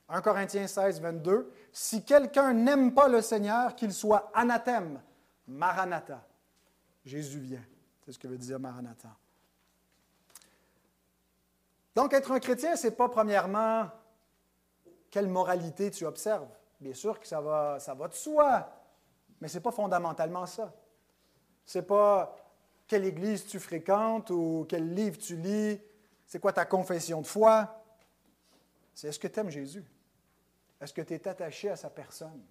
1 0.10 0.22
Corinthiens 0.22 0.66
16, 0.66 1.02
22, 1.02 1.54
Si 1.72 2.04
quelqu'un 2.04 2.52
n'aime 2.52 2.96
pas 2.96 3.08
le 3.08 3.22
Seigneur, 3.22 3.76
qu'il 3.76 3.94
soit 3.94 4.32
anathème, 4.34 5.00
maranatha. 5.48 6.28
Jésus 7.06 7.38
vient. 7.38 7.64
C'est 8.04 8.14
ce 8.14 8.18
que 8.18 8.28
veut 8.28 8.40
dire 8.40 8.60
Maranatha. 8.60 9.16
Donc, 11.94 12.12
être 12.12 12.32
un 12.32 12.40
chrétien, 12.40 12.76
ce 12.76 12.88
n'est 12.88 12.96
pas 12.96 13.08
premièrement 13.08 13.88
quelle 15.12 15.28
moralité 15.28 15.92
tu 15.92 16.08
observes. 16.08 16.50
Bien 16.86 16.94
sûr 16.94 17.20
que 17.20 17.26
ça 17.26 17.42
va, 17.42 17.80
ça 17.80 17.96
va 17.96 18.08
de 18.08 18.14
soi, 18.14 18.72
mais 19.42 19.48
ce 19.48 19.56
n'est 19.56 19.64
pas 19.64 19.72
fondamentalement 19.72 20.46
ça. 20.46 20.72
Ce 21.66 21.80
n'est 21.80 21.84
pas 21.84 22.38
quelle 22.86 23.06
église 23.06 23.48
tu 23.48 23.60
fréquentes 23.60 24.30
ou 24.30 24.68
quel 24.70 24.94
livre 24.94 25.18
tu 25.18 25.36
lis, 25.36 25.82
c'est 26.28 26.40
quoi 26.40 26.54
ta 26.54 26.64
confession 26.64 27.22
de 27.22 27.26
foi. 27.26 27.84
C'est 28.94 29.08
est-ce 29.08 29.18
que 29.18 29.28
tu 29.28 29.40
aimes 29.40 29.50
Jésus? 29.50 29.84
Est-ce 30.80 30.94
que 30.94 31.02
tu 31.02 31.16
es 31.16 31.28
attaché 31.28 31.72
à 31.72 31.76
sa 31.76 31.90
personne? 31.90 32.46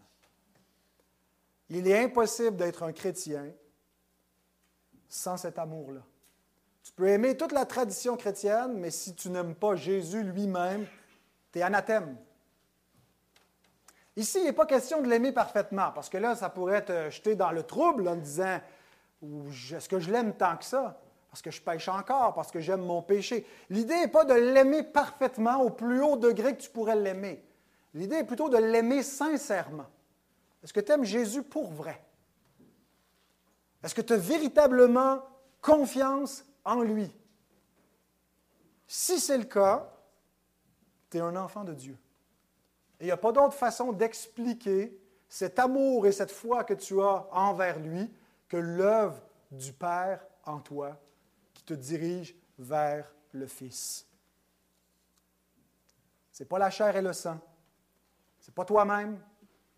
Il 1.68 1.86
est 1.86 2.02
impossible 2.02 2.56
d'être 2.56 2.82
un 2.82 2.92
chrétien 2.92 3.52
sans 5.08 5.36
cet 5.36 5.60
amour-là. 5.60 6.00
Tu 6.82 6.90
peux 6.90 7.06
aimer 7.06 7.36
toute 7.36 7.52
la 7.52 7.66
tradition 7.66 8.16
chrétienne, 8.16 8.80
mais 8.80 8.90
si 8.90 9.14
tu 9.14 9.30
n'aimes 9.30 9.54
pas 9.54 9.76
Jésus 9.76 10.24
lui-même, 10.24 10.88
tu 11.52 11.60
es 11.60 11.62
anathème. 11.62 12.16
Ici, 14.16 14.38
il 14.38 14.44
n'est 14.44 14.52
pas 14.52 14.66
question 14.66 15.02
de 15.02 15.08
l'aimer 15.08 15.32
parfaitement, 15.32 15.90
parce 15.92 16.08
que 16.08 16.18
là, 16.18 16.36
ça 16.36 16.48
pourrait 16.48 16.84
te 16.84 17.10
jeter 17.10 17.34
dans 17.34 17.50
le 17.50 17.64
trouble 17.64 18.06
en 18.06 18.16
disant 18.16 18.60
Est-ce 19.22 19.88
que 19.88 19.98
je 19.98 20.10
l'aime 20.10 20.34
tant 20.34 20.56
que 20.56 20.64
ça? 20.64 21.00
Parce 21.30 21.42
que 21.42 21.50
je 21.50 21.60
pêche 21.60 21.88
encore, 21.88 22.32
parce 22.32 22.52
que 22.52 22.60
j'aime 22.60 22.82
mon 22.82 23.02
péché. 23.02 23.44
L'idée 23.68 23.96
n'est 23.96 24.08
pas 24.08 24.24
de 24.24 24.34
l'aimer 24.34 24.84
parfaitement 24.84 25.60
au 25.62 25.70
plus 25.70 26.00
haut 26.00 26.16
degré 26.16 26.56
que 26.56 26.62
tu 26.62 26.70
pourrais 26.70 26.94
l'aimer. 26.94 27.44
L'idée 27.92 28.16
est 28.16 28.24
plutôt 28.24 28.48
de 28.48 28.56
l'aimer 28.56 29.02
sincèrement. 29.02 29.86
Est-ce 30.62 30.72
que 30.72 30.80
tu 30.80 30.92
aimes 30.92 31.04
Jésus 31.04 31.42
pour 31.42 31.72
vrai? 31.72 32.00
Est-ce 33.82 33.94
que 33.94 34.00
tu 34.00 34.12
as 34.12 34.18
véritablement 34.18 35.22
confiance 35.60 36.44
en 36.64 36.82
lui? 36.82 37.12
Si 38.86 39.18
c'est 39.18 39.38
le 39.38 39.44
cas, 39.44 39.92
tu 41.10 41.18
es 41.18 41.20
un 41.20 41.34
enfant 41.34 41.64
de 41.64 41.74
Dieu. 41.74 41.98
Il 43.00 43.06
n'y 43.06 43.12
a 43.12 43.16
pas 43.16 43.32
d'autre 43.32 43.54
façon 43.54 43.92
d'expliquer 43.92 44.98
cet 45.28 45.58
amour 45.58 46.06
et 46.06 46.12
cette 46.12 46.30
foi 46.30 46.64
que 46.64 46.74
tu 46.74 47.00
as 47.00 47.26
envers 47.32 47.78
lui 47.78 48.10
que 48.48 48.56
l'œuvre 48.56 49.20
du 49.50 49.72
Père 49.72 50.24
en 50.44 50.60
toi 50.60 50.96
qui 51.52 51.64
te 51.64 51.74
dirige 51.74 52.36
vers 52.58 53.12
le 53.32 53.46
Fils. 53.46 54.06
Ce 56.30 56.42
n'est 56.42 56.48
pas 56.48 56.58
la 56.58 56.70
chair 56.70 56.96
et 56.96 57.02
le 57.02 57.12
sang. 57.12 57.38
Ce 58.40 58.50
n'est 58.50 58.54
pas 58.54 58.64
toi-même. 58.64 59.18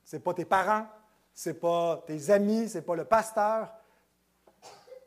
Ce 0.05 0.17
n'est 0.17 0.23
pas 0.23 0.35
tes 0.35 0.45
parents. 0.45 0.87
Ce 1.35 1.51
n'est 1.51 1.55
pas 1.55 2.03
tes 2.07 2.31
amis. 2.31 2.69
Ce 2.69 2.79
n'est 2.79 2.85
pas 2.85 2.97
le 2.97 3.05
pasteur. 3.05 3.73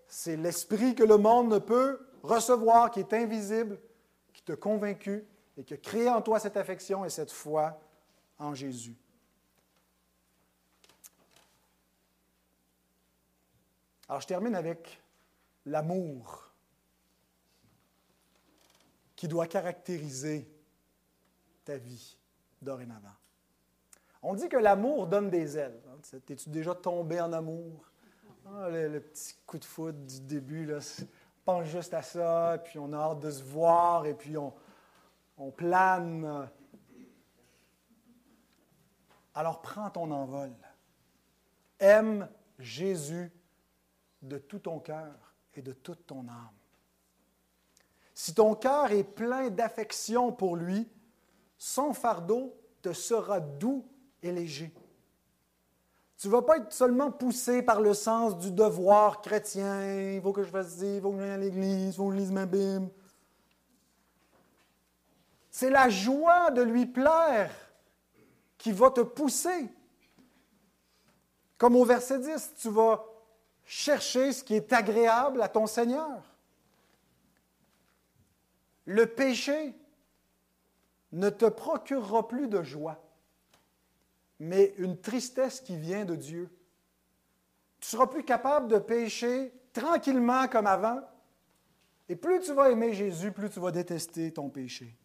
C'est 0.08 0.38
l'esprit 0.38 0.96
que 0.96 1.04
le 1.04 1.18
monde 1.18 1.50
ne 1.50 1.60
peut 1.60 2.00
recevoir, 2.24 2.92
qui 2.92 3.00
est 3.00 3.14
invisible, 3.14 3.80
qui 4.34 4.42
t'a 4.42 4.56
convaincu 4.56 5.26
et 5.58 5.64
qui 5.64 5.74
a 5.74 5.78
créé 5.78 6.10
en 6.10 6.22
toi 6.22 6.40
cette 6.40 6.58
affection 6.58 7.06
et 7.06 7.10
cette 7.10 7.32
foi 7.32 7.80
en 8.40 8.54
Jésus. 8.54 8.96
Alors 14.08 14.22
je 14.22 14.28
termine 14.28 14.56
avec 14.56 15.02
l'amour 15.66 16.52
qui 19.16 19.28
doit 19.28 19.48
caractériser 19.48 20.50
ta 21.64 21.78
vie 21.78 22.18
dorénavant. 22.62 23.16
On 24.22 24.34
dit 24.34 24.50
que 24.50 24.58
l'amour 24.58 25.08
donne 25.08 25.30
des 25.30 25.58
ailes. 25.58 25.80
Es-tu 26.28 26.50
déjà 26.50 26.74
tombé 26.74 27.22
en 27.22 27.32
amour? 27.32 27.86
Ah, 28.46 28.70
le, 28.70 29.00
petit 29.00 29.36
coup 29.46 29.60
de 29.60 29.66
foot 29.66 30.06
du 30.06 30.22
début, 30.22 30.66
là, 30.66 30.80
pense 31.46 31.66
juste 31.68 31.94
à 31.94 32.02
ça, 32.02 32.62
puis 32.64 32.80
on 32.80 32.92
a 32.94 32.98
hâte 32.98 33.20
de 33.20 33.32
se 33.32 33.44
voir, 33.44 34.06
et 34.06 34.14
puis 34.14 34.38
on, 34.38 34.54
on 35.38 35.52
plane. 35.52 36.50
Alors 39.40 39.62
prends 39.62 39.90
ton 39.90 40.12
envol. 40.12 40.52
Aime 41.80 42.28
Jésus 42.58 43.32
de 44.22 44.38
tout 44.38 44.60
ton 44.60 44.80
cœur 44.80 45.34
et 45.54 45.62
de 45.62 45.72
toute 45.72 46.06
ton 46.06 46.28
âme. 46.28 46.50
Si 48.14 48.34
ton 48.34 48.54
cœur 48.54 48.92
est 48.92 49.06
plein 49.06 49.50
d'affection 49.50 50.34
pour 50.34 50.58
lui, 50.58 50.92
son 51.58 51.94
fardeau 51.94 52.54
te 52.82 52.92
sera 52.92 53.40
doux 53.40 53.88
et 54.22 54.34
léger. 54.34 54.74
Tu 56.18 56.28
ne 56.28 56.34
vas 56.34 56.42
pas 56.42 56.58
être 56.58 56.74
seulement 56.74 57.10
poussé 57.10 57.62
par 57.62 57.80
le 57.80 57.94
sens 57.94 58.38
du 58.38 58.52
devoir 58.52 59.22
chrétien. 59.22 60.16
Il 60.16 60.22
faut 60.22 60.34
que 60.34 60.44
je 60.44 60.50
fasse 60.50 60.80
ci, 60.80 60.98
il 60.98 61.02
faut 61.02 61.14
que 61.14 61.20
j'aille 61.20 61.32
à 61.32 61.38
l'église, 61.38 61.94
il 61.94 61.94
faut 61.94 62.10
que 62.10 62.16
je 62.16 62.20
lise 62.20 62.34
ma 62.34 62.46
Bible. 62.46 62.90
C'est 65.50 65.70
la 65.70 65.88
joie 65.88 66.52
de 66.52 66.62
lui 66.62 66.86
plaire 66.86 67.69
qui 68.60 68.72
va 68.72 68.92
te 68.92 69.02
pousser. 69.02 69.68
Comme 71.58 71.76
au 71.76 71.84
verset 71.84 72.20
10, 72.20 72.54
tu 72.62 72.70
vas 72.70 73.04
chercher 73.66 74.32
ce 74.32 74.44
qui 74.44 74.54
est 74.54 74.72
agréable 74.72 75.42
à 75.42 75.50
ton 75.50 75.66
Seigneur. 75.66 76.22
Le 78.86 79.08
péché 79.08 79.74
ne 81.12 81.32
te 81.32 81.46
procurera 81.46 82.28
plus 82.28 82.48
de 82.48 82.62
joie 82.62 83.02
mais 84.40 84.74
une 84.78 85.00
tristesse 85.00 85.60
qui 85.60 85.76
vient 85.76 86.06
de 86.06 86.16
Dieu. 86.16 86.50
Tu 87.80 87.90
seras 87.90 88.08
plus 88.08 88.24
capable 88.24 88.68
de 88.68 88.78
pécher 88.78 89.54
tranquillement 89.74 90.48
comme 90.48 90.68
avant. 90.68 91.02
Et 92.08 92.16
plus 92.16 92.40
tu 92.40 92.54
vas 92.54 92.72
aimer 92.72 92.94
Jésus, 92.94 93.32
plus 93.32 93.50
tu 93.50 93.60
vas 93.60 93.72
détester 93.72 94.32
ton 94.32 94.50
péché. 94.50 94.96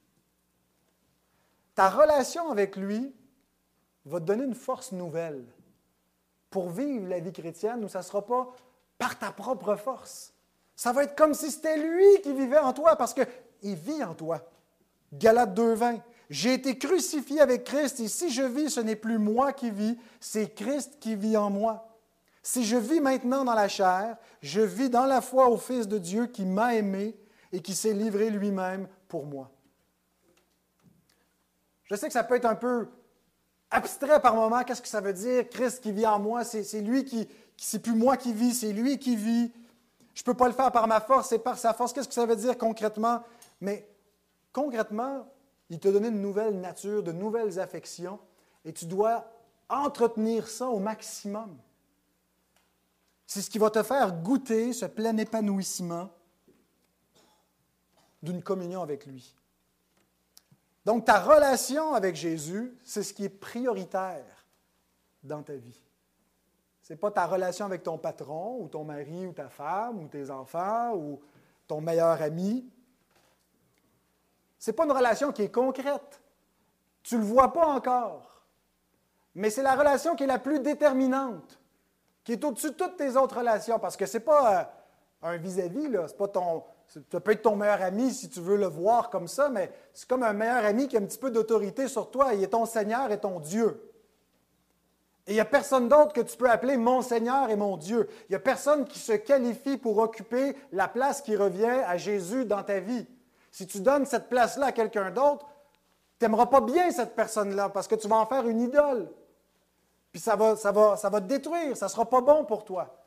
Ta 1.75 1.91
relation 1.91 2.51
avec 2.51 2.77
lui 2.77 3.15
va 4.05 4.21
te 4.21 4.25
donner 4.25 4.45
une 4.45 4.55
force 4.55 4.93
nouvelle 4.93 5.45
pour 6.51 6.71
vivre 6.71 7.09
la 7.09 7.21
vie 7.21 7.33
chrétienne 7.33 7.85
où 7.85 7.89
ça 7.89 8.01
ne 8.01 8.05
sera 8.05 8.25
pas 8.25 8.55
par 8.99 9.19
ta 9.19 9.33
propre 9.33 9.77
force. 9.77 10.33
Ça 10.77 10.93
va 10.93 11.05
être 11.05 11.17
comme 11.17 11.35
si 11.35 11.51
c'était 11.51 11.79
lui 11.79 12.21
qui 12.23 12.33
vivait 12.33 12.59
en 12.59 12.73
toi 12.73 12.97
parce 12.97 13.15
qu'il 13.15 13.75
vit 13.75 14.03
en 14.05 14.15
toi. 14.15 14.41
Galates 15.13 15.57
2.20. 15.57 16.01
J'ai 16.31 16.55
été 16.55 16.79
crucifié 16.79 17.41
avec 17.41 17.65
Christ 17.65 18.01
et 18.01 18.09
si 18.09 18.31
je 18.31 18.43
vis, 18.43 18.71
ce 18.71 18.81
n'est 18.81 18.97
plus 18.97 19.19
moi 19.19 19.53
qui 19.53 19.71
vis, 19.71 19.99
c'est 20.21 20.55
Christ 20.55 20.99
qui 20.99 21.15
vit 21.17 21.37
en 21.37 21.51
moi. 21.51 21.89
Si 22.43 22.65
je 22.65 22.77
vis 22.77 23.01
maintenant 23.01 23.45
dans 23.45 23.55
la 23.55 23.69
chair, 23.69 24.17
je 24.43 24.61
vis 24.61 24.91
dans 24.91 25.07
la 25.07 25.21
foi 25.21 25.49
au 25.49 25.57
Fils 25.57 25.89
de 25.89 25.99
Dieu 25.99 26.27
qui 26.27 26.45
m'a 26.45 26.75
aimé 26.75 27.17
et 27.53 27.61
qui 27.61 27.75
s'est 27.75 27.95
livré 27.95 28.31
lui-même 28.31 28.89
pour 29.09 29.27
moi. 29.27 29.51
Je 31.85 31.95
sais 31.95 32.07
que 32.07 32.13
ça 32.13 32.25
peut 32.25 32.37
être 32.37 32.47
un 32.47 32.55
peu 32.55 32.89
abstrait 33.75 34.21
par 34.21 34.35
moment. 34.35 34.63
Qu'est-ce 34.63 34.81
que 34.81 34.89
ça 34.89 35.01
veut 35.01 35.13
dire, 35.13 35.49
Christ 35.49 35.83
qui 35.83 35.93
vit 35.93 36.07
en 36.07 36.19
moi? 36.19 36.45
C'est 36.45 36.81
lui 36.81 37.05
qui, 37.05 37.29
c'est 37.57 37.81
plus 37.81 37.95
moi 37.95 38.17
qui 38.17 38.33
vis, 38.33 38.55
c'est 38.55 38.73
lui 38.73 38.99
qui 38.99 39.17
vit. 39.17 39.53
Je 40.15 40.23
ne 40.23 40.25
peux 40.25 40.35
pas 40.35 40.47
le 40.47 40.55
faire 40.55 40.71
par 40.71 40.87
ma 40.87 41.01
force, 41.01 41.29
c'est 41.29 41.41
par 41.41 41.59
sa 41.59 41.75
force. 41.75 41.93
Qu'est-ce 41.93 42.09
que 42.09 42.15
ça 42.15 42.25
veut 42.25 42.37
dire 42.37 42.57
concrètement? 42.57 43.23
Mais 43.61 43.89
concrètement, 44.53 45.27
il 45.69 45.81
t'a 45.81 45.91
donné 45.91 46.09
une 46.09 46.23
nouvelle 46.23 46.61
nature, 46.61 47.03
de 47.03 47.11
nouvelles 47.11 47.59
affections, 47.59 48.21
et 48.65 48.73
tu 48.73 48.87
dois 48.87 49.29
entretenir 49.69 50.49
ça 50.49 50.69
au 50.69 50.79
maximum. 50.79 51.57
C'est 53.27 53.43
ce 53.43 53.51
qui 53.51 53.59
va 53.59 53.71
te 53.71 53.83
faire 53.83 54.13
goûter 54.13 54.73
ce 54.73 54.87
plein 54.87 55.17
épanouissement 55.17 56.11
d'une 58.23 58.43
communion 58.43 58.83
avec 58.83 59.07
lui. 59.07 59.35
Donc 60.85 61.07
ta 61.07 61.19
relation 61.19 61.95
avec 61.95 62.15
Jésus, 62.15 62.77
c'est 62.85 63.03
ce 63.03 63.15
qui 63.15 63.25
est 63.25 63.31
prioritaire 63.31 64.47
dans 65.23 65.43
ta 65.43 65.55
vie. 65.55 65.81
Ce 66.83 66.93
n'est 66.93 66.99
pas 66.99 67.11
ta 67.11 67.27
relation 67.27 67.65
avec 67.65 67.83
ton 67.83 67.97
patron 67.97 68.59
ou 68.61 68.69
ton 68.69 68.85
mari 68.85 69.27
ou 69.27 69.33
ta 69.33 69.49
femme 69.49 70.01
ou 70.03 70.09
tes 70.09 70.31
enfants 70.31 70.95
ou 70.95 71.23
ton 71.67 71.81
meilleur 71.81 72.21
ami. 72.21 72.71
Ce 74.59 74.71
n'est 74.71 74.75
pas 74.75 74.85
une 74.85 74.93
relation 74.93 75.33
qui 75.33 75.43
est 75.43 75.51
concrète. 75.51 76.21
Tu 77.03 77.17
ne 77.17 77.21
le 77.21 77.27
vois 77.27 77.53
pas 77.53 77.67
encore. 77.67 78.43
Mais 79.35 79.51
c'est 79.51 79.63
la 79.63 79.75
relation 79.75 80.15
qui 80.15 80.25
est 80.25 80.29
la 80.29 80.39
plus 80.39 80.61
déterminante, 80.61 81.59
qui 82.23 82.33
est 82.33 82.45
au-dessus 82.45 82.71
de 82.71 82.77
toutes 82.77 82.97
tes 82.97 83.17
autres 83.17 83.39
relations, 83.39 83.79
parce 83.79 83.97
que 83.97 84.07
ce 84.07 84.19
n'est 84.19 84.25
pas 84.25 84.61
euh, 84.61 84.65
un 85.23 85.37
vis-à-vis, 85.39 85.89
-vis, 85.89 86.09
c'est 86.09 86.17
pas 86.17 86.29
ton. 86.29 86.63
Ça 87.11 87.21
peut 87.21 87.33
être 87.33 87.43
ton 87.43 87.57
meilleur 87.57 87.83
ami 87.83 88.13
si 88.13 88.29
tu 88.29 88.41
veux 88.41 88.57
le 88.57 88.67
voir 88.67 89.11
comme 89.11 89.27
ça, 89.27 89.49
mais 89.49 89.73
c'est 89.93 90.09
comme 90.09 90.23
un 90.23 90.33
meilleur 90.33 90.65
ami 90.65 90.87
qui 90.87 90.97
a 90.97 91.01
un 91.01 91.05
petit 91.05 91.19
peu 91.19 91.31
d'autorité 91.31 91.89
sur 91.89 92.11
toi. 92.11 92.35
Il 92.35 92.43
est 92.43 92.49
ton 92.49 92.67
Seigneur 92.67 93.11
et 93.11 93.19
ton 93.19 93.41
Dieu. 93.41 93.91
Et 95.27 95.33
il 95.33 95.35
n'y 95.35 95.41
a 95.41 95.47
personne 95.47 95.89
d'autre 95.89 96.13
que 96.13 96.21
tu 96.21 96.37
peux 96.37 96.51
appeler 96.51 96.77
mon 96.77 97.03
Seigneur 97.03 97.51
et 97.51 97.57
mon 97.57 97.77
Dieu. 97.77 98.09
Il 98.29 98.33
n'y 98.33 98.37
a 98.37 98.41
personne 98.41 98.85
qui 98.85 98.99
se 98.99 99.13
qualifie 99.13 99.77
pour 99.77 99.99
occuper 99.99 100.55
la 100.71 100.87
place 100.87 101.23
qui 101.23 101.35
revient 101.35 101.83
à 101.87 101.97
Jésus 101.97 102.45
dans 102.45 102.63
ta 102.63 102.79
vie. 102.79 103.07
Si 103.51 103.67
tu 103.67 103.81
donnes 103.81 104.05
cette 104.05 104.29
place-là 104.29 104.67
à 104.67 104.73
quelqu'un 104.73 105.11
d'autre, 105.11 105.47
tu 106.19 106.25
n'aimeras 106.25 106.47
pas 106.47 106.61
bien 106.61 106.91
cette 106.91 107.17
personne-là 107.17 107.71
parce 107.71 107.89
que 107.89 107.95
tu 107.95 108.07
vas 108.07 108.17
en 108.17 108.27
faire 108.27 108.47
une 108.47 108.61
idole. 108.61 109.11
Puis 110.13 110.21
ça 110.21 110.37
va, 110.37 110.55
ça 110.57 110.71
va, 110.71 110.97
ça 110.97 111.09
va 111.09 111.21
te 111.21 111.27
détruire, 111.27 111.77
ça 111.77 111.87
ne 111.87 111.91
sera 111.91 112.09
pas 112.09 112.21
bon 112.21 112.45
pour 112.45 112.65
toi. 112.65 113.03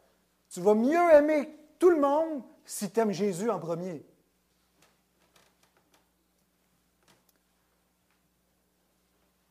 Tu 0.50 0.60
vas 0.60 0.74
mieux 0.74 1.14
aimer 1.14 1.56
tout 1.80 1.90
le 1.90 2.00
monde 2.00 2.42
si 2.68 2.92
tu 2.92 3.00
aimes 3.00 3.14
Jésus 3.14 3.50
en 3.50 3.60
premier. 3.60 4.06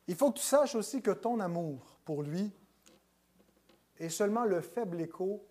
Il 0.07 0.15
faut 0.15 0.31
que 0.31 0.37
tu 0.37 0.45
saches 0.45 0.75
aussi 0.75 1.01
que 1.01 1.11
ton 1.11 1.39
amour 1.39 1.97
pour 2.05 2.21
lui 2.21 2.51
est 3.99 4.09
seulement 4.09 4.45
le 4.45 4.61
faible 4.61 5.01
écho 5.01 5.43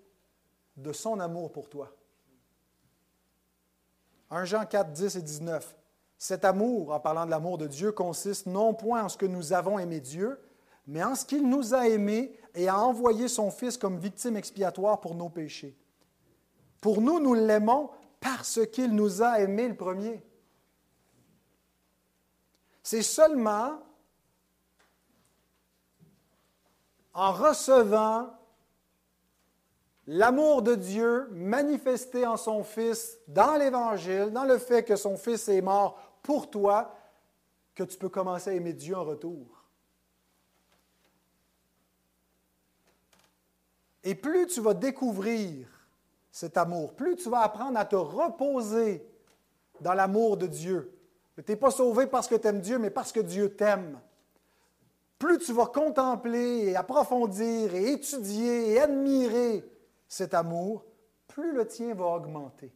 de 0.76 0.92
son 0.92 1.18
amour 1.18 1.52
pour 1.52 1.68
toi. 1.68 1.94
1 4.30 4.44
Jean 4.44 4.64
4, 4.64 4.92
10 4.92 5.16
et 5.16 5.22
19. 5.22 5.76
Cet 6.16 6.44
amour, 6.44 6.92
en 6.92 7.00
parlant 7.00 7.26
de 7.26 7.30
l'amour 7.30 7.58
de 7.58 7.66
Dieu, 7.66 7.92
consiste 7.92 8.46
non 8.46 8.74
point 8.74 9.04
en 9.04 9.08
ce 9.08 9.18
que 9.18 9.26
nous 9.26 9.52
avons 9.52 9.78
aimé 9.78 10.00
Dieu, 10.00 10.40
mais 10.86 11.02
en 11.02 11.16
ce 11.16 11.26
qu'il 11.26 11.48
nous 11.48 11.74
a 11.74 11.88
aimés 11.88 12.38
et 12.54 12.68
a 12.68 12.78
envoyé 12.78 13.28
son 13.28 13.50
Fils 13.50 13.76
comme 13.76 13.98
victime 13.98 14.36
expiatoire 14.36 15.00
pour 15.00 15.14
nos 15.14 15.28
péchés. 15.28 15.76
Pour 16.86 17.00
nous, 17.00 17.18
nous 17.18 17.34
l'aimons 17.34 17.90
parce 18.20 18.60
qu'il 18.70 18.94
nous 18.94 19.20
a 19.20 19.40
aimés 19.40 19.66
le 19.66 19.74
premier. 19.74 20.22
C'est 22.80 23.02
seulement 23.02 23.80
en 27.12 27.32
recevant 27.32 28.30
l'amour 30.06 30.62
de 30.62 30.76
Dieu 30.76 31.26
manifesté 31.32 32.24
en 32.24 32.36
son 32.36 32.62
Fils 32.62 33.18
dans 33.26 33.56
l'Évangile, 33.56 34.30
dans 34.30 34.44
le 34.44 34.58
fait 34.58 34.84
que 34.84 34.94
son 34.94 35.16
Fils 35.16 35.48
est 35.48 35.62
mort 35.62 35.98
pour 36.22 36.50
toi, 36.50 36.94
que 37.74 37.82
tu 37.82 37.98
peux 37.98 38.10
commencer 38.10 38.50
à 38.50 38.54
aimer 38.54 38.74
Dieu 38.74 38.96
en 38.96 39.02
retour. 39.02 39.64
Et 44.04 44.14
plus 44.14 44.46
tu 44.46 44.60
vas 44.60 44.74
découvrir 44.74 45.75
cet 46.36 46.58
amour, 46.58 46.92
plus 46.92 47.16
tu 47.16 47.30
vas 47.30 47.40
apprendre 47.40 47.78
à 47.78 47.86
te 47.86 47.96
reposer 47.96 49.08
dans 49.80 49.94
l'amour 49.94 50.36
de 50.36 50.46
Dieu. 50.46 50.94
Tu 51.34 51.42
n'es 51.48 51.56
pas 51.56 51.70
sauvé 51.70 52.06
parce 52.06 52.28
que 52.28 52.34
tu 52.34 52.46
aimes 52.46 52.60
Dieu, 52.60 52.78
mais 52.78 52.90
parce 52.90 53.10
que 53.10 53.20
Dieu 53.20 53.56
t'aime. 53.56 53.98
Plus 55.18 55.38
tu 55.38 55.54
vas 55.54 55.64
contempler 55.64 56.66
et 56.66 56.76
approfondir 56.76 57.74
et 57.74 57.92
étudier 57.92 58.72
et 58.72 58.78
admirer 58.78 59.64
cet 60.08 60.34
amour, 60.34 60.84
plus 61.26 61.52
le 61.52 61.66
tien 61.66 61.94
va 61.94 62.04
augmenter. 62.04 62.70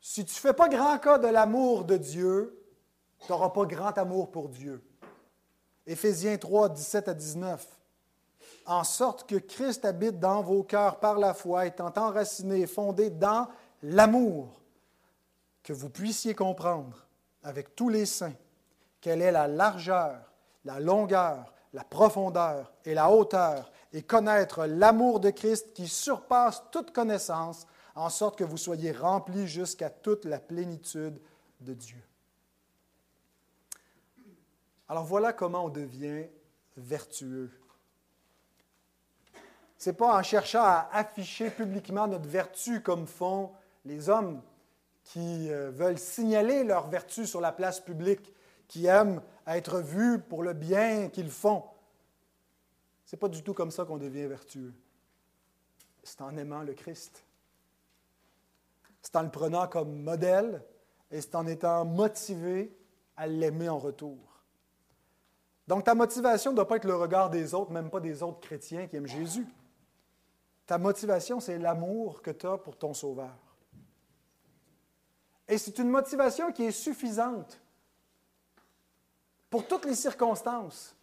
Si 0.00 0.24
tu 0.24 0.32
ne 0.32 0.40
fais 0.40 0.54
pas 0.54 0.70
grand 0.70 0.98
cas 0.98 1.18
de 1.18 1.28
l'amour 1.28 1.84
de 1.84 1.98
Dieu, 1.98 2.58
tu 3.18 3.30
n'auras 3.30 3.50
pas 3.50 3.66
grand 3.66 3.98
amour 3.98 4.30
pour 4.30 4.48
Dieu. 4.48 4.82
Éphésiens 5.86 6.38
3, 6.38 6.70
17 6.70 7.08
à 7.08 7.12
19. 7.12 7.79
En 8.66 8.84
sorte 8.84 9.28
que 9.28 9.36
Christ 9.36 9.84
habite 9.84 10.20
dans 10.20 10.42
vos 10.42 10.62
cœurs 10.62 11.00
par 11.00 11.18
la 11.18 11.34
foi, 11.34 11.66
étant 11.66 11.92
enraciné 11.96 12.60
et 12.60 12.66
fondé 12.66 13.10
dans 13.10 13.48
l'amour, 13.82 14.60
que 15.62 15.72
vous 15.72 15.90
puissiez 15.90 16.34
comprendre 16.34 17.06
avec 17.42 17.74
tous 17.74 17.88
les 17.88 18.06
saints 18.06 18.34
quelle 19.00 19.22
est 19.22 19.32
la 19.32 19.48
largeur, 19.48 20.32
la 20.64 20.78
longueur, 20.78 21.54
la 21.72 21.84
profondeur 21.84 22.72
et 22.84 22.94
la 22.94 23.10
hauteur, 23.10 23.72
et 23.92 24.02
connaître 24.02 24.66
l'amour 24.66 25.20
de 25.20 25.30
Christ 25.30 25.72
qui 25.72 25.88
surpasse 25.88 26.62
toute 26.70 26.92
connaissance, 26.92 27.66
en 27.94 28.08
sorte 28.08 28.38
que 28.38 28.44
vous 28.44 28.56
soyez 28.56 28.92
remplis 28.92 29.48
jusqu'à 29.48 29.90
toute 29.90 30.24
la 30.24 30.38
plénitude 30.38 31.20
de 31.60 31.74
Dieu. 31.74 32.02
Alors 34.88 35.04
voilà 35.04 35.32
comment 35.32 35.66
on 35.66 35.68
devient 35.68 36.26
vertueux. 36.76 37.50
N'est 39.86 39.92
pas 39.94 40.18
en 40.18 40.22
cherchant 40.22 40.62
à 40.62 40.88
afficher 40.92 41.50
publiquement 41.50 42.06
notre 42.06 42.28
vertu 42.28 42.82
comme 42.82 43.06
font 43.06 43.50
les 43.86 44.10
hommes 44.10 44.42
qui 45.04 45.50
euh, 45.50 45.70
veulent 45.70 45.98
signaler 45.98 46.64
leur 46.64 46.88
vertu 46.88 47.26
sur 47.26 47.40
la 47.40 47.50
place 47.50 47.80
publique, 47.80 48.34
qui 48.68 48.86
aiment 48.86 49.22
être 49.46 49.80
vus 49.80 50.18
pour 50.20 50.42
le 50.42 50.52
bien 50.52 51.08
qu'ils 51.08 51.30
font. 51.30 51.64
Ce 53.06 53.16
n'est 53.16 53.20
pas 53.20 53.28
du 53.28 53.42
tout 53.42 53.54
comme 53.54 53.70
ça 53.70 53.84
qu'on 53.84 53.96
devient 53.96 54.26
vertueux. 54.26 54.72
C'est 56.02 56.20
en 56.20 56.36
aimant 56.36 56.62
le 56.62 56.74
Christ. 56.74 57.24
C'est 59.02 59.16
en 59.16 59.22
le 59.22 59.30
prenant 59.30 59.66
comme 59.66 60.02
modèle 60.02 60.62
et 61.10 61.20
c'est 61.20 61.34
en 61.34 61.46
étant 61.46 61.84
motivé 61.84 62.76
à 63.16 63.26
l'aimer 63.26 63.68
en 63.68 63.78
retour. 63.78 64.18
Donc 65.66 65.84
ta 65.84 65.94
motivation 65.94 66.50
ne 66.50 66.56
doit 66.56 66.68
pas 66.68 66.76
être 66.76 66.84
le 66.84 66.96
regard 66.96 67.30
des 67.30 67.54
autres, 67.54 67.72
même 67.72 67.90
pas 67.90 68.00
des 68.00 68.22
autres 68.22 68.40
chrétiens 68.40 68.86
qui 68.86 68.96
aiment 68.96 69.06
Jésus. 69.06 69.46
Ta 70.70 70.78
motivation, 70.78 71.40
c'est 71.40 71.58
l'amour 71.58 72.22
que 72.22 72.30
tu 72.30 72.46
as 72.46 72.56
pour 72.56 72.76
ton 72.76 72.94
Sauveur. 72.94 73.36
Et 75.48 75.58
c'est 75.58 75.76
une 75.80 75.88
motivation 75.88 76.52
qui 76.52 76.64
est 76.64 76.70
suffisante 76.70 77.60
pour 79.50 79.66
toutes 79.66 79.84
les 79.84 79.96
circonstances. 79.96 80.94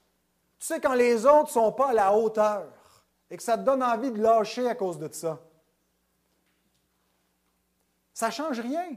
Tu 0.57 0.67
sais, 0.67 0.79
quand 0.79 0.93
les 0.93 1.25
autres 1.25 1.47
ne 1.47 1.51
sont 1.51 1.73
pas 1.73 1.89
à 1.89 1.93
la 1.93 2.13
hauteur 2.13 2.71
et 3.29 3.35
que 3.35 3.43
ça 3.43 3.57
te 3.57 3.63
donne 3.63 3.83
envie 3.83 4.09
de 4.09 4.21
lâcher 4.21 4.69
à 4.69 4.75
cause 4.75 4.99
de 4.99 5.09
ça, 5.11 5.37
ça 8.13 8.27
ne 8.27 8.31
change 8.31 8.61
rien. 8.61 8.87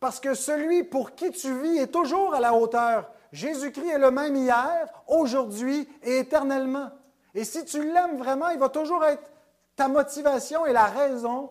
Parce 0.00 0.18
que 0.18 0.34
celui 0.34 0.82
pour 0.82 1.14
qui 1.14 1.30
tu 1.30 1.56
vis 1.60 1.78
est 1.78 1.92
toujours 1.92 2.34
à 2.34 2.40
la 2.40 2.52
hauteur. 2.52 3.12
Jésus-Christ 3.30 3.90
est 3.90 3.98
le 3.98 4.10
même 4.10 4.34
hier, 4.34 4.92
aujourd'hui 5.06 5.88
et 6.02 6.18
éternellement. 6.18 6.90
Et 7.32 7.44
si 7.44 7.64
tu 7.64 7.80
l'aimes 7.92 8.18
vraiment, 8.18 8.48
il 8.48 8.58
va 8.58 8.68
toujours 8.68 9.04
être 9.04 9.31
ta 9.76 9.88
motivation 9.88 10.66
et 10.66 10.72
la 10.72 10.86
raison 10.86 11.50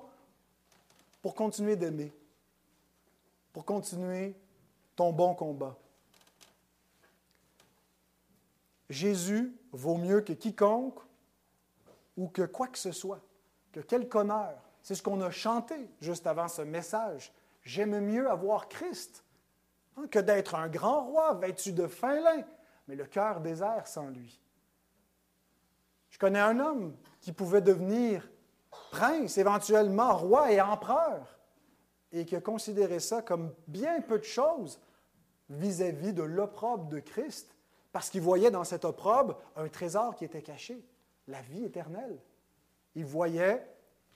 pour 1.21 1.35
continuer 1.35 1.75
d'aimer, 1.75 2.13
pour 3.53 3.65
continuer 3.65 4.35
ton 4.95 5.11
bon 5.11 5.33
combat. 5.33 5.75
Jésus 8.89 9.55
vaut 9.71 9.97
mieux 9.97 10.21
que 10.21 10.33
quiconque 10.33 10.99
ou 12.17 12.27
que 12.27 12.41
quoi 12.41 12.67
que 12.67 12.77
ce 12.77 12.91
soit, 12.91 13.21
que 13.71 13.79
quelque 13.79 14.15
honneur. 14.15 14.57
C'est 14.83 14.95
ce 14.95 15.03
qu'on 15.03 15.21
a 15.21 15.31
chanté 15.31 15.75
juste 16.01 16.27
avant 16.27 16.47
ce 16.47 16.61
message. 16.61 17.31
J'aime 17.63 17.99
mieux 17.99 18.29
avoir 18.29 18.67
Christ 18.67 19.23
hein, 19.97 20.07
que 20.09 20.19
d'être 20.19 20.55
un 20.55 20.67
grand 20.67 21.05
roi 21.05 21.35
vêtu 21.35 21.71
de 21.71 21.87
fin 21.87 22.19
lin, 22.19 22.43
mais 22.87 22.95
le 22.95 23.05
cœur 23.05 23.39
désert 23.39 23.87
sans 23.87 24.09
lui. 24.09 24.39
Je 26.09 26.19
connais 26.19 26.39
un 26.39 26.59
homme 26.59 26.95
qui 27.21 27.31
pouvait 27.31 27.61
devenir 27.61 28.29
prince, 28.91 29.37
éventuellement 29.37 30.17
roi 30.17 30.51
et 30.51 30.59
empereur, 30.59 31.39
et 32.11 32.25
qui 32.25 32.35
a 32.35 32.41
considéré 32.41 32.99
ça 32.99 33.21
comme 33.21 33.53
bien 33.67 34.01
peu 34.01 34.19
de 34.19 34.23
choses 34.23 34.81
vis-à-vis 35.49 36.09
-vis 36.09 36.13
de 36.13 36.23
l'opprobre 36.23 36.89
de 36.89 36.99
Christ 36.99 37.55
parce 37.91 38.09
qu'il 38.09 38.21
voyait 38.21 38.51
dans 38.51 38.63
cette 38.63 38.85
opprobre 38.85 39.37
un 39.55 39.67
trésor 39.67 40.15
qui 40.15 40.25
était 40.25 40.41
caché, 40.41 40.83
la 41.27 41.41
vie 41.41 41.65
éternelle. 41.65 42.17
Il 42.95 43.05
voyait, 43.05 43.65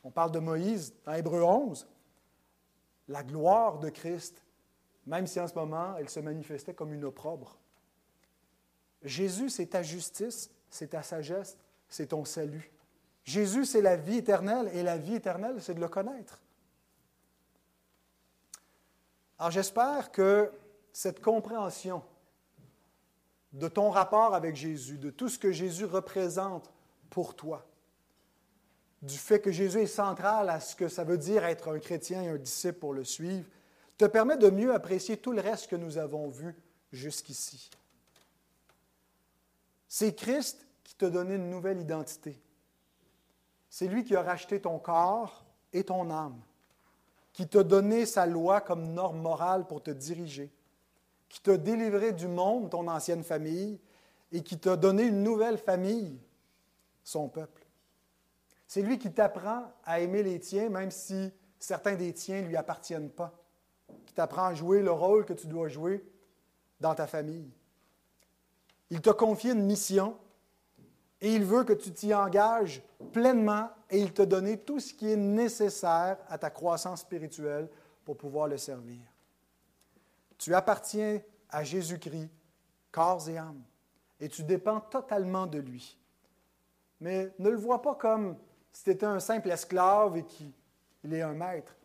on 0.04 0.12
parle 0.12 0.32
de 0.32 0.40
Moïse 0.40 0.94
dans 1.04 1.14
Hébreu 1.14 1.42
11, 1.44 1.88
la 3.08 3.24
gloire 3.24 3.80
de 3.80 3.90
Christ, 3.90 4.44
même 5.06 5.28
si 5.28 5.40
en 5.40 5.48
ce 5.48 5.56
moment 5.56 5.96
elle 5.98 6.10
se 6.10 6.20
manifestait 6.20 6.74
comme 6.74 6.94
une 6.94 7.06
opprobre. 7.06 7.58
Jésus, 9.04 9.50
c'est 9.50 9.68
ta 9.68 9.84
justice, 9.84 10.50
c'est 10.70 10.90
ta 10.90 11.04
sagesse, 11.04 11.58
c'est 11.90 12.08
ton 12.08 12.26
salut. 12.26 12.72
Jésus, 13.26 13.66
c'est 13.66 13.82
la 13.82 13.98
vie 13.98 14.18
éternelle, 14.18 14.70
et 14.74 14.84
la 14.84 14.98
vie 14.98 15.16
éternelle, 15.16 15.62
c'est 15.62 15.74
de 15.74 15.82
le 15.82 15.90
connaître. 15.90 16.40
Alors 19.38 19.52
j'espère 19.52 20.12
que 20.12 20.52
cette 20.94 21.22
compréhension 21.22 22.04
de 23.52 23.68
ton 23.68 23.90
rapport 23.90 24.34
avec 24.34 24.56
Jésus, 24.56 24.98
de 24.98 25.10
tout 25.10 25.28
ce 25.28 25.40
que 25.40 25.52
Jésus 25.52 25.86
représente 25.86 26.72
pour 27.10 27.36
toi, 27.36 27.66
du 29.02 29.18
fait 29.18 29.42
que 29.42 29.52
Jésus 29.52 29.82
est 29.82 29.88
central 29.88 30.50
à 30.50 30.60
ce 30.60 30.76
que 30.76 30.88
ça 30.88 31.04
veut 31.04 31.18
dire 31.18 31.44
être 31.46 31.74
un 31.74 31.80
chrétien 31.80 32.22
et 32.22 32.30
un 32.30 32.38
disciple 32.38 32.80
pour 32.80 32.94
le 32.94 33.04
suivre, 33.04 33.46
te 33.98 34.06
permet 34.06 34.38
de 34.38 34.50
mieux 34.50 34.74
apprécier 34.74 35.18
tout 35.18 35.32
le 35.32 35.42
reste 35.42 35.68
que 35.68 35.76
nous 35.76 35.98
avons 35.98 36.30
vu 36.30 36.56
jusqu'ici. 36.92 37.70
C'est 39.88 40.16
Christ 40.16 40.66
qui 40.84 40.96
t'a 40.96 41.10
donné 41.10 41.36
une 41.36 41.50
nouvelle 41.50 41.80
identité. 41.80 42.40
C'est 43.76 43.88
lui 43.88 44.06
qui 44.06 44.16
a 44.16 44.22
racheté 44.22 44.62
ton 44.62 44.80
corps 44.80 45.44
et 45.74 45.84
ton 45.84 46.10
âme, 46.10 46.40
qui 47.34 47.46
t'a 47.46 47.62
donné 47.62 48.06
sa 48.06 48.26
loi 48.26 48.62
comme 48.62 48.94
norme 48.94 49.20
morale 49.20 49.68
pour 49.68 49.84
te 49.84 49.92
diriger 49.92 50.50
qui 51.28 51.42
t'a 51.42 51.58
délivré 51.58 52.14
du 52.14 52.30
monde, 52.30 52.70
ton 52.70 52.88
ancienne 52.88 53.22
famille, 53.22 53.78
et 54.32 54.42
qui 54.42 54.58
t'a 54.58 54.78
donné 54.78 55.04
une 55.04 55.22
nouvelle 55.22 55.58
famille, 55.58 56.18
son 57.04 57.28
peuple. 57.28 57.66
C'est 58.66 58.82
lui 58.82 58.98
qui 58.98 59.12
t'apprend 59.12 59.74
à 59.84 60.00
aimer 60.00 60.24
les 60.24 60.40
tiens, 60.40 60.70
même 60.70 60.92
si 60.92 61.34
certains 61.60 61.96
des 61.96 62.14
tiens 62.14 62.42
ne 62.42 62.48
lui 62.48 62.56
appartiennent 62.56 63.10
pas, 63.10 63.34
qui 64.06 64.14
t'apprend 64.14 64.46
à 64.46 64.54
jouer 64.54 64.82
le 64.82 64.92
rôle 64.92 65.26
que 65.26 65.34
tu 65.34 65.48
dois 65.48 65.68
jouer 65.68 66.10
dans 66.80 66.96
ta 66.96 67.06
famille. 67.06 67.52
Il 68.90 69.02
t'a 69.02 69.12
confié 69.12 69.52
une 69.52 69.66
mission 69.66 70.16
et 71.26 71.34
il 71.34 71.44
veut 71.44 71.64
que 71.64 71.74
tu 71.74 71.92
t'y 71.92 72.14
engages 72.14 72.84
pleinement 73.12 73.72
et 73.90 74.00
il 74.00 74.14
t'a 74.14 74.28
donné 74.28 74.60
tout 74.60 74.80
ce 74.80 74.94
qui 74.94 75.12
est 75.12 75.18
nécessaire 75.18 76.20
à 76.28 76.38
ta 76.38 76.52
croissance 76.52 77.02
spirituelle 77.02 77.68
pour 78.04 78.16
pouvoir 78.16 78.48
le 78.48 78.60
servir. 78.60 79.02
Tu 80.38 80.54
appartiens 80.54 81.20
à 81.50 81.64
Jésus-Christ, 81.64 82.30
corps 82.92 83.28
et 83.28 83.40
âme, 83.40 83.64
et 84.20 84.30
tu 84.30 84.44
dépends 84.44 84.80
totalement 84.80 85.48
de 85.48 85.58
lui. 85.58 85.98
Mais 87.02 87.34
ne 87.40 87.50
le 87.50 87.58
vois 87.58 87.82
pas 87.82 87.96
comme 87.96 88.38
si 88.72 88.84
tu 88.84 88.92
étais 88.92 89.08
un 89.08 89.20
simple 89.20 89.50
esclave 89.50 90.18
et 90.18 90.26
qu'il 90.26 90.54
est 91.12 91.24
un 91.24 91.34
maître. 91.34 91.76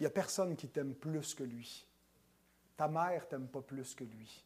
Il 0.00 0.02
n'y 0.02 0.06
a 0.06 0.10
personne 0.10 0.56
qui 0.56 0.66
t'aime 0.66 0.92
plus 0.92 1.34
que 1.34 1.44
lui. 1.44 1.86
Ta 2.76 2.88
mère 2.88 3.28
t'aime 3.28 3.46
pas 3.46 3.62
plus 3.62 3.94
que 3.94 4.02
lui. 4.02 4.44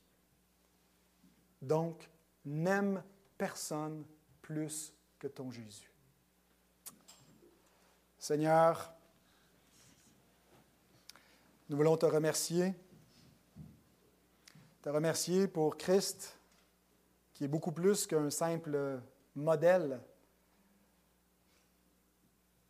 Donc, 1.62 2.06
n'aime 2.48 3.02
personne 3.36 4.04
plus 4.42 4.92
que 5.18 5.26
ton 5.26 5.50
Jésus. 5.50 5.92
Seigneur, 8.18 8.92
nous 11.68 11.76
voulons 11.76 11.96
te 11.96 12.06
remercier. 12.06 12.74
Te 14.82 14.88
remercier 14.88 15.48
pour 15.48 15.76
Christ, 15.76 16.38
qui 17.34 17.44
est 17.44 17.48
beaucoup 17.48 17.72
plus 17.72 18.06
qu'un 18.06 18.30
simple 18.30 19.00
modèle 19.34 20.00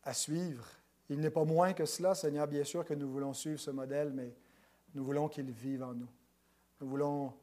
à 0.03 0.13
suivre. 0.13 0.67
Il 1.09 1.19
n'est 1.19 1.31
pas 1.31 1.45
moins 1.45 1.73
que 1.73 1.85
cela, 1.85 2.13
Seigneur, 2.13 2.47
bien 2.47 2.63
sûr 2.63 2.85
que 2.85 2.93
nous 2.93 3.09
voulons 3.09 3.33
suivre 3.33 3.59
ce 3.59 3.71
modèle, 3.71 4.11
mais 4.11 4.35
nous 4.93 5.03
voulons 5.03 5.27
qu'il 5.27 5.49
vive 5.51 5.83
en 5.83 5.93
nous. 5.93 6.09
Nous 6.81 6.87
voulons 6.87 7.33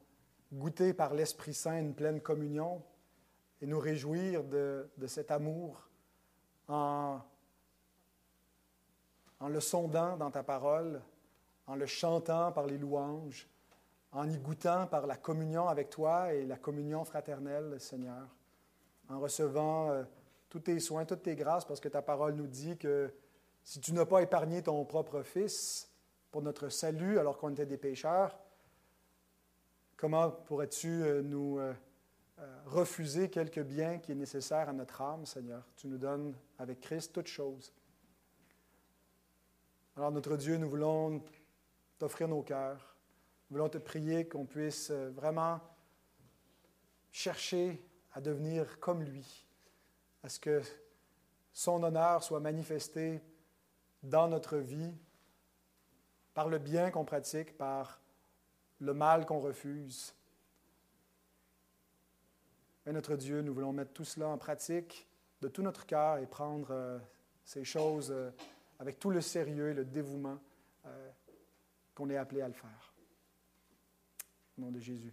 goûter 0.56 0.94
par 0.94 1.14
l'Esprit 1.14 1.54
Saint 1.54 1.78
une 1.78 1.94
pleine 1.94 2.20
communion 2.20 2.82
et 3.60 3.66
nous 3.66 3.78
réjouir 3.78 4.44
de, 4.44 4.88
cet 5.06 5.30
amour 5.30 5.88
en, 6.68 7.20
en 9.40 9.48
le 9.48 9.60
sondant 9.60 10.16
dans 10.16 10.30
ta 10.30 10.42
parole, 10.42 11.02
en 11.66 11.76
le 11.76 11.86
chantant 11.86 12.52
par 12.52 12.66
les 12.66 12.78
louanges, 12.78 13.48
en 14.12 14.28
y 14.28 14.38
goûtant 14.38 14.86
par 14.86 15.06
la 15.06 15.16
communion 15.16 15.68
avec 15.68 15.90
toi 15.90 16.32
et 16.32 16.46
la 16.46 16.56
communion 16.56 17.04
fraternelle, 17.04 17.78
Seigneur, 17.80 18.26
en 19.08 19.20
recevant 19.20 19.90
euh, 19.90 20.04
tous 20.48 20.60
tes 20.60 20.80
soins, 20.80 21.04
toutes 21.04 21.22
tes 21.22 21.36
grâces, 21.36 21.64
parce 21.64 21.80
que 21.80 21.88
ta 21.88 22.02
parole 22.02 22.34
nous 22.34 22.46
dit 22.46 22.78
que 22.78 23.12
si 23.62 23.80
tu 23.80 23.92
n'as 23.92 24.06
pas 24.06 24.22
épargné 24.22 24.62
ton 24.62 24.84
propre 24.84 25.22
Fils 25.22 25.90
pour 26.30 26.40
notre 26.40 26.68
salut 26.68 27.18
alors 27.18 27.36
qu'on 27.36 27.50
était 27.50 27.66
des 27.66 27.76
pécheurs, 27.76 28.38
comment 29.96 30.30
pourrais-tu 30.30 30.88
euh, 30.88 31.22
nous 31.22 31.58
euh, 31.58 31.72
refuser 32.66 33.30
quelque 33.30 33.60
bien 33.60 33.98
qui 33.98 34.12
est 34.12 34.16
nécessaire 34.16 34.68
à 34.68 34.72
notre 34.72 35.00
âme, 35.00 35.26
Seigneur? 35.26 35.62
Tu 35.76 35.88
nous 35.88 35.98
donnes 35.98 36.34
avec 36.58 36.80
Christ 36.80 37.12
toutes 37.12 37.28
choses. 37.28 37.72
Alors 39.96 40.12
notre 40.12 40.36
Dieu, 40.36 40.58
nous 40.58 40.68
voulons 40.68 41.22
t'offrir 41.98 42.28
nos 42.28 42.42
cœurs. 42.42 42.96
Nous 43.48 43.56
voulons 43.56 43.68
te 43.68 43.78
prier 43.78 44.28
qu'on 44.28 44.44
puisse 44.44 44.90
euh, 44.90 45.10
vraiment 45.10 45.60
chercher 47.10 47.82
à 48.12 48.20
devenir 48.20 48.78
comme 48.78 49.02
lui, 49.02 49.46
à 50.22 50.28
ce 50.28 50.38
que 50.38 50.60
son 51.52 51.82
honneur 51.82 52.22
soit 52.22 52.40
manifesté 52.40 53.22
dans 54.02 54.28
notre 54.28 54.58
vie 54.58 54.92
par 56.34 56.48
le 56.48 56.58
bien 56.58 56.90
qu'on 56.90 57.04
pratique, 57.06 57.56
par 57.56 58.00
le 58.80 58.94
mal 58.94 59.26
qu'on 59.26 59.40
refuse. 59.40 60.14
Et 62.86 62.92
notre 62.92 63.16
Dieu, 63.16 63.42
nous 63.42 63.52
voulons 63.52 63.72
mettre 63.72 63.92
tout 63.92 64.04
cela 64.04 64.28
en 64.28 64.38
pratique 64.38 65.08
de 65.40 65.48
tout 65.48 65.62
notre 65.62 65.86
cœur 65.86 66.18
et 66.18 66.26
prendre 66.26 66.68
euh, 66.70 66.98
ces 67.44 67.64
choses 67.64 68.10
euh, 68.10 68.30
avec 68.78 68.98
tout 68.98 69.10
le 69.10 69.20
sérieux 69.20 69.70
et 69.70 69.74
le 69.74 69.84
dévouement 69.84 70.38
qu'on 71.96 72.10
est 72.10 72.16
appelé 72.16 72.42
à 72.42 72.46
le 72.46 72.54
faire. 72.54 72.92
Au 74.56 74.60
nom 74.60 74.70
de 74.70 74.78
Jésus. 74.78 75.12